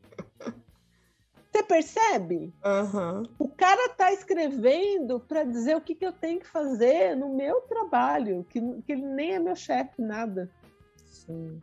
Você 1.52 1.64
percebe? 1.64 2.54
Uhum. 2.66 3.24
O 3.40 3.48
cara 3.48 3.86
está 3.86 4.12
escrevendo 4.12 5.22
para 5.22 5.46
dizer 5.46 5.78
o 5.78 5.80
que, 5.80 5.96
que 5.96 6.06
eu 6.06 6.12
tenho 6.12 6.42
que 6.42 6.48
fazer 6.48 7.16
no 7.16 7.34
meu 7.34 7.62
trabalho, 7.62 8.46
que, 8.50 8.60
que 8.82 8.92
ele 8.92 9.06
nem 9.06 9.36
é 9.36 9.40
meu 9.40 9.56
chefe, 9.56 10.02
nada. 10.02 10.52
Sim 11.06 11.62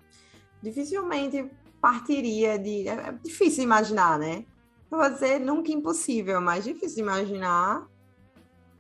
dificilmente 0.63 1.51
partiria 1.81 2.59
de. 2.59 2.89
É, 2.89 2.93
é 2.93 3.13
difícil 3.23 3.65
imaginar, 3.65 4.19
né? 4.19 4.45
Vou 4.91 5.09
dizer 5.09 5.41
nunca 5.41 5.73
impossível, 5.73 6.41
mas 6.41 6.65
difícil 6.65 7.01
imaginar 7.01 7.87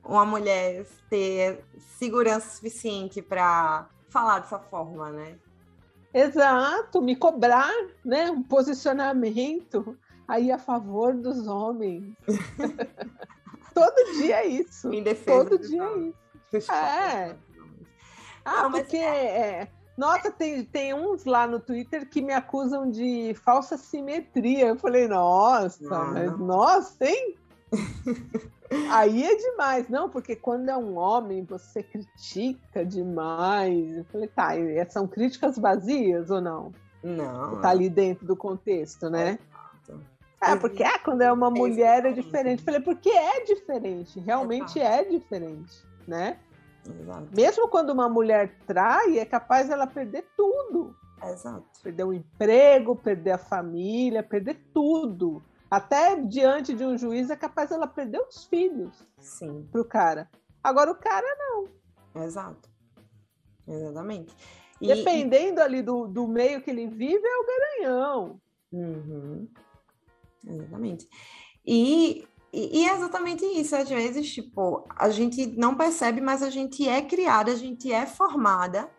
uma 0.05 0.25
mulher 0.25 0.87
ter 1.09 1.65
segurança 1.99 2.57
suficiente 2.57 3.23
para 3.23 3.89
falar 4.09 4.41
dessa 4.41 4.59
forma, 4.59 5.11
né? 5.11 5.37
Exato, 6.13 7.01
me 7.01 7.17
cobrar, 7.17 7.73
né, 8.05 8.31
um 8.31 8.43
posicionamento 8.43 9.97
aí 10.29 10.53
a 10.53 10.59
favor 10.59 11.15
dos 11.15 11.47
homens. 11.47 12.15
Todo 13.73 14.13
dia 14.19 14.43
é 14.43 14.47
isso. 14.47 14.93
Em 14.93 15.03
defesa 15.03 15.45
Todo 15.45 15.59
dia 15.59 15.83
é 15.83 16.59
isso. 16.59 16.71
É. 16.71 17.37
Ah, 18.45 18.65
Não, 18.65 18.73
porque 18.73 18.99
é... 18.99 19.71
é 19.97 20.01
nossa, 20.01 20.31
tem, 20.31 20.65
tem 20.65 20.95
uns 20.95 21.25
lá 21.25 21.47
no 21.47 21.61
Twitter 21.61 22.09
que 22.09 22.23
me 22.23 22.33
acusam 22.33 22.91
de 22.91 23.35
falsa 23.45 23.77
simetria. 23.77 24.69
Eu 24.69 24.77
falei, 24.77 25.07
nossa, 25.07 26.05
mas 26.05 26.39
nossa, 26.39 27.05
hein? 27.05 27.37
Aí 28.91 29.23
é 29.23 29.37
demais, 29.37 29.89
não, 29.89 30.09
porque 30.09 30.35
quando 30.35 30.69
é 30.69 30.77
um 30.77 30.97
homem 30.97 31.45
você 31.45 31.83
critica 31.83 32.85
demais. 32.85 33.99
Eu 33.99 34.05
falei, 34.05 34.29
tá, 34.29 34.51
são 34.89 35.07
críticas 35.07 35.59
vazias 35.59 36.31
ou 36.31 36.41
não? 36.41 36.73
Não. 37.03 37.61
Tá 37.61 37.71
ali 37.71 37.91
dentro 37.91 38.27
do 38.27 38.37
contexto, 38.37 39.11
né? 39.11 39.39
É, 40.41 40.57
porque 40.57 40.83
ah, 40.83 40.99
quando 40.99 41.23
é 41.23 41.33
uma 41.33 41.51
mulher 41.51 42.05
é 42.05 42.13
diferente. 42.13 42.61
Eu 42.61 42.65
falei, 42.65 42.81
porque 42.81 43.09
é 43.09 43.45
diferente, 43.45 44.19
realmente 44.19 44.81
é 44.81 45.05
diferente, 45.05 45.85
né? 46.07 46.37
Exato. 46.89 47.29
Mesmo 47.35 47.69
quando 47.69 47.91
uma 47.91 48.09
mulher 48.09 48.57
trai, 48.67 49.19
é 49.19 49.25
capaz 49.25 49.71
ela 49.71 49.87
perder 49.87 50.27
tudo. 50.37 50.97
Exato. 51.23 51.65
Perder 51.83 52.05
o 52.05 52.13
emprego, 52.13 52.97
perder 52.97 53.33
a 53.33 53.39
família, 53.39 54.23
perder 54.23 54.61
tudo. 54.75 55.43
Até 55.71 56.17
diante 56.21 56.75
de 56.75 56.85
um 56.85 56.99
juiz 56.99 57.31
é 57.31 57.37
capaz 57.37 57.71
ela 57.71 57.87
perder 57.87 58.21
os 58.21 58.45
filhos 58.45 59.07
Sim. 59.19 59.67
pro 59.71 59.85
cara. 59.85 60.29
Agora 60.63 60.91
o 60.91 60.97
cara 60.97 61.27
não. 61.39 62.23
Exato. 62.23 62.69
Exatamente. 63.67 64.35
E, 64.81 64.89
Dependendo 64.89 65.61
e... 65.61 65.63
ali 65.63 65.83
do, 65.83 66.07
do 66.09 66.27
meio 66.27 66.61
que 66.61 66.71
ele 66.71 66.89
vive, 66.89 67.25
é 67.25 67.37
o 67.37 67.47
garanhão. 67.47 68.41
Uhum. 68.73 69.49
Exatamente. 70.47 71.09
E 71.65 72.27
e, 72.53 72.87
é 72.87 72.95
exatamente 72.95 73.45
isso, 73.47 73.75
às 73.75 73.89
vezes, 73.89 74.31
tipo, 74.31 74.87
a 74.95 75.09
gente 75.09 75.47
não 75.47 75.75
percebe, 75.75 76.21
mas 76.21 76.43
a 76.43 76.51
gente 76.51 76.87
é 76.87 77.01
criada, 77.01 77.51
a 77.51 77.57
gente 77.57 77.91
é 77.91 78.05
formada 78.05 78.91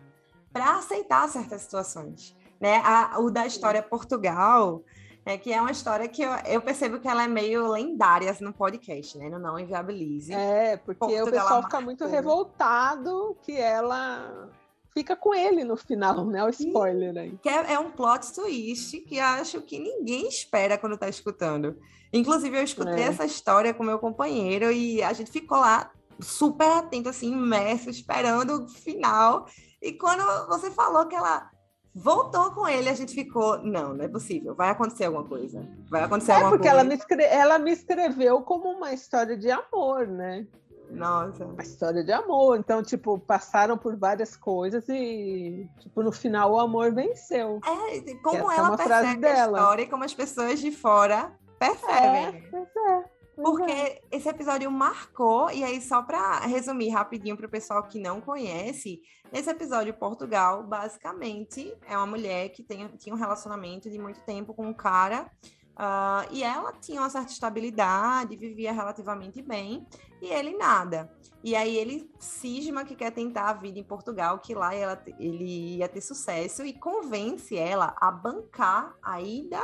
para 0.51 0.77
aceitar 0.77 1.29
certas 1.29 1.61
situações, 1.61 2.35
né? 2.59 2.81
A, 2.83 3.19
o 3.19 3.29
da 3.29 3.45
história 3.45 3.83
Portugal, 3.83 4.83
né, 5.23 5.37
que 5.37 5.53
é 5.53 5.61
uma 5.61 5.71
história 5.71 6.07
que 6.07 6.23
eu, 6.23 6.31
eu, 6.45 6.61
percebo 6.61 6.99
que 6.99 7.07
ela 7.07 7.23
é 7.23 7.27
meio 7.27 7.71
lendária 7.71 8.31
assim, 8.31 8.43
no 8.43 8.53
podcast, 8.53 9.17
né? 9.19 9.29
No 9.29 9.37
Não 9.37 9.59
Inviabilize. 9.59 10.33
É, 10.33 10.77
porque 10.77 10.99
Portugal, 10.99 11.27
o 11.27 11.31
pessoal 11.31 11.63
fica 11.63 11.81
muito 11.81 12.05
revoltado 12.07 13.37
que 13.43 13.55
ela 13.55 14.49
fica 14.93 15.15
com 15.15 15.33
ele 15.33 15.63
no 15.63 15.75
final, 15.75 16.25
né? 16.25 16.43
O 16.43 16.49
spoiler 16.49 17.17
aí. 17.17 17.37
Que 17.41 17.49
é, 17.49 17.73
é 17.73 17.79
um 17.79 17.91
plot 17.91 18.33
twist 18.33 18.99
que 19.01 19.19
acho 19.19 19.61
que 19.61 19.79
ninguém 19.79 20.27
espera 20.27 20.77
quando 20.77 20.97
tá 20.97 21.09
escutando. 21.09 21.77
Inclusive, 22.11 22.57
eu 22.57 22.63
escutei 22.63 23.03
é. 23.03 23.07
essa 23.07 23.25
história 23.25 23.73
com 23.73 23.83
meu 23.83 23.97
companheiro 23.97 24.71
e 24.71 25.01
a 25.01 25.11
gente 25.13 25.31
ficou 25.31 25.59
lá 25.59 25.91
super 26.19 26.69
atento, 26.69 27.09
assim, 27.09 27.31
imerso, 27.31 27.89
esperando 27.89 28.63
o 28.63 28.67
final. 28.67 29.47
E 29.81 29.93
quando 29.93 30.23
você 30.47 30.69
falou 30.69 31.07
que 31.07 31.15
ela 31.15 31.49
voltou 31.93 32.51
com 32.51 32.67
ele, 32.67 32.89
a 32.89 32.93
gente 32.93 33.13
ficou, 33.13 33.59
não, 33.63 33.93
não 33.93 34.05
é 34.05 34.07
possível, 34.07 34.55
vai 34.55 34.69
acontecer 34.69 35.05
alguma 35.05 35.25
coisa. 35.25 35.67
Vai 35.89 36.03
acontecer 36.03 36.31
é 36.31 36.35
alguma 36.35 36.51
porque 36.51 36.69
coisa. 36.69 36.79
Ela 36.79 36.89
me, 36.89 36.95
escre... 36.95 37.23
ela 37.23 37.59
me 37.59 37.71
escreveu 37.71 38.41
como 38.41 38.69
uma 38.69 38.93
história 38.93 39.37
de 39.37 39.49
amor, 39.51 40.07
né? 40.07 40.47
Nossa. 40.93 41.45
Uma 41.45 41.61
história 41.61 42.03
de 42.03 42.11
amor. 42.11 42.57
Então, 42.57 42.83
tipo, 42.83 43.19
passaram 43.19 43.77
por 43.77 43.95
várias 43.97 44.37
coisas 44.37 44.87
e, 44.87 45.67
tipo, 45.79 46.03
no 46.03 46.11
final 46.11 46.53
o 46.53 46.59
amor 46.59 46.93
venceu. 46.93 47.59
É, 47.65 48.15
como 48.15 48.37
Essa 48.37 48.53
é 48.53 48.57
ela 48.57 48.69
uma 48.69 48.77
frase 48.77 49.07
percebe 49.07 49.27
a 49.27 49.33
dela. 49.35 49.57
história 49.57 49.83
e 49.83 49.89
como 49.89 50.03
as 50.03 50.13
pessoas 50.13 50.59
de 50.59 50.71
fora 50.71 51.33
percebem. 51.59 52.25
É, 52.25 52.47
pois 52.49 52.67
é. 52.67 53.03
pois 53.35 53.49
Porque 53.49 53.71
é. 53.71 54.01
esse 54.11 54.29
episódio 54.29 54.69
marcou, 54.69 55.49
e 55.49 55.63
aí 55.63 55.81
só 55.81 56.01
para 56.01 56.39
resumir 56.41 56.89
rapidinho 56.89 57.35
para 57.35 57.47
o 57.47 57.51
pessoal 57.51 57.83
que 57.83 57.99
não 57.99 58.21
conhece, 58.21 59.01
nesse 59.31 59.49
episódio 59.49 59.93
Portugal, 59.93 60.63
basicamente, 60.63 61.75
é 61.87 61.97
uma 61.97 62.07
mulher 62.07 62.49
que 62.49 62.63
tem, 62.63 62.87
tinha 62.97 63.15
um 63.15 63.17
relacionamento 63.17 63.89
de 63.89 63.97
muito 63.97 64.21
tempo 64.21 64.53
com 64.53 64.67
um 64.67 64.73
cara, 64.73 65.31
ah, 65.75 66.25
e 66.31 66.43
ela 66.43 66.71
tinha 66.73 67.01
uma 67.01 67.09
certa 67.09 67.31
estabilidade, 67.31 68.35
vivia 68.35 68.71
relativamente 68.71 69.41
bem, 69.41 69.85
e 70.21 70.27
ele 70.27 70.55
nada. 70.55 71.11
E 71.43 71.55
aí 71.55 71.75
ele 71.75 72.09
cisma 72.19 72.85
que 72.85 72.95
quer 72.95 73.11
tentar 73.11 73.49
a 73.49 73.53
vida 73.53 73.79
em 73.79 73.83
Portugal, 73.83 74.39
que 74.39 74.53
lá 74.53 74.73
ela, 74.73 75.01
ele 75.19 75.77
ia 75.77 75.89
ter 75.89 76.01
sucesso, 76.01 76.63
e 76.63 76.73
convence 76.73 77.57
ela 77.57 77.95
a 77.99 78.11
bancar 78.11 78.95
a 79.01 79.21
ida 79.21 79.59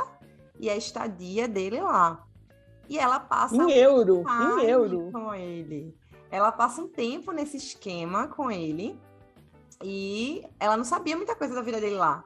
e 0.58 0.68
a 0.68 0.76
estadia 0.76 1.48
dele 1.48 1.80
lá. 1.80 2.24
E 2.88 2.98
ela 2.98 3.20
passa 3.20 3.54
Em 3.56 3.70
euro, 3.70 4.24
Ai, 4.26 4.64
em 4.66 4.68
euro. 4.68 5.10
com 5.12 5.32
ele. 5.32 5.96
Ela 6.30 6.50
passa 6.52 6.82
um 6.82 6.88
tempo 6.88 7.32
nesse 7.32 7.56
esquema 7.56 8.28
com 8.28 8.50
ele 8.50 9.00
e 9.82 10.44
ela 10.58 10.76
não 10.76 10.84
sabia 10.84 11.16
muita 11.16 11.34
coisa 11.34 11.54
da 11.54 11.62
vida 11.62 11.80
dele 11.80 11.96
lá. 11.96 12.24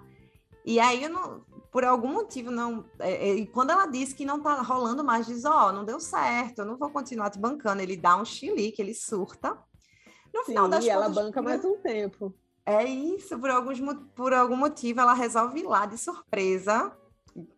E 0.64 0.80
aí, 0.80 1.04
eu 1.04 1.10
não, 1.10 1.44
por 1.74 1.84
algum 1.84 2.12
motivo, 2.12 2.52
não. 2.52 2.84
é, 3.00 3.30
é, 3.30 3.34
e 3.34 3.48
quando 3.48 3.70
ela 3.70 3.86
disse 3.86 4.14
que 4.14 4.24
não 4.24 4.40
tá 4.40 4.62
rolando 4.62 5.02
mais, 5.02 5.26
diz: 5.26 5.44
Ó, 5.44 5.72
não 5.72 5.84
deu 5.84 5.98
certo, 5.98 6.60
eu 6.60 6.64
não 6.64 6.76
vou 6.76 6.88
continuar 6.88 7.30
te 7.30 7.38
bancando. 7.40 7.82
Ele 7.82 7.96
dá 7.96 8.16
um 8.16 8.24
chilique, 8.24 8.80
ele 8.80 8.94
surta. 8.94 9.58
No 10.32 10.44
final 10.44 10.66
Sim, 10.66 10.70
das 10.70 10.84
e 10.84 10.88
ela 10.88 11.08
banca 11.08 11.42
por- 11.42 11.48
mais 11.48 11.64
um 11.64 11.76
tempo. 11.78 12.32
É 12.64 12.84
isso, 12.84 13.36
por, 13.40 13.50
alguns, 13.50 13.80
por 14.14 14.32
algum 14.32 14.54
motivo 14.54 15.00
ela 15.00 15.14
resolve 15.14 15.58
ir 15.60 15.64
lá 15.64 15.84
de 15.84 15.98
surpresa. 15.98 16.96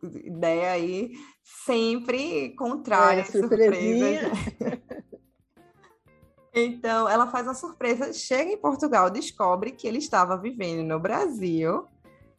Ideia 0.02 0.70
aí, 0.70 1.12
sempre 1.44 2.56
contrária 2.56 3.20
É, 3.20 3.24
surpresas. 3.24 4.30
Então, 6.58 7.06
ela 7.06 7.26
faz 7.26 7.46
uma 7.46 7.52
surpresa, 7.52 8.14
chega 8.14 8.50
em 8.50 8.56
Portugal, 8.56 9.10
descobre 9.10 9.72
que 9.72 9.86
ele 9.86 9.98
estava 9.98 10.38
vivendo 10.38 10.82
no 10.88 10.98
Brasil, 10.98 11.86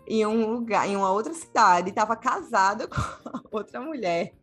em 0.07 0.25
um 0.25 0.51
lugar, 0.51 0.87
em 0.87 0.95
uma 0.95 1.11
outra 1.11 1.33
cidade, 1.33 1.89
estava 1.89 2.15
casado 2.15 2.87
com 2.89 3.55
outra 3.55 3.81
mulher. 3.81 4.33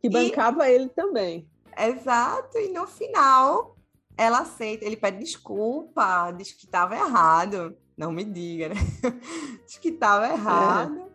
Que 0.00 0.08
bancava 0.08 0.68
ele 0.68 0.88
também. 0.90 1.48
Exato, 1.76 2.58
e 2.58 2.68
no 2.68 2.86
final 2.86 3.76
ela 4.16 4.40
aceita, 4.40 4.84
ele 4.84 4.96
pede 4.96 5.18
desculpa, 5.18 6.30
diz 6.32 6.52
que 6.52 6.64
estava 6.64 6.94
errado. 6.94 7.76
Não 7.96 8.10
me 8.12 8.24
diga, 8.24 8.70
né? 8.70 8.74
diz 9.66 9.78
que 9.78 9.88
estava 9.88 10.28
errado. 10.28 11.10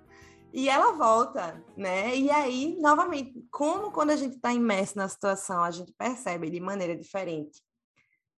E 0.54 0.70
ela 0.70 0.92
volta, 0.92 1.64
né? 1.78 2.16
E 2.16 2.30
aí, 2.30 2.78
novamente, 2.80 3.44
como 3.50 3.92
quando 3.92 4.12
a 4.12 4.16
gente 4.16 4.36
está 4.36 4.54
imerso 4.54 4.98
na 4.98 5.08
situação, 5.08 5.64
a 5.64 5.72
gente 5.72 5.94
percebe 5.94 6.50
de 6.50 6.60
maneira 6.60 6.96
diferente, 6.96 7.62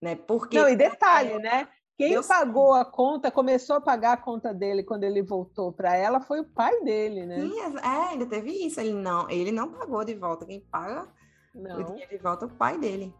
né? 0.00 0.14
Porque 0.14 0.60
Não, 0.60 0.68
e 0.68 0.76
detalhe, 0.76 1.38
né? 1.38 1.68
Quem 2.08 2.22
pagou 2.22 2.74
a 2.74 2.84
conta, 2.84 3.30
começou 3.30 3.76
a 3.76 3.80
pagar 3.80 4.12
a 4.14 4.16
conta 4.16 4.52
dele 4.52 4.82
quando 4.82 5.04
ele 5.04 5.22
voltou 5.22 5.72
para 5.72 5.96
ela, 5.96 6.20
foi 6.20 6.40
o 6.40 6.44
pai 6.44 6.82
dele, 6.82 7.24
né? 7.24 7.40
Sim, 7.40 7.60
é, 7.60 8.10
ainda 8.10 8.26
teve 8.26 8.50
isso. 8.50 8.80
Ele 8.80 8.92
não, 8.92 9.30
ele 9.30 9.52
não 9.52 9.70
pagou 9.70 10.04
de 10.04 10.14
volta. 10.14 10.44
Quem 10.44 10.60
paga 10.60 11.06
o 11.54 11.62
Não. 11.62 11.84
dinheiro 11.84 12.10
de 12.10 12.18
volta 12.18 12.44
é 12.44 12.48
o 12.48 12.50
pai 12.50 12.76
dele. 12.78 13.14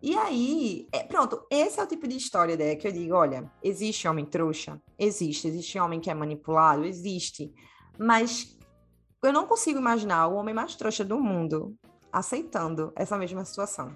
E 0.00 0.16
aí, 0.16 0.88
é, 0.92 1.02
pronto, 1.02 1.44
esse 1.50 1.80
é 1.80 1.82
o 1.82 1.86
tipo 1.86 2.06
de 2.06 2.16
história 2.16 2.56
né, 2.56 2.76
que 2.76 2.86
eu 2.86 2.92
digo, 2.92 3.14
olha, 3.14 3.50
existe 3.62 4.06
homem 4.06 4.24
trouxa? 4.24 4.80
Existe. 4.98 5.48
Existe 5.48 5.78
homem 5.78 6.00
que 6.00 6.10
é 6.10 6.14
manipulado? 6.14 6.84
Existe. 6.84 7.52
Mas 7.98 8.56
eu 9.22 9.32
não 9.32 9.46
consigo 9.46 9.78
imaginar 9.78 10.28
o 10.28 10.34
homem 10.34 10.54
mais 10.54 10.76
trouxa 10.76 11.04
do 11.04 11.18
mundo 11.18 11.76
aceitando 12.12 12.92
essa 12.96 13.18
mesma 13.18 13.44
situação. 13.44 13.92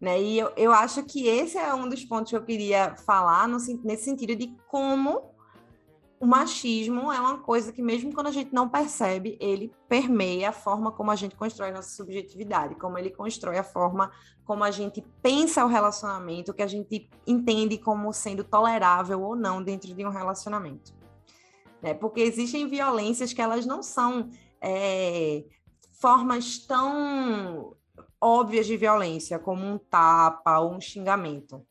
Né? 0.00 0.20
E 0.20 0.38
eu, 0.38 0.52
eu 0.56 0.72
acho 0.72 1.02
que 1.04 1.26
esse 1.26 1.58
é 1.58 1.74
um 1.74 1.88
dos 1.88 2.04
pontos 2.04 2.30
que 2.30 2.36
eu 2.36 2.44
queria 2.44 2.94
falar 3.04 3.48
no 3.48 3.58
nesse 3.82 4.04
sentido 4.04 4.36
de 4.36 4.54
como 4.68 5.36
o 6.20 6.26
machismo 6.26 7.12
é 7.12 7.20
uma 7.20 7.38
coisa 7.38 7.72
que, 7.72 7.80
mesmo 7.80 8.12
quando 8.12 8.26
a 8.26 8.32
gente 8.32 8.52
não 8.52 8.68
percebe, 8.68 9.36
ele 9.40 9.72
permeia 9.88 10.48
a 10.48 10.52
forma 10.52 10.90
como 10.90 11.10
a 11.10 11.16
gente 11.16 11.36
constrói 11.36 11.70
nossa 11.70 11.90
subjetividade, 11.90 12.74
como 12.74 12.98
ele 12.98 13.10
constrói 13.10 13.58
a 13.58 13.62
forma 13.62 14.10
como 14.44 14.64
a 14.64 14.70
gente 14.70 15.04
pensa 15.22 15.64
o 15.64 15.68
relacionamento, 15.68 16.52
que 16.52 16.62
a 16.62 16.66
gente 16.66 17.08
entende 17.26 17.78
como 17.78 18.12
sendo 18.12 18.42
tolerável 18.42 19.22
ou 19.22 19.36
não 19.36 19.62
dentro 19.62 19.94
de 19.94 20.04
um 20.04 20.10
relacionamento. 20.10 20.92
Né? 21.80 21.94
Porque 21.94 22.20
existem 22.20 22.68
violências 22.68 23.32
que 23.32 23.40
elas 23.40 23.64
não 23.64 23.80
são 23.80 24.28
é, 24.60 25.44
formas 26.00 26.58
tão 26.66 27.76
óbvias 28.20 28.66
de 28.66 28.76
violência, 28.76 29.38
como 29.38 29.64
um 29.64 29.78
tapa 29.78 30.58
ou 30.58 30.72
um 30.72 30.80
xingamento. 30.80 31.64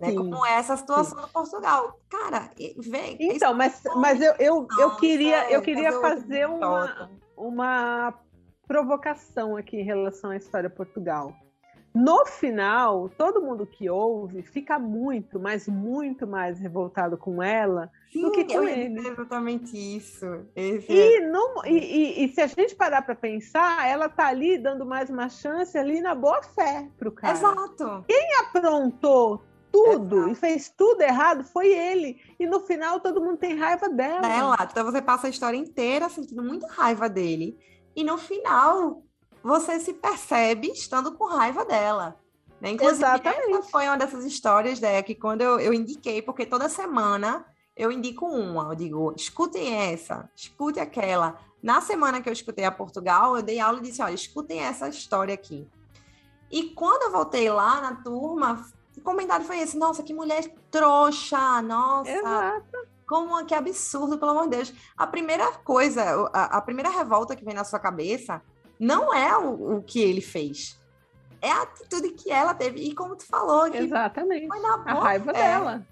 Né? 0.00 0.10
Sim, 0.10 0.16
Como 0.16 0.44
é 0.44 0.54
essa 0.54 0.76
situação 0.76 1.20
do 1.20 1.28
Portugal. 1.28 1.98
Cara, 2.08 2.50
vem. 2.78 3.16
Então, 3.20 3.54
mas, 3.54 3.82
mas 3.96 4.20
eu, 4.20 4.34
eu, 4.38 4.66
eu 4.78 4.88
Não, 4.88 4.96
queria, 4.96 5.44
eu 5.44 5.48
sério, 5.48 5.62
queria 5.62 5.92
fazer 5.92 6.14
fazer 6.14 6.46
uma, 6.46 7.10
uma 7.36 8.14
provocação 8.66 9.56
aqui 9.56 9.76
em 9.76 9.84
relação 9.84 10.30
à 10.30 10.36
história 10.36 10.68
Portugal. 10.68 11.32
No 11.94 12.26
final, 12.26 13.08
todo 13.10 13.40
mundo 13.40 13.64
que 13.64 13.88
ouve 13.88 14.42
fica 14.42 14.80
muito, 14.80 15.38
mas 15.38 15.68
muito 15.68 16.26
mais 16.26 16.58
revoltado 16.58 17.16
com 17.16 17.40
ela 17.40 17.88
do 18.12 18.32
que 18.32 18.40
Sim, 18.40 18.46
com 18.48 18.62
ele. 18.68 18.96
dizer 18.96 19.12
exatamente 19.12 19.96
isso. 19.96 20.26
Esse 20.56 20.90
é- 20.90 21.18
E, 21.18 21.20
não, 21.20 21.64
e, 21.64 21.70
e- 21.78 22.24
e 22.24 22.28
se 22.34 22.40
a 22.40 22.48
gente 22.48 22.74
parar 22.74 23.02
para 23.02 23.14
pensar, 23.14 23.86
ela 23.88 24.08
tá 24.08 24.26
ali 24.26 24.58
dando 24.58 24.84
mais 24.84 25.08
uma 25.08 25.28
chance 25.28 25.78
ali 25.78 26.00
na 26.00 26.16
boa 26.16 26.42
fé 26.42 26.88
pro 26.98 27.12
cara. 27.12 27.32
Exato. 27.32 28.04
aprontou 28.40 29.42
tudo 29.72 30.28
e 30.28 30.34
fez 30.34 30.68
tudo 30.68 31.00
errado 31.00 31.42
foi 31.44 31.68
ele. 31.68 32.20
E 32.38 32.46
no 32.46 32.60
final 32.60 33.00
todo 33.00 33.20
mundo 33.20 33.36
tem 33.38 33.56
raiva 33.56 33.88
dela. 33.88 34.20
Dela. 34.20 34.68
Então 34.70 34.84
você 34.84 35.02
passa 35.02 35.26
a 35.26 35.30
história 35.30 35.56
inteira 35.56 36.08
sentindo 36.08 36.42
muita 36.42 36.66
raiva 36.68 37.08
dele. 37.08 37.58
E 37.96 38.02
no 38.04 38.16
final, 38.18 39.02
você 39.44 39.78
se 39.78 39.92
percebe 39.92 40.68
estando 40.68 41.12
com 41.12 41.26
raiva 41.26 41.66
dela. 41.66 42.18
Né? 42.58 42.70
Inclusive, 42.70 43.04
Exatamente. 43.04 43.52
essa 43.52 43.62
foi 43.64 43.86
uma 43.86 43.98
dessas 43.98 44.24
histórias, 44.24 44.80
né, 44.80 45.02
que 45.02 45.14
quando 45.14 45.42
eu, 45.42 45.60
eu 45.60 45.74
indiquei, 45.74 46.22
porque 46.22 46.46
toda 46.46 46.66
semana 46.70 47.44
eu 47.76 47.92
indico 47.92 48.24
uma, 48.24 48.70
eu 48.70 48.74
digo, 48.74 49.14
escutem 49.14 49.74
essa, 49.74 50.30
escute 50.34 50.80
aquela. 50.80 51.38
Na 51.62 51.82
semana 51.82 52.22
que 52.22 52.28
eu 52.28 52.32
escutei 52.32 52.64
a 52.64 52.70
Portugal, 52.70 53.36
eu 53.36 53.42
dei 53.42 53.60
aula 53.60 53.78
e 53.78 53.82
disse, 53.82 54.00
olha, 54.00 54.14
escutem 54.14 54.60
essa 54.60 54.88
história 54.88 55.34
aqui. 55.34 55.68
E 56.50 56.70
quando 56.70 57.02
eu 57.02 57.10
voltei 57.10 57.50
lá 57.50 57.82
na 57.82 57.96
turma, 57.96 58.64
o 58.96 59.00
comentário 59.02 59.44
foi 59.44 59.58
esse, 59.58 59.76
nossa, 59.76 60.02
que 60.02 60.14
mulher 60.14 60.44
trouxa, 60.70 61.60
nossa, 61.60 62.10
Exato. 62.10 62.88
como 63.06 63.44
que 63.44 63.54
absurdo, 63.54 64.18
pelo 64.18 64.30
amor 64.30 64.44
de 64.44 64.56
Deus. 64.56 64.72
A 64.96 65.06
primeira 65.06 65.52
coisa, 65.52 66.30
a, 66.32 66.58
a 66.58 66.60
primeira 66.62 66.88
revolta 66.88 67.36
que 67.36 67.44
vem 67.44 67.54
na 67.54 67.64
sua 67.64 67.78
cabeça 67.78 68.40
não 68.84 69.14
é 69.14 69.36
o, 69.38 69.76
o 69.78 69.82
que 69.82 70.00
ele 70.00 70.20
fez. 70.20 70.78
É 71.40 71.50
a 71.50 71.62
atitude 71.62 72.10
que 72.10 72.30
ela 72.30 72.54
teve. 72.54 72.80
E 72.80 72.94
como 72.94 73.16
tu 73.16 73.26
falou, 73.26 73.70
que 73.70 73.78
Exatamente. 73.78 74.46
foi 74.46 74.60
na 74.60 74.74
A 74.86 74.94
raiva 74.94 75.32
fé. 75.32 75.32
dela. 75.32 75.86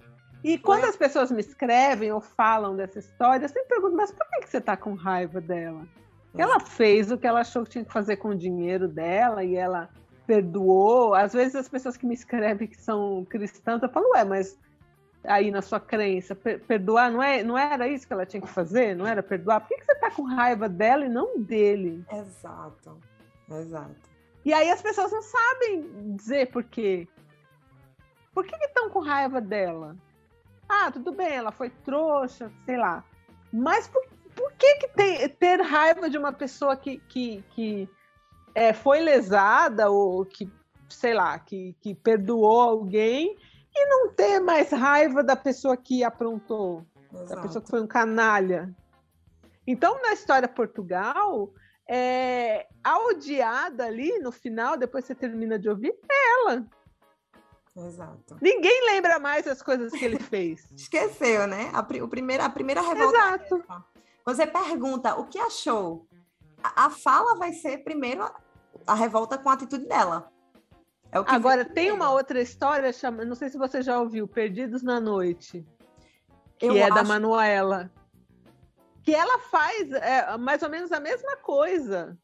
E 0.45 0.59
quando 0.59 0.85
as 0.85 0.97
pessoas 0.97 1.31
me 1.31 1.41
escrevem 1.41 2.11
ou 2.13 2.21
falam 2.21 2.75
dessa 2.75 2.99
história, 2.99 3.45
eu 3.45 3.49
sempre 3.49 3.69
pergunto, 3.69 3.97
mas 3.97 4.11
por 4.11 4.27
que 4.29 4.41
que 4.41 4.51
você 4.51 4.61
tá 4.61 4.77
com 4.77 4.95
raiva 4.95 5.41
dela? 5.41 5.87
Ela 6.37 6.59
fez 6.59 7.13
o 7.13 7.19
que 7.19 7.27
ela 7.27 7.41
achou 7.41 7.63
que 7.65 7.71
tinha 7.71 7.85
que 7.85 7.93
fazer 7.93 8.17
com 8.17 8.31
o 8.31 8.35
dinheiro 8.35 8.89
dela 8.89 9.45
e 9.45 9.55
ela 9.55 9.89
perdoou. 10.27 11.15
Às 11.15 11.33
vezes 11.33 11.55
as 11.55 11.69
pessoas 11.69 11.97
que 11.97 12.07
me 12.07 12.15
escrevem 12.15 12.67
que 12.67 12.81
são 12.81 13.25
cristãs, 13.29 13.83
eu 13.83 13.89
falo, 13.91 14.11
ué, 14.15 14.25
mas 14.25 14.59
aí 15.25 15.51
na 15.51 15.63
sua 15.63 15.79
crença, 15.81 16.35
per- 16.35 16.61
perdoar 16.61 17.11
não, 17.11 17.23
é, 17.23 17.43
não 17.43 17.57
era 17.57 17.87
isso 17.89 18.07
que 18.07 18.13
ela 18.13 18.27
tinha 18.27 18.41
que 18.41 18.49
fazer? 18.49 18.95
Não 18.97 19.07
era 19.07 19.23
perdoar? 19.23 19.61
Por 19.61 19.69
que, 19.69 19.77
que 19.77 19.85
você 19.85 19.95
tá 19.97 20.11
com 20.11 20.23
raiva 20.23 20.69
dela 20.69 21.05
e 21.05 21.09
não 21.09 21.39
dele? 21.39 22.05
Exato. 22.13 22.99
Exato. 23.51 24.11
E 24.45 24.53
aí 24.53 24.71
as 24.71 24.83
pessoas 24.83 25.13
não 25.13 25.23
sabem 25.23 26.15
dizer 26.17 26.51
por 26.51 26.65
quê. 26.65 27.07
Por 28.35 28.45
que 28.45 28.57
estão 28.65 28.91
com 28.91 29.01
raiva 29.01 29.41
dela? 29.41 29.97
Ah, 30.69 30.91
tudo 30.91 31.13
bem, 31.13 31.33
ela 31.33 31.53
foi 31.53 31.71
trouxa, 31.71 32.51
sei 32.65 32.77
lá. 32.77 33.05
Mas 33.53 33.87
por, 33.87 34.03
por 34.35 34.53
que, 34.53 34.75
que 34.77 34.89
tem- 34.89 35.29
ter 35.29 35.61
raiva 35.61 36.09
de 36.09 36.17
uma 36.17 36.33
pessoa 36.33 36.75
que, 36.77 36.99
que, 37.09 37.45
que 37.51 37.89
é, 38.55 38.73
foi 38.73 39.01
lesada 39.01 39.91
ou 39.91 40.25
que, 40.25 40.51
sei 40.89 41.13
lá, 41.15 41.39
que, 41.39 41.77
que 41.81 41.95
perdoou 41.95 42.61
alguém 42.61 43.37
e 43.75 43.87
não 43.87 44.13
ter 44.13 44.41
mais 44.41 44.71
raiva 44.71 45.23
da 45.23 45.37
pessoa 45.37 45.77
que 45.77 46.05
aprontou, 46.05 46.85
Exato. 47.13 47.35
da 47.35 47.43
pessoa 47.43 47.63
que 47.63 47.71
foi 47.71 47.81
um 47.81 47.87
canalha. 47.87 48.75
Então, 49.67 50.01
na 50.03 50.13
história 50.13 50.49
Portugal, 50.49 51.53
é, 51.89 52.67
a 52.83 52.99
odiada 53.07 53.87
ali 53.87 54.19
no 54.19 54.33
final, 54.33 54.77
depois 54.77 55.05
você 55.05 55.15
termina 55.15 55.59
de 55.59 55.69
ouvir, 55.69 55.95
é 56.11 56.33
ela. 56.41 56.67
Exato. 57.77 58.37
Ninguém 58.41 58.87
lembra 58.87 59.19
mais 59.19 59.47
as 59.47 59.63
coisas 59.63 59.93
que 59.93 60.05
ele 60.05 60.19
fez. 60.19 60.71
Esqueceu, 60.77 61.47
né? 61.47 61.71
A, 61.73 61.81
o 61.81 62.09
primeiro, 62.09 62.43
a 62.43 62.51
primeira 62.51 62.83
revolta. 62.83 63.19
Exato. 63.19 63.65
Você 64.25 64.47
pergunta 64.47 65.17
o 65.17 65.27
que 65.27 65.39
achou. 65.39 66.07
A, 66.63 66.87
a 66.87 66.91
fala 66.91 67.37
vai 67.37 67.53
ser 67.53 67.79
primeiro 67.79 68.23
a, 68.23 68.35
a, 68.87 68.95
revolta 68.95 69.39
com 69.39 69.49
a 69.49 69.55
atitude 69.55 69.87
dela. 69.87 70.31
É 71.13 71.19
Agora, 71.27 71.63
tem 71.63 71.93
uma 71.93 72.11
outra 72.11 72.41
história, 72.41 72.91
chama, 72.91 73.23
não 73.25 73.35
sei 73.35 73.51
se 73.51 73.59
você 73.59 73.83
já 73.83 74.01
ouviu, 74.01 74.27
Perdidos 74.27 74.83
na 74.83 74.99
Noite, 74.99 75.65
que 76.59 76.67
Eu 76.67 76.75
é 76.75 76.85
acho... 76.85 76.95
da 76.95 77.05
Manuela. 77.05 77.93
Que 79.03 79.15
ela 79.15 79.39
faz 79.39 79.93
é, 79.93 80.37
mais 80.39 80.63
ou 80.63 80.71
menos 80.71 80.91
a 80.91 81.01
mesma 81.01 81.37
coisa 81.37 82.17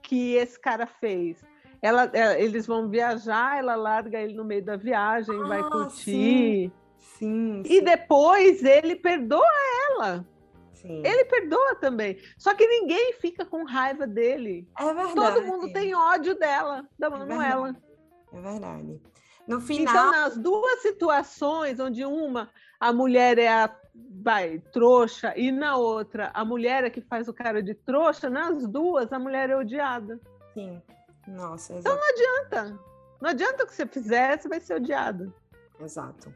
que 0.00 0.34
esse 0.34 0.60
cara 0.60 0.86
fez. 0.86 1.42
Ela, 1.82 2.08
é, 2.12 2.40
eles 2.40 2.66
vão 2.66 2.88
viajar, 2.88 3.58
ela 3.58 3.74
larga 3.74 4.20
ele 4.20 4.34
no 4.34 4.44
meio 4.44 4.64
da 4.64 4.76
viagem, 4.76 5.34
ah, 5.42 5.46
vai 5.48 5.62
curtir. 5.62 6.00
Sim, 6.04 6.72
sim, 6.98 7.62
E 7.66 7.80
depois 7.80 8.62
ele 8.62 8.94
perdoa 8.94 9.44
ela. 9.90 10.24
Sim. 10.72 11.02
Ele 11.04 11.24
perdoa 11.24 11.74
também. 11.76 12.18
Só 12.38 12.54
que 12.54 12.66
ninguém 12.66 13.14
fica 13.14 13.44
com 13.44 13.64
raiva 13.64 14.06
dele. 14.06 14.68
É 14.78 14.84
verdade. 14.94 15.14
Todo 15.14 15.46
mundo 15.46 15.72
tem 15.72 15.94
ódio 15.94 16.38
dela, 16.38 16.86
da 16.98 17.10
Manuela. 17.10 17.70
É, 17.70 17.93
é 18.34 18.40
verdade. 18.40 19.00
No 19.46 19.60
final. 19.60 19.94
Então, 19.94 20.10
nas 20.10 20.36
duas 20.36 20.80
situações, 20.80 21.78
onde 21.78 22.04
uma 22.04 22.50
a 22.80 22.92
mulher 22.92 23.38
é 23.38 23.48
a 23.48 23.74
vai, 24.22 24.58
trouxa, 24.72 25.32
e 25.36 25.52
na 25.52 25.76
outra 25.76 26.30
a 26.34 26.44
mulher 26.44 26.84
é 26.84 26.90
que 26.90 27.00
faz 27.00 27.28
o 27.28 27.34
cara 27.34 27.62
de 27.62 27.74
trouxa, 27.74 28.28
nas 28.28 28.66
duas 28.66 29.12
a 29.12 29.18
mulher 29.18 29.50
é 29.50 29.56
odiada. 29.56 30.20
Sim. 30.52 30.82
Nossa, 31.28 31.74
exato. 31.74 31.80
Então 31.80 31.96
não 31.96 32.08
adianta. 32.08 32.80
Não 33.20 33.30
adianta 33.30 33.64
o 33.64 33.66
que 33.66 33.74
você 33.74 33.86
fizer, 33.86 34.38
você 34.38 34.48
vai 34.48 34.60
ser 34.60 34.74
odiado. 34.74 35.32
Exato. 35.80 36.34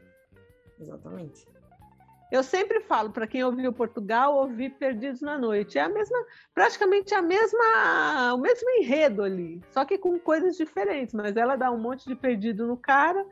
Exatamente. 0.79 1.47
Eu 2.31 2.43
sempre 2.43 2.79
falo 2.81 3.09
para 3.09 3.25
quem 3.25 3.43
ouviu 3.43 3.73
Portugal, 3.73 4.35
ouvir 4.35 4.69
Perdidos 4.71 5.21
na 5.21 5.37
Noite. 5.37 5.79
É 5.79 5.81
a 5.81 5.89
mesma, 5.89 6.17
praticamente 6.53 7.13
a 7.15 7.21
mesma, 7.21 8.33
o 8.35 8.37
mesmo 8.37 8.69
enredo 8.77 9.23
ali, 9.23 9.61
só 9.71 9.83
que 9.83 9.97
com 9.97 10.19
coisas 10.19 10.55
diferentes. 10.55 11.13
Mas 11.13 11.35
ela 11.35 11.55
dá 11.55 11.71
um 11.71 11.79
monte 11.79 12.07
de 12.07 12.15
perdido 12.15 12.67
no 12.67 12.77
cara, 12.77 13.25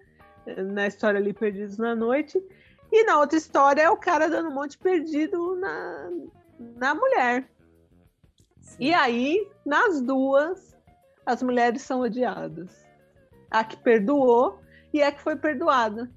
na 0.73 0.87
história 0.87 1.19
ali 1.19 1.31
Perdidos 1.31 1.77
na 1.77 1.95
Noite, 1.95 2.41
e 2.91 3.03
na 3.03 3.19
outra 3.19 3.37
história 3.37 3.81
é 3.81 3.89
o 3.89 3.97
cara 3.97 4.29
dando 4.29 4.49
um 4.49 4.53
monte 4.53 4.71
de 4.71 4.77
perdido 4.79 5.55
na, 5.57 6.09
na 6.59 6.95
mulher. 6.95 7.47
Sim. 8.59 8.77
E 8.79 8.93
aí, 8.93 9.47
nas 9.65 10.01
duas, 10.01 10.75
as 11.25 11.43
mulheres 11.43 11.81
são 11.81 12.01
odiadas. 12.01 12.85
A 13.51 13.63
que 13.63 13.77
perdoou 13.77 14.59
e 14.93 15.03
a 15.03 15.11
que 15.11 15.21
foi 15.21 15.35
perdoada. 15.35 16.09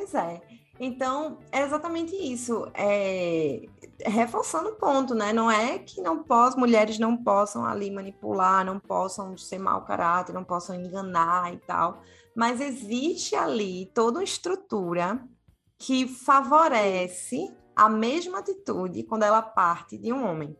Pois 0.00 0.14
é. 0.14 0.40
Então, 0.78 1.40
é 1.52 1.60
exatamente 1.60 2.16
isso. 2.16 2.66
É, 2.72 3.66
reforçando 4.06 4.70
o 4.70 4.76
ponto, 4.76 5.14
né? 5.14 5.30
Não 5.30 5.50
é 5.50 5.78
que 5.78 6.00
não 6.00 6.22
possam, 6.22 6.58
mulheres 6.58 6.98
não 6.98 7.22
possam 7.22 7.66
ali 7.66 7.90
manipular, 7.90 8.64
não 8.64 8.80
possam 8.80 9.36
ser 9.36 9.58
mau 9.58 9.84
caráter, 9.84 10.32
não 10.32 10.42
possam 10.42 10.74
enganar 10.74 11.52
e 11.52 11.58
tal. 11.58 12.02
Mas 12.34 12.62
existe 12.62 13.36
ali 13.36 13.90
toda 13.94 14.20
uma 14.20 14.24
estrutura 14.24 15.22
que 15.78 16.08
favorece 16.08 17.54
a 17.76 17.86
mesma 17.90 18.38
atitude 18.38 19.02
quando 19.02 19.24
ela 19.24 19.42
parte 19.42 19.98
de 19.98 20.10
um 20.14 20.26
homem, 20.26 20.56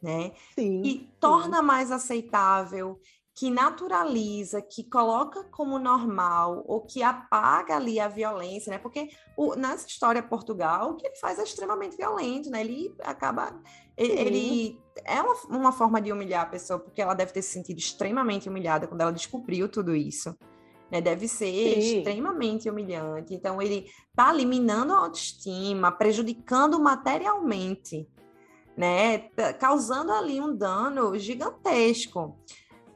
né? 0.00 0.32
Sim, 0.54 0.82
e 0.84 1.10
torna 1.18 1.60
mais 1.60 1.90
aceitável 1.90 3.00
que 3.34 3.50
naturaliza, 3.50 4.60
que 4.60 4.84
coloca 4.84 5.42
como 5.44 5.78
normal, 5.78 6.62
ou 6.66 6.82
que 6.82 7.02
apaga 7.02 7.76
ali 7.76 7.98
a 7.98 8.06
violência, 8.06 8.70
né? 8.70 8.78
Porque 8.78 9.08
o, 9.36 9.54
nessa 9.54 9.86
história 9.86 10.22
Portugal, 10.22 10.90
o 10.90 10.96
que 10.96 11.06
ele 11.06 11.16
faz 11.16 11.38
é 11.38 11.42
extremamente 11.42 11.96
violento, 11.96 12.50
né? 12.50 12.60
Ele 12.60 12.94
acaba. 13.00 13.58
Ele, 13.96 14.12
ele 14.12 14.80
é 15.04 15.20
uma, 15.22 15.34
uma, 15.48 15.72
forma 15.72 16.00
de 16.00 16.12
humilhar 16.12 16.42
a 16.42 16.46
pessoa, 16.46 16.78
porque 16.78 17.00
ela 17.00 17.14
deve 17.14 17.32
ter 17.32 17.42
se 17.42 17.52
sentido 17.52 17.78
extremamente 17.78 18.48
humilhada 18.48 18.86
quando 18.86 19.00
ela 19.00 19.12
descobriu 19.12 19.68
tudo 19.68 19.94
isso. 19.94 20.36
Né? 20.90 21.00
Deve 21.00 21.26
ser 21.26 21.46
Sim. 21.46 21.98
extremamente 21.98 22.68
humilhante. 22.68 23.34
Então, 23.34 23.62
ele 23.62 23.86
está 24.10 24.32
eliminando 24.32 24.92
a 24.92 24.98
autoestima, 24.98 25.90
prejudicando 25.90 26.78
materialmente, 26.78 28.06
né? 28.76 29.18
Tá 29.18 29.54
causando 29.54 30.12
ali 30.12 30.38
um 30.38 30.54
dano 30.54 31.18
gigantesco. 31.18 32.38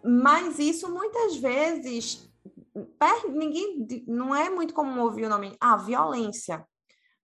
Mas 0.06 0.60
isso 0.60 0.88
muitas 0.88 1.36
vezes 1.36 2.30
ninguém 3.28 3.86
não 4.06 4.34
é 4.34 4.48
muito 4.48 4.72
comum 4.72 5.00
ouvir 5.00 5.24
o 5.24 5.28
nome 5.28 5.56
ah, 5.60 5.76
violência. 5.76 6.64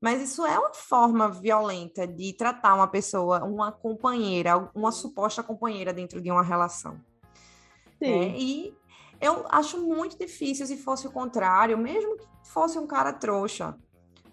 Mas 0.01 0.21
isso 0.21 0.45
é 0.45 0.59
uma 0.59 0.75
forma 0.75 1.29
violenta 1.29 2.09
de 2.09 2.33
tratar 2.33 2.75
uma 2.75 2.89
pessoa, 2.89 3.45
uma 3.45 3.71
companheira, 3.71 4.69
uma 4.75 4.91
suposta 4.91 5.45
companheira 5.45 5.93
dentro 5.93 6.21
de 6.21 6.29
uma 6.29 6.43
relação. 6.43 7.01
Sim. 8.03 8.11
É, 8.11 8.37
e 8.37 8.77
eu 9.21 9.47
acho 9.49 9.81
muito 9.81 10.19
difícil 10.19 10.67
se 10.67 10.77
fosse 10.77 11.07
o 11.07 11.13
contrário, 11.13 11.79
mesmo 11.79 12.17
que 12.17 12.27
fosse 12.43 12.77
um 12.81 12.87
cara 12.87 13.13
trouxa, 13.13 13.79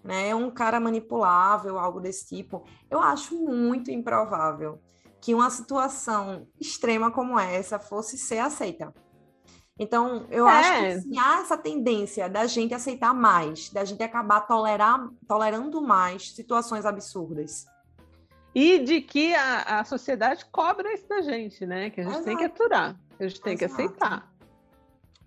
né, 0.02 0.34
um 0.34 0.50
cara 0.50 0.80
manipulável, 0.80 1.78
algo 1.78 2.00
desse 2.00 2.26
tipo, 2.26 2.64
eu 2.90 2.98
acho 2.98 3.36
muito 3.36 3.92
improvável 3.92 4.80
que 5.20 5.34
uma 5.34 5.50
situação 5.50 6.46
extrema 6.58 7.10
como 7.10 7.38
essa 7.38 7.78
fosse 7.78 8.16
ser 8.16 8.38
aceita. 8.38 8.92
Então, 9.78 10.26
eu 10.30 10.46
é. 10.46 10.52
acho 10.52 10.70
que 10.72 10.86
assim, 10.86 11.18
há 11.18 11.40
essa 11.40 11.56
tendência 11.56 12.28
da 12.28 12.46
gente 12.46 12.74
aceitar 12.74 13.14
mais, 13.14 13.70
da 13.70 13.84
gente 13.84 14.02
acabar 14.02 14.42
tolerar, 14.42 15.08
tolerando 15.26 15.80
mais 15.80 16.32
situações 16.32 16.84
absurdas. 16.84 17.64
E 18.54 18.80
de 18.80 19.00
que 19.00 19.34
a, 19.34 19.80
a 19.80 19.84
sociedade 19.84 20.44
cobra 20.52 20.92
isso 20.92 21.08
da 21.08 21.22
gente, 21.22 21.64
né? 21.64 21.88
Que 21.88 22.00
a 22.00 22.04
gente 22.04 22.12
Exato. 22.12 22.26
tem 22.26 22.36
que 22.36 22.44
aturar, 22.44 22.96
que 23.16 23.24
a 23.24 23.28
gente 23.28 23.40
tem 23.40 23.54
Exato. 23.54 23.74
que 23.74 23.82
aceitar. 23.82 24.30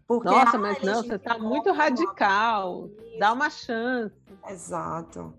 Porque, 0.05 0.29
Nossa, 0.29 0.57
mas 0.59 0.81
não, 0.83 1.01
você 1.01 1.15
está 1.15 1.37
muito 1.39 1.71
radical, 1.71 2.89
dá 3.17 3.31
uma 3.31 3.49
chance. 3.49 4.13
Exato. 4.47 5.33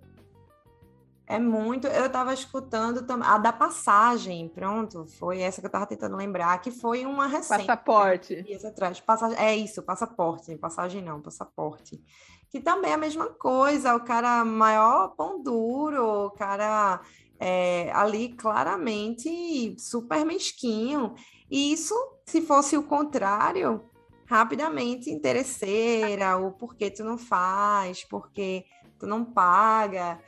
É 1.27 1.39
muito. 1.39 1.87
Eu 1.87 2.07
estava 2.07 2.35
escutando 2.35 3.07
também. 3.07 3.27
A 3.27 3.39
da 3.39 3.53
passagem, 3.53 4.49
pronto, 4.49 5.07
foi 5.19 5.41
essa 5.41 5.61
que 5.61 5.67
eu 5.67 5.69
estava 5.69 5.87
tentando 5.87 6.17
lembrar, 6.17 6.61
que 6.61 6.71
foi 6.71 7.07
uma 7.07 7.27
recente. 7.27 7.67
Passaporte. 7.67 8.43
Dias 8.43 8.65
atrás. 8.65 9.01
Passagem, 9.01 9.39
é 9.39 9.57
isso, 9.57 9.83
passaporte. 9.83 10.55
Passagem 10.57 11.03
não, 11.03 11.23
passaporte. 11.23 12.03
Que 12.51 12.61
também 12.61 12.91
é 12.91 12.95
a 12.95 12.99
mesma 12.99 13.27
coisa, 13.27 13.97
o 13.97 14.05
cara 14.05 14.45
maior 14.45 15.15
pão 15.17 15.43
duro, 15.43 16.27
o 16.27 16.31
cara 16.31 17.01
é, 17.41 17.91
ali 17.93 18.29
claramente 18.29 19.75
super 19.79 20.25
mesquinho. 20.25 21.15
E 21.51 21.73
isso, 21.73 21.95
se 22.27 22.43
fosse 22.43 22.77
o 22.77 22.83
contrário, 22.83 23.83
rapidamente 24.27 25.11
interesseira, 25.11 26.37
o 26.37 26.53
porquê 26.53 26.91
tu 26.91 27.03
não 27.03 27.19
faz, 27.19 28.05
porque 28.05 28.65
tu 28.99 29.07
não 29.07 29.25
paga. 29.25 30.21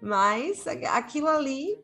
Mas 0.00 0.66
aquilo 0.66 1.28
ali 1.28 1.82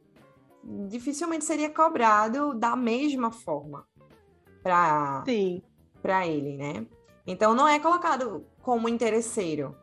dificilmente 0.88 1.44
seria 1.44 1.68
cobrado 1.68 2.54
da 2.54 2.76
mesma 2.76 3.30
forma 3.30 3.86
para 4.62 5.22
para 6.00 6.26
ele, 6.26 6.56
né? 6.56 6.86
Então 7.26 7.54
não 7.54 7.66
é 7.66 7.78
colocado 7.78 8.46
como 8.60 8.88
interesseiro. 8.88 9.74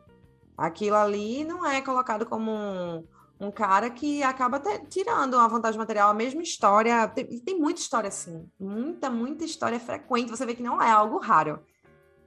Aquilo 0.56 0.96
ali 0.96 1.44
não 1.44 1.66
é 1.66 1.80
colocado 1.80 2.24
como 2.26 2.50
um, 2.52 3.04
um 3.40 3.50
cara 3.50 3.90
que 3.90 4.22
acaba 4.22 4.60
tirando 4.88 5.34
uma 5.34 5.48
vantagem 5.48 5.78
material, 5.78 6.10
a 6.10 6.14
mesma 6.14 6.42
história. 6.42 7.08
Tem, 7.08 7.26
tem 7.40 7.58
muita 7.58 7.80
história 7.80 8.08
assim, 8.08 8.48
muita, 8.58 9.10
muita 9.10 9.44
história 9.44 9.80
frequente. 9.80 10.30
Você 10.30 10.46
vê 10.46 10.54
que 10.54 10.62
não 10.62 10.80
é 10.80 10.90
algo 10.90 11.18
raro 11.18 11.60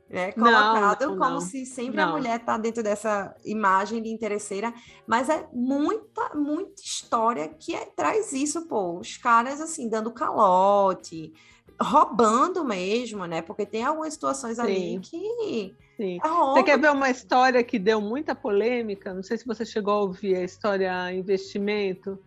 né? 0.09 0.31
Colocado 0.33 1.01
não, 1.01 1.11
não, 1.11 1.17
como 1.17 1.33
não. 1.35 1.41
se 1.41 1.65
sempre 1.65 1.99
a 1.99 2.07
mulher 2.07 2.39
está 2.39 2.57
dentro 2.57 2.83
dessa 2.83 3.35
imagem 3.43 4.01
de 4.01 4.09
interesseira, 4.09 4.73
mas 5.07 5.29
é 5.29 5.47
muita, 5.51 6.35
muita 6.35 6.81
história 6.81 7.47
que 7.47 7.75
é, 7.75 7.85
traz 7.85 8.31
isso, 8.31 8.67
pô. 8.67 8.99
Os 8.99 9.17
caras, 9.17 9.59
assim, 9.59 9.89
dando 9.89 10.11
calote, 10.11 11.33
roubando 11.81 12.63
mesmo, 12.63 13.25
né? 13.25 13.41
Porque 13.41 13.65
tem 13.65 13.83
algumas 13.83 14.13
situações 14.13 14.57
Sim. 14.57 14.61
ali 14.61 14.99
que. 14.99 15.75
Sim. 15.97 16.19
É 16.23 16.27
você 16.27 16.63
quer 16.63 16.79
ver 16.79 16.91
uma 16.91 17.09
história 17.09 17.63
que 17.63 17.79
deu 17.79 17.99
muita 17.99 18.35
polêmica? 18.35 19.13
Não 19.13 19.23
sei 19.23 19.37
se 19.37 19.45
você 19.45 19.65
chegou 19.65 19.93
a 19.93 20.01
ouvir 20.01 20.35
a 20.35 20.43
história 20.43 21.11
investimento, 21.13 22.19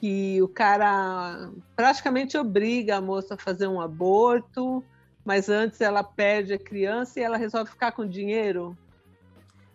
que 0.00 0.40
o 0.42 0.48
cara 0.48 1.50
praticamente 1.76 2.36
obriga 2.36 2.96
a 2.96 3.00
moça 3.00 3.34
a 3.34 3.38
fazer 3.38 3.66
um 3.66 3.80
aborto 3.80 4.82
mas 5.26 5.48
antes 5.48 5.80
ela 5.80 6.04
perde 6.04 6.54
a 6.54 6.58
criança 6.58 7.18
e 7.18 7.22
ela 7.24 7.36
resolve 7.36 7.68
ficar 7.68 7.90
com 7.90 8.06
dinheiro. 8.06 8.78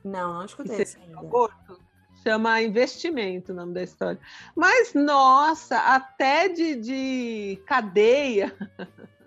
Não, 0.02 0.36
não 0.36 0.45
escutei 0.45 0.82
isso 0.82 0.97
ainda. 0.97 1.20
Aborto. 1.20 1.78
Chama 2.24 2.62
investimento 2.62 3.52
o 3.52 3.56
nome 3.56 3.74
da 3.74 3.84
história. 3.84 4.20
Mas, 4.56 4.93
nossa, 4.93 5.78
até 5.78 6.47
de, 6.47 6.76
de 6.76 7.62
cadeia. 7.66 8.56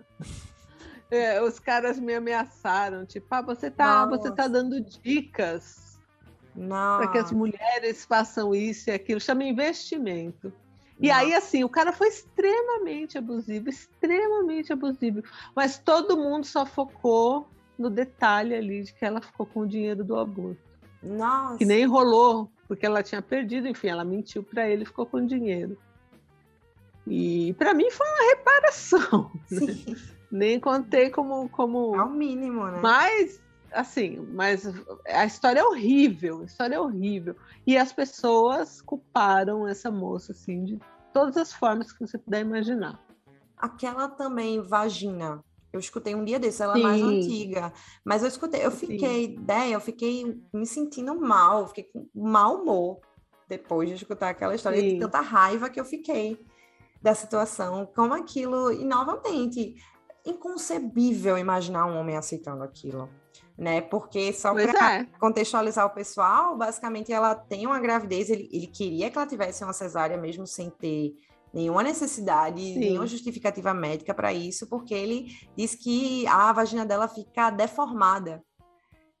é, 1.11 1.39
os 1.43 1.59
caras 1.59 1.99
me 1.99 2.15
ameaçaram, 2.15 3.05
tipo, 3.05 3.27
ah, 3.29 3.43
você 3.43 3.69
tá, 3.69 4.07
você 4.07 4.31
tá 4.31 4.47
dando 4.47 4.81
dicas 4.81 5.99
para 6.55 7.07
que 7.09 7.17
as 7.19 7.31
mulheres 7.31 8.03
façam 8.03 8.55
isso 8.55 8.89
e 8.89 8.93
aquilo. 8.93 9.19
Chama 9.19 9.43
investimento. 9.43 10.51
E 10.99 11.07
Nossa. 11.09 11.19
aí, 11.19 11.33
assim, 11.33 11.63
o 11.63 11.69
cara 11.69 11.91
foi 11.91 12.07
extremamente 12.07 13.17
abusivo, 13.17 13.69
extremamente 13.69 14.71
abusivo. 14.71 15.23
Mas 15.55 15.77
todo 15.77 16.17
mundo 16.17 16.45
só 16.45 16.65
focou 16.65 17.47
no 17.77 17.89
detalhe 17.89 18.55
ali 18.55 18.83
de 18.83 18.93
que 18.93 19.03
ela 19.03 19.21
ficou 19.21 19.45
com 19.45 19.61
o 19.61 19.67
dinheiro 19.67 20.03
do 20.03 20.17
aborto. 20.17 20.61
Nossa. 21.03 21.57
Que 21.57 21.65
nem 21.65 21.85
rolou, 21.85 22.49
porque 22.67 22.85
ela 22.85 23.03
tinha 23.03 23.21
perdido, 23.21 23.67
enfim, 23.67 23.89
ela 23.89 24.05
mentiu 24.05 24.41
para 24.41 24.69
ele 24.69 24.83
e 24.83 24.85
ficou 24.85 25.05
com 25.05 25.17
o 25.17 25.25
dinheiro. 25.25 25.77
E 27.05 27.53
para 27.57 27.73
mim 27.73 27.91
foi 27.91 28.07
uma 28.07 28.29
reparação. 28.29 29.31
Né? 29.51 29.95
Nem 30.31 30.59
contei 30.59 31.09
como. 31.09 31.47
como... 31.49 31.95
É 31.95 32.03
o 32.03 32.09
mínimo, 32.09 32.65
né? 32.65 32.79
Mas, 32.81 33.41
assim, 33.75 34.19
mas 34.33 34.63
a 35.07 35.25
história 35.25 35.59
é 35.59 35.63
horrível, 35.63 36.41
a 36.41 36.45
história 36.45 36.75
é 36.75 36.79
horrível. 36.79 37.35
E 37.67 37.77
as 37.77 37.91
pessoas 37.91 38.81
culparam 38.81 39.67
essa 39.67 39.91
moça, 39.91 40.31
assim, 40.31 40.63
de 40.63 40.79
todas 41.13 41.37
as 41.37 41.53
formas 41.53 41.91
que 41.91 41.99
você 41.99 42.17
puder 42.17 42.41
imaginar. 42.41 43.03
Aquela 43.57 44.07
também, 44.09 44.61
vagina. 44.61 45.43
Eu 45.71 45.79
escutei 45.79 46.15
um 46.15 46.23
dia 46.23 46.39
desse, 46.39 46.63
ela 46.63 46.73
Sim. 46.73 46.79
é 46.79 46.83
mais 46.83 47.01
antiga. 47.01 47.73
Mas 48.03 48.21
eu 48.21 48.29
escutei, 48.29 48.65
eu 48.65 48.71
fiquei, 48.71 49.25
Sim. 49.25 49.33
ideia, 49.33 49.73
eu 49.73 49.81
fiquei 49.81 50.41
me 50.53 50.65
sentindo 50.65 51.19
mal, 51.19 51.67
fiquei 51.67 51.83
com 51.83 52.07
mau 52.15 52.61
humor 52.61 52.99
depois 53.47 53.89
de 53.89 53.95
escutar 53.95 54.29
aquela 54.29 54.55
história, 54.55 54.79
Sim. 54.79 54.93
de 54.93 54.99
tanta 54.99 55.19
raiva 55.19 55.69
que 55.69 55.79
eu 55.79 55.85
fiquei 55.85 56.45
da 57.01 57.13
situação, 57.13 57.85
como 57.95 58.13
aquilo, 58.13 58.71
e 58.71 58.83
novamente, 58.83 59.75
inconcebível 60.25 61.37
imaginar 61.37 61.85
um 61.85 61.99
homem 61.99 62.17
aceitando 62.17 62.63
aquilo, 62.63 63.09
né? 63.57 63.81
Porque 63.81 64.33
só 64.33 64.53
para 64.53 64.99
é. 64.99 65.05
contextualizar 65.19 65.85
o 65.85 65.91
pessoal, 65.91 66.57
basicamente 66.57 67.11
ela 67.11 67.33
tem 67.33 67.65
uma 67.65 67.79
gravidez, 67.79 68.29
ele, 68.29 68.49
ele 68.51 68.67
queria 68.67 69.09
que 69.09 69.17
ela 69.17 69.27
tivesse 69.27 69.63
uma 69.63 69.73
cesárea 69.73 70.17
mesmo 70.17 70.45
sem 70.45 70.69
ter 70.69 71.13
nenhuma 71.53 71.81
necessidade, 71.81 72.61
Sim. 72.61 72.79
nenhuma 72.79 73.07
justificativa 73.07 73.73
médica 73.73 74.13
para 74.13 74.33
isso, 74.33 74.67
porque 74.67 74.93
ele 74.93 75.27
diz 75.55 75.73
que 75.73 76.27
a 76.27 76.51
vagina 76.51 76.85
dela 76.85 77.07
fica 77.07 77.49
deformada 77.49 78.43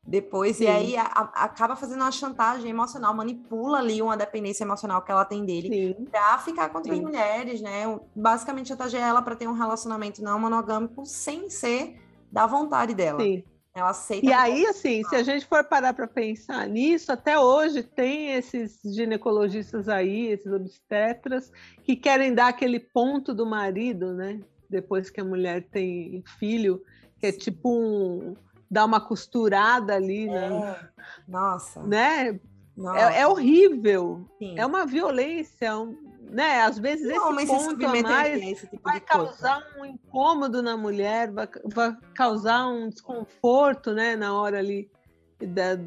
depois, 0.07 0.57
Sim. 0.57 0.65
e 0.65 0.67
aí 0.67 0.97
a, 0.97 1.03
a, 1.03 1.45
acaba 1.45 1.75
fazendo 1.75 2.01
uma 2.01 2.11
chantagem 2.11 2.69
emocional, 2.69 3.13
manipula 3.15 3.79
ali 3.79 4.01
uma 4.01 4.17
dependência 4.17 4.63
emocional 4.63 5.01
que 5.01 5.11
ela 5.11 5.25
tem 5.25 5.43
dele 5.45 5.95
para 6.11 6.37
ficar 6.39 6.69
com 6.69 6.77
outras 6.77 6.95
Sim. 6.95 7.03
mulheres, 7.03 7.61
né? 7.61 7.99
Basicamente 8.15 8.67
chantageia 8.67 9.05
ela 9.05 9.21
para 9.21 9.35
ter 9.35 9.47
um 9.47 9.53
relacionamento 9.53 10.21
não 10.21 10.37
monogâmico 10.37 11.05
sem 11.05 11.49
ser 11.49 11.99
da 12.31 12.45
vontade 12.45 12.93
dela. 12.93 13.19
Sim. 13.19 13.43
Ela 13.75 13.89
aceita. 13.89 14.25
E 14.25 14.31
aí, 14.31 14.65
assim, 14.67 15.03
se 15.03 15.15
a 15.17 15.21
gente 15.21 15.45
for 15.45 15.61
parar 15.65 15.93
para 15.93 16.07
pensar 16.07 16.65
nisso, 16.65 17.11
até 17.11 17.37
hoje 17.37 17.83
tem 17.83 18.31
esses 18.31 18.79
ginecologistas 18.85 19.89
aí, 19.89 20.27
esses 20.27 20.49
obstetras, 20.51 21.51
que 21.83 21.97
querem 21.97 22.33
dar 22.33 22.47
aquele 22.47 22.79
ponto 22.79 23.33
do 23.33 23.45
marido, 23.45 24.13
né? 24.13 24.39
Depois 24.69 25.09
que 25.09 25.19
a 25.19 25.25
mulher 25.25 25.67
tem 25.69 26.23
filho, 26.39 26.81
que 27.19 27.27
é 27.27 27.31
tipo 27.33 27.69
um 27.69 28.35
dar 28.71 28.85
uma 28.85 29.01
costurada 29.01 29.93
ali, 29.93 30.25
né? 30.25 30.47
É. 30.47 30.89
Nossa. 31.27 31.83
Né? 31.83 32.39
É, 32.95 33.21
é, 33.21 33.27
horrível. 33.27 34.25
Sim. 34.37 34.57
É 34.57 34.65
uma 34.65 34.85
violência, 34.85 35.77
um, 35.77 36.04
né? 36.29 36.61
Às 36.61 36.77
vezes 36.77 37.07
Não, 37.07 37.39
esse 37.39 37.47
ponto 37.47 37.85
a 37.85 38.01
mais 38.01 38.59
tipo 38.59 38.79
vai 38.83 38.99
causar 38.99 39.63
um 39.77 39.85
incômodo 39.85 40.61
na 40.61 40.75
mulher, 40.75 41.31
vai, 41.31 41.47
vai, 41.65 41.95
causar 42.13 42.67
um 42.67 42.89
desconforto, 42.89 43.93
né? 43.93 44.15
Na 44.15 44.33
hora 44.33 44.59
ali 44.59 44.89
da, 45.39 45.77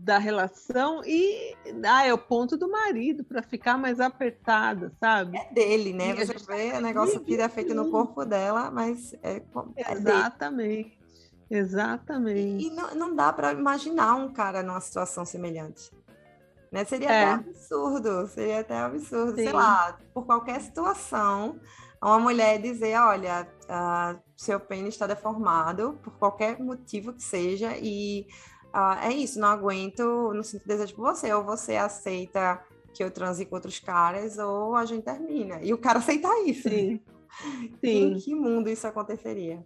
da 0.00 0.18
relação 0.18 1.02
e 1.04 1.54
ah, 1.84 2.06
é 2.06 2.12
o 2.12 2.18
ponto 2.18 2.56
do 2.56 2.70
marido 2.70 3.24
para 3.24 3.42
ficar 3.42 3.78
mais 3.78 4.00
apertada, 4.00 4.92
sabe? 4.98 5.38
É 5.38 5.52
dele, 5.52 5.92
né? 5.92 6.10
E 6.10 6.26
Você 6.26 6.34
vê 6.46 6.72
o 6.76 6.80
negócio 6.80 7.20
que 7.20 7.34
é 7.34 7.48
feito 7.48 7.74
no 7.74 7.90
corpo 7.90 8.24
dela, 8.24 8.70
mas 8.70 9.14
é, 9.22 9.42
é 9.76 9.92
exatamente. 9.92 10.90
Dele. 10.90 11.00
Exatamente. 11.50 12.66
E 12.66 12.70
não, 12.70 12.94
não 12.94 13.16
dá 13.16 13.32
para 13.32 13.52
imaginar 13.52 14.14
um 14.14 14.32
cara 14.32 14.62
numa 14.62 14.80
situação 14.80 15.24
semelhante. 15.24 15.90
Né? 16.70 16.84
Seria 16.84 17.10
é. 17.10 17.24
até 17.24 17.48
absurdo, 17.48 18.26
seria 18.28 18.60
até 18.60 18.78
absurdo, 18.78 19.36
Sim. 19.36 19.44
sei 19.44 19.52
lá, 19.52 19.98
por 20.14 20.24
qualquer 20.24 20.60
situação, 20.60 21.58
uma 22.02 22.18
mulher 22.18 22.60
dizer, 22.60 22.98
olha, 22.98 23.46
uh, 23.64 24.18
seu 24.36 24.58
pênis 24.58 24.94
está 24.94 25.06
deformado, 25.06 25.98
por 26.02 26.16
qualquer 26.16 26.58
motivo 26.60 27.12
que 27.12 27.22
seja, 27.22 27.76
e 27.76 28.26
uh, 28.74 28.98
é 29.02 29.12
isso, 29.12 29.38
não 29.38 29.48
aguento, 29.48 30.32
não 30.32 30.42
sinto 30.42 30.66
desejo 30.66 30.94
por 30.94 31.14
você, 31.14 31.32
ou 31.32 31.44
você 31.44 31.76
aceita 31.76 32.64
que 32.94 33.04
eu 33.04 33.10
transe 33.10 33.44
com 33.44 33.54
outros 33.54 33.78
caras, 33.78 34.38
ou 34.38 34.74
a 34.74 34.84
gente 34.84 35.04
termina. 35.04 35.60
E 35.62 35.72
o 35.72 35.78
cara 35.78 35.98
aceitar 35.98 36.34
isso. 36.44 36.68
Sim. 36.68 37.00
Sim. 37.80 38.12
Em 38.12 38.18
que 38.18 38.34
mundo 38.34 38.68
isso 38.68 38.86
aconteceria? 38.86 39.64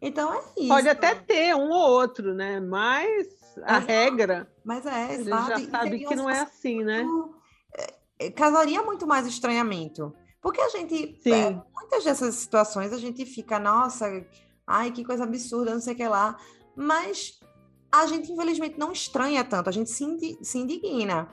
Então 0.00 0.32
é 0.32 0.40
isso. 0.56 0.68
Pode 0.68 0.88
até 0.88 1.14
ter 1.14 1.54
um 1.54 1.70
ou 1.70 1.90
outro, 1.90 2.34
né? 2.34 2.60
Mas 2.60 3.26
a 3.64 3.78
regra. 3.78 4.50
Mas 4.64 4.86
é, 4.86 4.90
a 4.90 5.16
gente 5.16 5.28
já 5.28 5.70
sabe 5.70 5.98
que 6.04 6.14
não 6.14 6.28
é 6.28 6.40
assim, 6.40 6.82
né? 6.82 7.04
É, 7.76 8.26
é, 8.26 8.30
causaria 8.30 8.82
muito 8.82 9.06
mais 9.06 9.26
estranhamento. 9.26 10.14
Porque 10.40 10.60
a 10.60 10.68
gente, 10.68 11.20
é, 11.26 11.50
muitas 11.74 12.04
dessas 12.04 12.34
situações, 12.36 12.92
a 12.92 12.98
gente 12.98 13.26
fica, 13.26 13.58
nossa, 13.58 14.06
ai, 14.66 14.90
que 14.90 15.04
coisa 15.04 15.24
absurda, 15.24 15.74
não 15.74 15.80
sei 15.80 15.94
o 15.94 15.96
que 15.96 16.06
lá. 16.06 16.38
Mas 16.76 17.40
a 17.90 18.06
gente, 18.06 18.30
infelizmente, 18.30 18.78
não 18.78 18.92
estranha 18.92 19.44
tanto, 19.44 19.68
a 19.68 19.72
gente 19.72 19.90
se, 19.90 20.38
se 20.42 20.58
indigna. 20.58 21.28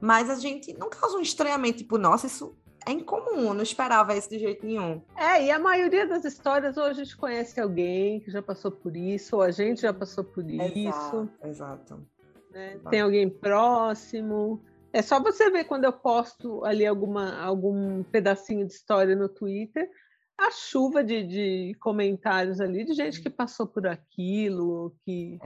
Mas 0.00 0.28
a 0.28 0.34
gente 0.34 0.72
não 0.74 0.90
causa 0.90 1.16
um 1.16 1.20
estranhamento, 1.20 1.78
tipo, 1.78 1.98
nossa, 1.98 2.26
isso 2.26 2.56
é 2.86 2.92
incomum, 2.92 3.54
não 3.54 3.62
esperava 3.62 4.14
isso 4.14 4.28
de 4.28 4.38
jeito 4.38 4.66
nenhum. 4.66 5.02
É, 5.16 5.44
e 5.44 5.50
a 5.50 5.58
maioria 5.58 6.06
das 6.06 6.24
histórias, 6.24 6.76
ou 6.76 6.84
a 6.84 6.92
gente 6.92 7.16
conhece 7.16 7.60
alguém 7.60 8.20
que 8.20 8.30
já 8.30 8.42
passou 8.42 8.70
por 8.70 8.96
isso, 8.96 9.36
ou 9.36 9.42
a 9.42 9.50
gente 9.50 9.82
já 9.82 9.92
passou 9.92 10.24
por 10.24 10.48
exato, 10.48 10.78
isso. 10.78 11.30
Exato. 11.42 12.06
Né? 12.50 12.78
Tem 12.90 13.00
alguém 13.00 13.28
próximo. 13.28 14.62
É 14.92 15.02
só 15.02 15.20
você 15.20 15.50
ver 15.50 15.64
quando 15.64 15.84
eu 15.84 15.92
posto 15.92 16.64
ali 16.64 16.86
alguma, 16.86 17.40
algum 17.40 18.02
pedacinho 18.04 18.66
de 18.66 18.72
história 18.72 19.16
no 19.16 19.28
Twitter, 19.28 19.90
a 20.38 20.50
chuva 20.50 21.02
de, 21.02 21.24
de 21.24 21.76
comentários 21.80 22.60
ali 22.60 22.84
de 22.84 22.92
gente 22.92 23.20
que 23.20 23.30
passou 23.30 23.66
por 23.66 23.86
aquilo, 23.86 24.94
que 25.04 25.38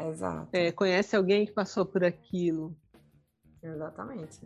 é, 0.52 0.72
conhece 0.72 1.14
alguém 1.14 1.46
que 1.46 1.52
passou 1.52 1.86
por 1.86 2.04
aquilo. 2.04 2.76
Exatamente. 3.62 4.40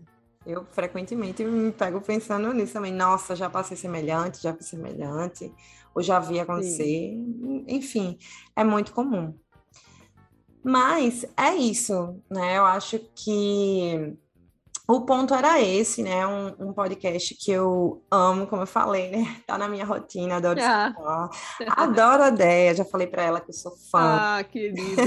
Eu 0.45 0.65
frequentemente 0.67 1.45
me 1.45 1.71
pego 1.73 2.01
pensando 2.01 2.53
nisso 2.53 2.73
também. 2.73 2.93
Nossa, 2.93 3.37
já 3.37 3.49
passei 3.49 3.77
semelhante, 3.77 4.43
já 4.43 4.53
passei 4.53 4.79
semelhante, 4.79 5.53
ou 5.95 6.03
já 6.03 6.19
vi 6.19 6.41
acontecer. 6.41 6.85
Sim. 6.85 7.65
Enfim, 7.69 8.19
é 8.57 8.65
muito 8.65 8.93
comum. 8.93 9.35
Mas 10.65 11.25
é 11.37 11.55
isso, 11.55 12.21
né? 12.31 12.59
Eu 12.59 12.65
acho 12.65 12.99
que 13.15 14.17
o 14.89 15.03
ponto 15.03 15.33
era 15.33 15.61
esse, 15.61 16.03
né? 16.03 16.27
Um, 16.27 16.69
um, 16.69 16.73
podcast 16.73 17.35
que 17.37 17.53
eu 17.53 18.03
amo, 18.11 18.47
como 18.47 18.63
eu 18.63 18.67
falei, 18.67 19.11
né? 19.11 19.37
Tá 19.47 19.57
na 19.57 19.69
minha 19.69 19.85
rotina, 19.85 20.37
adoro 20.37 20.61
ah. 20.63 21.31
Adoro 21.69 22.23
a 22.25 22.29
ideia, 22.29 22.75
já 22.75 22.85
falei 22.85 23.07
para 23.07 23.23
ela 23.23 23.41
que 23.41 23.51
eu 23.51 23.55
sou 23.55 23.73
fã. 23.91 24.39
Ah, 24.39 24.45
querida. 24.45 25.03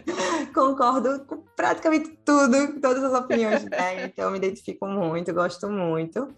Concordo 0.54 1.24
com 1.26 1.42
praticamente 1.54 2.10
tudo, 2.24 2.80
todas 2.80 3.04
as 3.04 3.12
opiniões 3.12 3.64
dela, 3.64 4.02
então 4.04 4.24
eu 4.24 4.30
me 4.30 4.38
identifico 4.38 4.86
muito, 4.86 5.34
gosto 5.34 5.68
muito. 5.68 6.28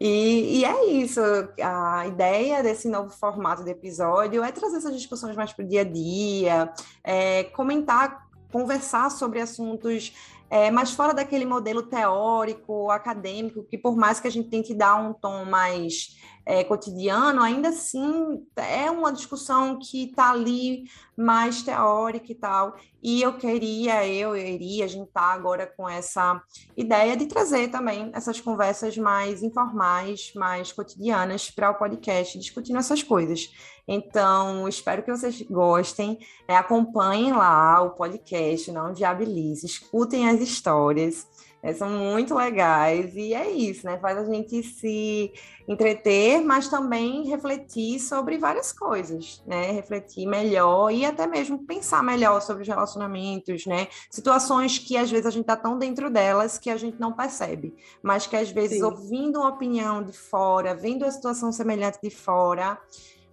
E, 0.00 0.60
e, 0.60 0.64
é 0.64 0.86
isso, 0.86 1.20
a 1.62 2.06
ideia 2.06 2.62
desse 2.62 2.88
novo 2.88 3.10
formato 3.10 3.62
de 3.62 3.70
episódio 3.70 4.42
é 4.42 4.50
trazer 4.50 4.78
essas 4.78 4.96
discussões 4.96 5.36
mais 5.36 5.52
para 5.52 5.62
o 5.62 5.68
dia 5.68 5.82
a 5.82 5.84
dia, 5.84 6.72
é, 7.04 7.44
comentar, 7.44 8.26
conversar 8.50 9.10
sobre 9.10 9.40
assuntos 9.40 10.14
é, 10.50 10.70
mas 10.70 10.90
fora 10.90 11.14
daquele 11.14 11.46
modelo 11.46 11.84
teórico, 11.84 12.90
acadêmico, 12.90 13.62
que 13.62 13.78
por 13.78 13.96
mais 13.96 14.18
que 14.18 14.26
a 14.26 14.30
gente 14.30 14.50
tente 14.50 14.74
dar 14.74 14.96
um 14.96 15.12
tom 15.12 15.44
mais 15.44 16.16
é, 16.50 16.64
cotidiano, 16.64 17.40
ainda 17.40 17.68
assim 17.68 18.44
é 18.56 18.90
uma 18.90 19.12
discussão 19.12 19.78
que 19.78 20.06
está 20.06 20.32
ali 20.32 20.82
mais 21.16 21.62
teórica 21.62 22.32
e 22.32 22.34
tal. 22.34 22.74
E 23.00 23.22
eu 23.22 23.38
queria, 23.38 24.04
eu, 24.04 24.34
eu 24.34 24.46
iria, 24.48 24.84
a 24.84 24.88
gente 24.88 25.06
está 25.06 25.32
agora 25.32 25.64
com 25.64 25.88
essa 25.88 26.42
ideia 26.76 27.16
de 27.16 27.26
trazer 27.26 27.68
também 27.68 28.10
essas 28.12 28.40
conversas 28.40 28.98
mais 28.98 29.44
informais, 29.44 30.32
mais 30.34 30.72
cotidianas 30.72 31.52
para 31.52 31.70
o 31.70 31.74
podcast, 31.74 32.36
discutindo 32.36 32.80
essas 32.80 33.00
coisas. 33.00 33.48
Então, 33.86 34.66
espero 34.68 35.04
que 35.04 35.10
vocês 35.10 35.42
gostem. 35.42 36.18
É, 36.48 36.56
acompanhem 36.56 37.32
lá 37.32 37.80
o 37.80 37.90
podcast, 37.90 38.72
não 38.72 38.92
viabilize, 38.92 39.64
escutem 39.64 40.28
as 40.28 40.40
histórias. 40.40 41.28
É, 41.62 41.74
são 41.74 41.90
muito 41.90 42.34
legais 42.34 43.14
e 43.14 43.34
é 43.34 43.50
isso, 43.50 43.84
né? 43.84 43.98
Faz 43.98 44.16
a 44.16 44.24
gente 44.24 44.62
se 44.62 45.30
entreter, 45.68 46.40
mas 46.40 46.68
também 46.68 47.28
refletir 47.28 48.00
sobre 48.00 48.38
várias 48.38 48.72
coisas, 48.72 49.42
né? 49.46 49.70
Refletir 49.70 50.26
melhor 50.26 50.90
e 50.90 51.04
até 51.04 51.26
mesmo 51.26 51.58
pensar 51.66 52.02
melhor 52.02 52.40
sobre 52.40 52.62
os 52.62 52.68
relacionamentos, 52.68 53.66
né? 53.66 53.88
Situações 54.10 54.78
que 54.78 54.96
às 54.96 55.10
vezes 55.10 55.26
a 55.26 55.30
gente 55.30 55.44
tá 55.44 55.56
tão 55.56 55.78
dentro 55.78 56.10
delas 56.10 56.56
que 56.56 56.70
a 56.70 56.78
gente 56.78 56.98
não 56.98 57.12
percebe, 57.12 57.74
mas 58.02 58.26
que 58.26 58.36
às 58.36 58.50
vezes 58.50 58.78
Sim. 58.78 58.84
ouvindo 58.84 59.40
uma 59.40 59.50
opinião 59.50 60.02
de 60.02 60.12
fora, 60.12 60.74
vendo 60.74 61.04
a 61.04 61.10
situação 61.10 61.52
semelhante 61.52 61.98
de 62.02 62.10
fora, 62.10 62.78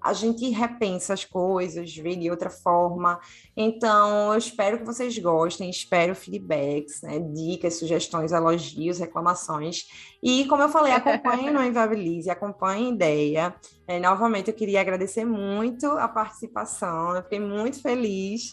a 0.07 0.13
gente 0.13 0.49
repensa 0.49 1.13
as 1.13 1.25
coisas, 1.25 1.93
vê 1.95 2.15
de 2.15 2.31
outra 2.31 2.49
forma. 2.49 3.19
Então, 3.55 4.31
eu 4.31 4.37
espero 4.37 4.79
que 4.79 4.85
vocês 4.85 5.17
gostem, 5.19 5.69
espero 5.69 6.15
feedbacks, 6.15 7.01
né, 7.01 7.19
dicas, 7.19 7.75
sugestões, 7.77 8.31
elogios, 8.31 8.99
reclamações. 8.99 9.85
E, 10.23 10.45
como 10.45 10.63
eu 10.63 10.69
falei, 10.69 10.93
acompanhem 10.93 11.51
no 11.51 11.61
Invabilize, 11.61 12.29
acompanhem 12.29 12.87
a 12.87 12.93
ideia. 12.93 13.55
É, 13.85 13.99
novamente, 13.99 14.49
eu 14.49 14.55
queria 14.55 14.79
agradecer 14.79 15.25
muito 15.25 15.85
a 15.85 16.07
participação, 16.07 17.15
eu 17.15 17.23
fiquei 17.23 17.39
muito 17.39 17.81
feliz. 17.81 18.51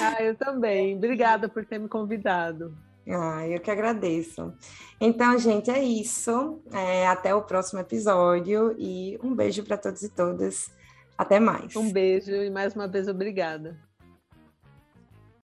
Ah, 0.00 0.22
eu 0.22 0.36
também. 0.36 0.96
Obrigada 0.96 1.48
por 1.48 1.64
ter 1.64 1.78
me 1.78 1.88
convidado. 1.88 2.72
Ah, 3.08 3.48
eu 3.48 3.60
que 3.60 3.70
agradeço. 3.70 4.52
Então, 5.00 5.38
gente, 5.38 5.70
é 5.70 5.82
isso. 5.82 6.60
É, 6.72 7.06
até 7.06 7.34
o 7.34 7.42
próximo 7.42 7.80
episódio 7.80 8.74
e 8.78 9.18
um 9.22 9.34
beijo 9.34 9.64
para 9.64 9.78
todos 9.78 10.02
e 10.02 10.08
todas. 10.10 10.70
Até 11.16 11.40
mais. 11.40 11.74
Um 11.74 11.90
beijo 11.90 12.30
e 12.30 12.50
mais 12.50 12.74
uma 12.74 12.86
vez 12.86 13.08
obrigada. 13.08 13.87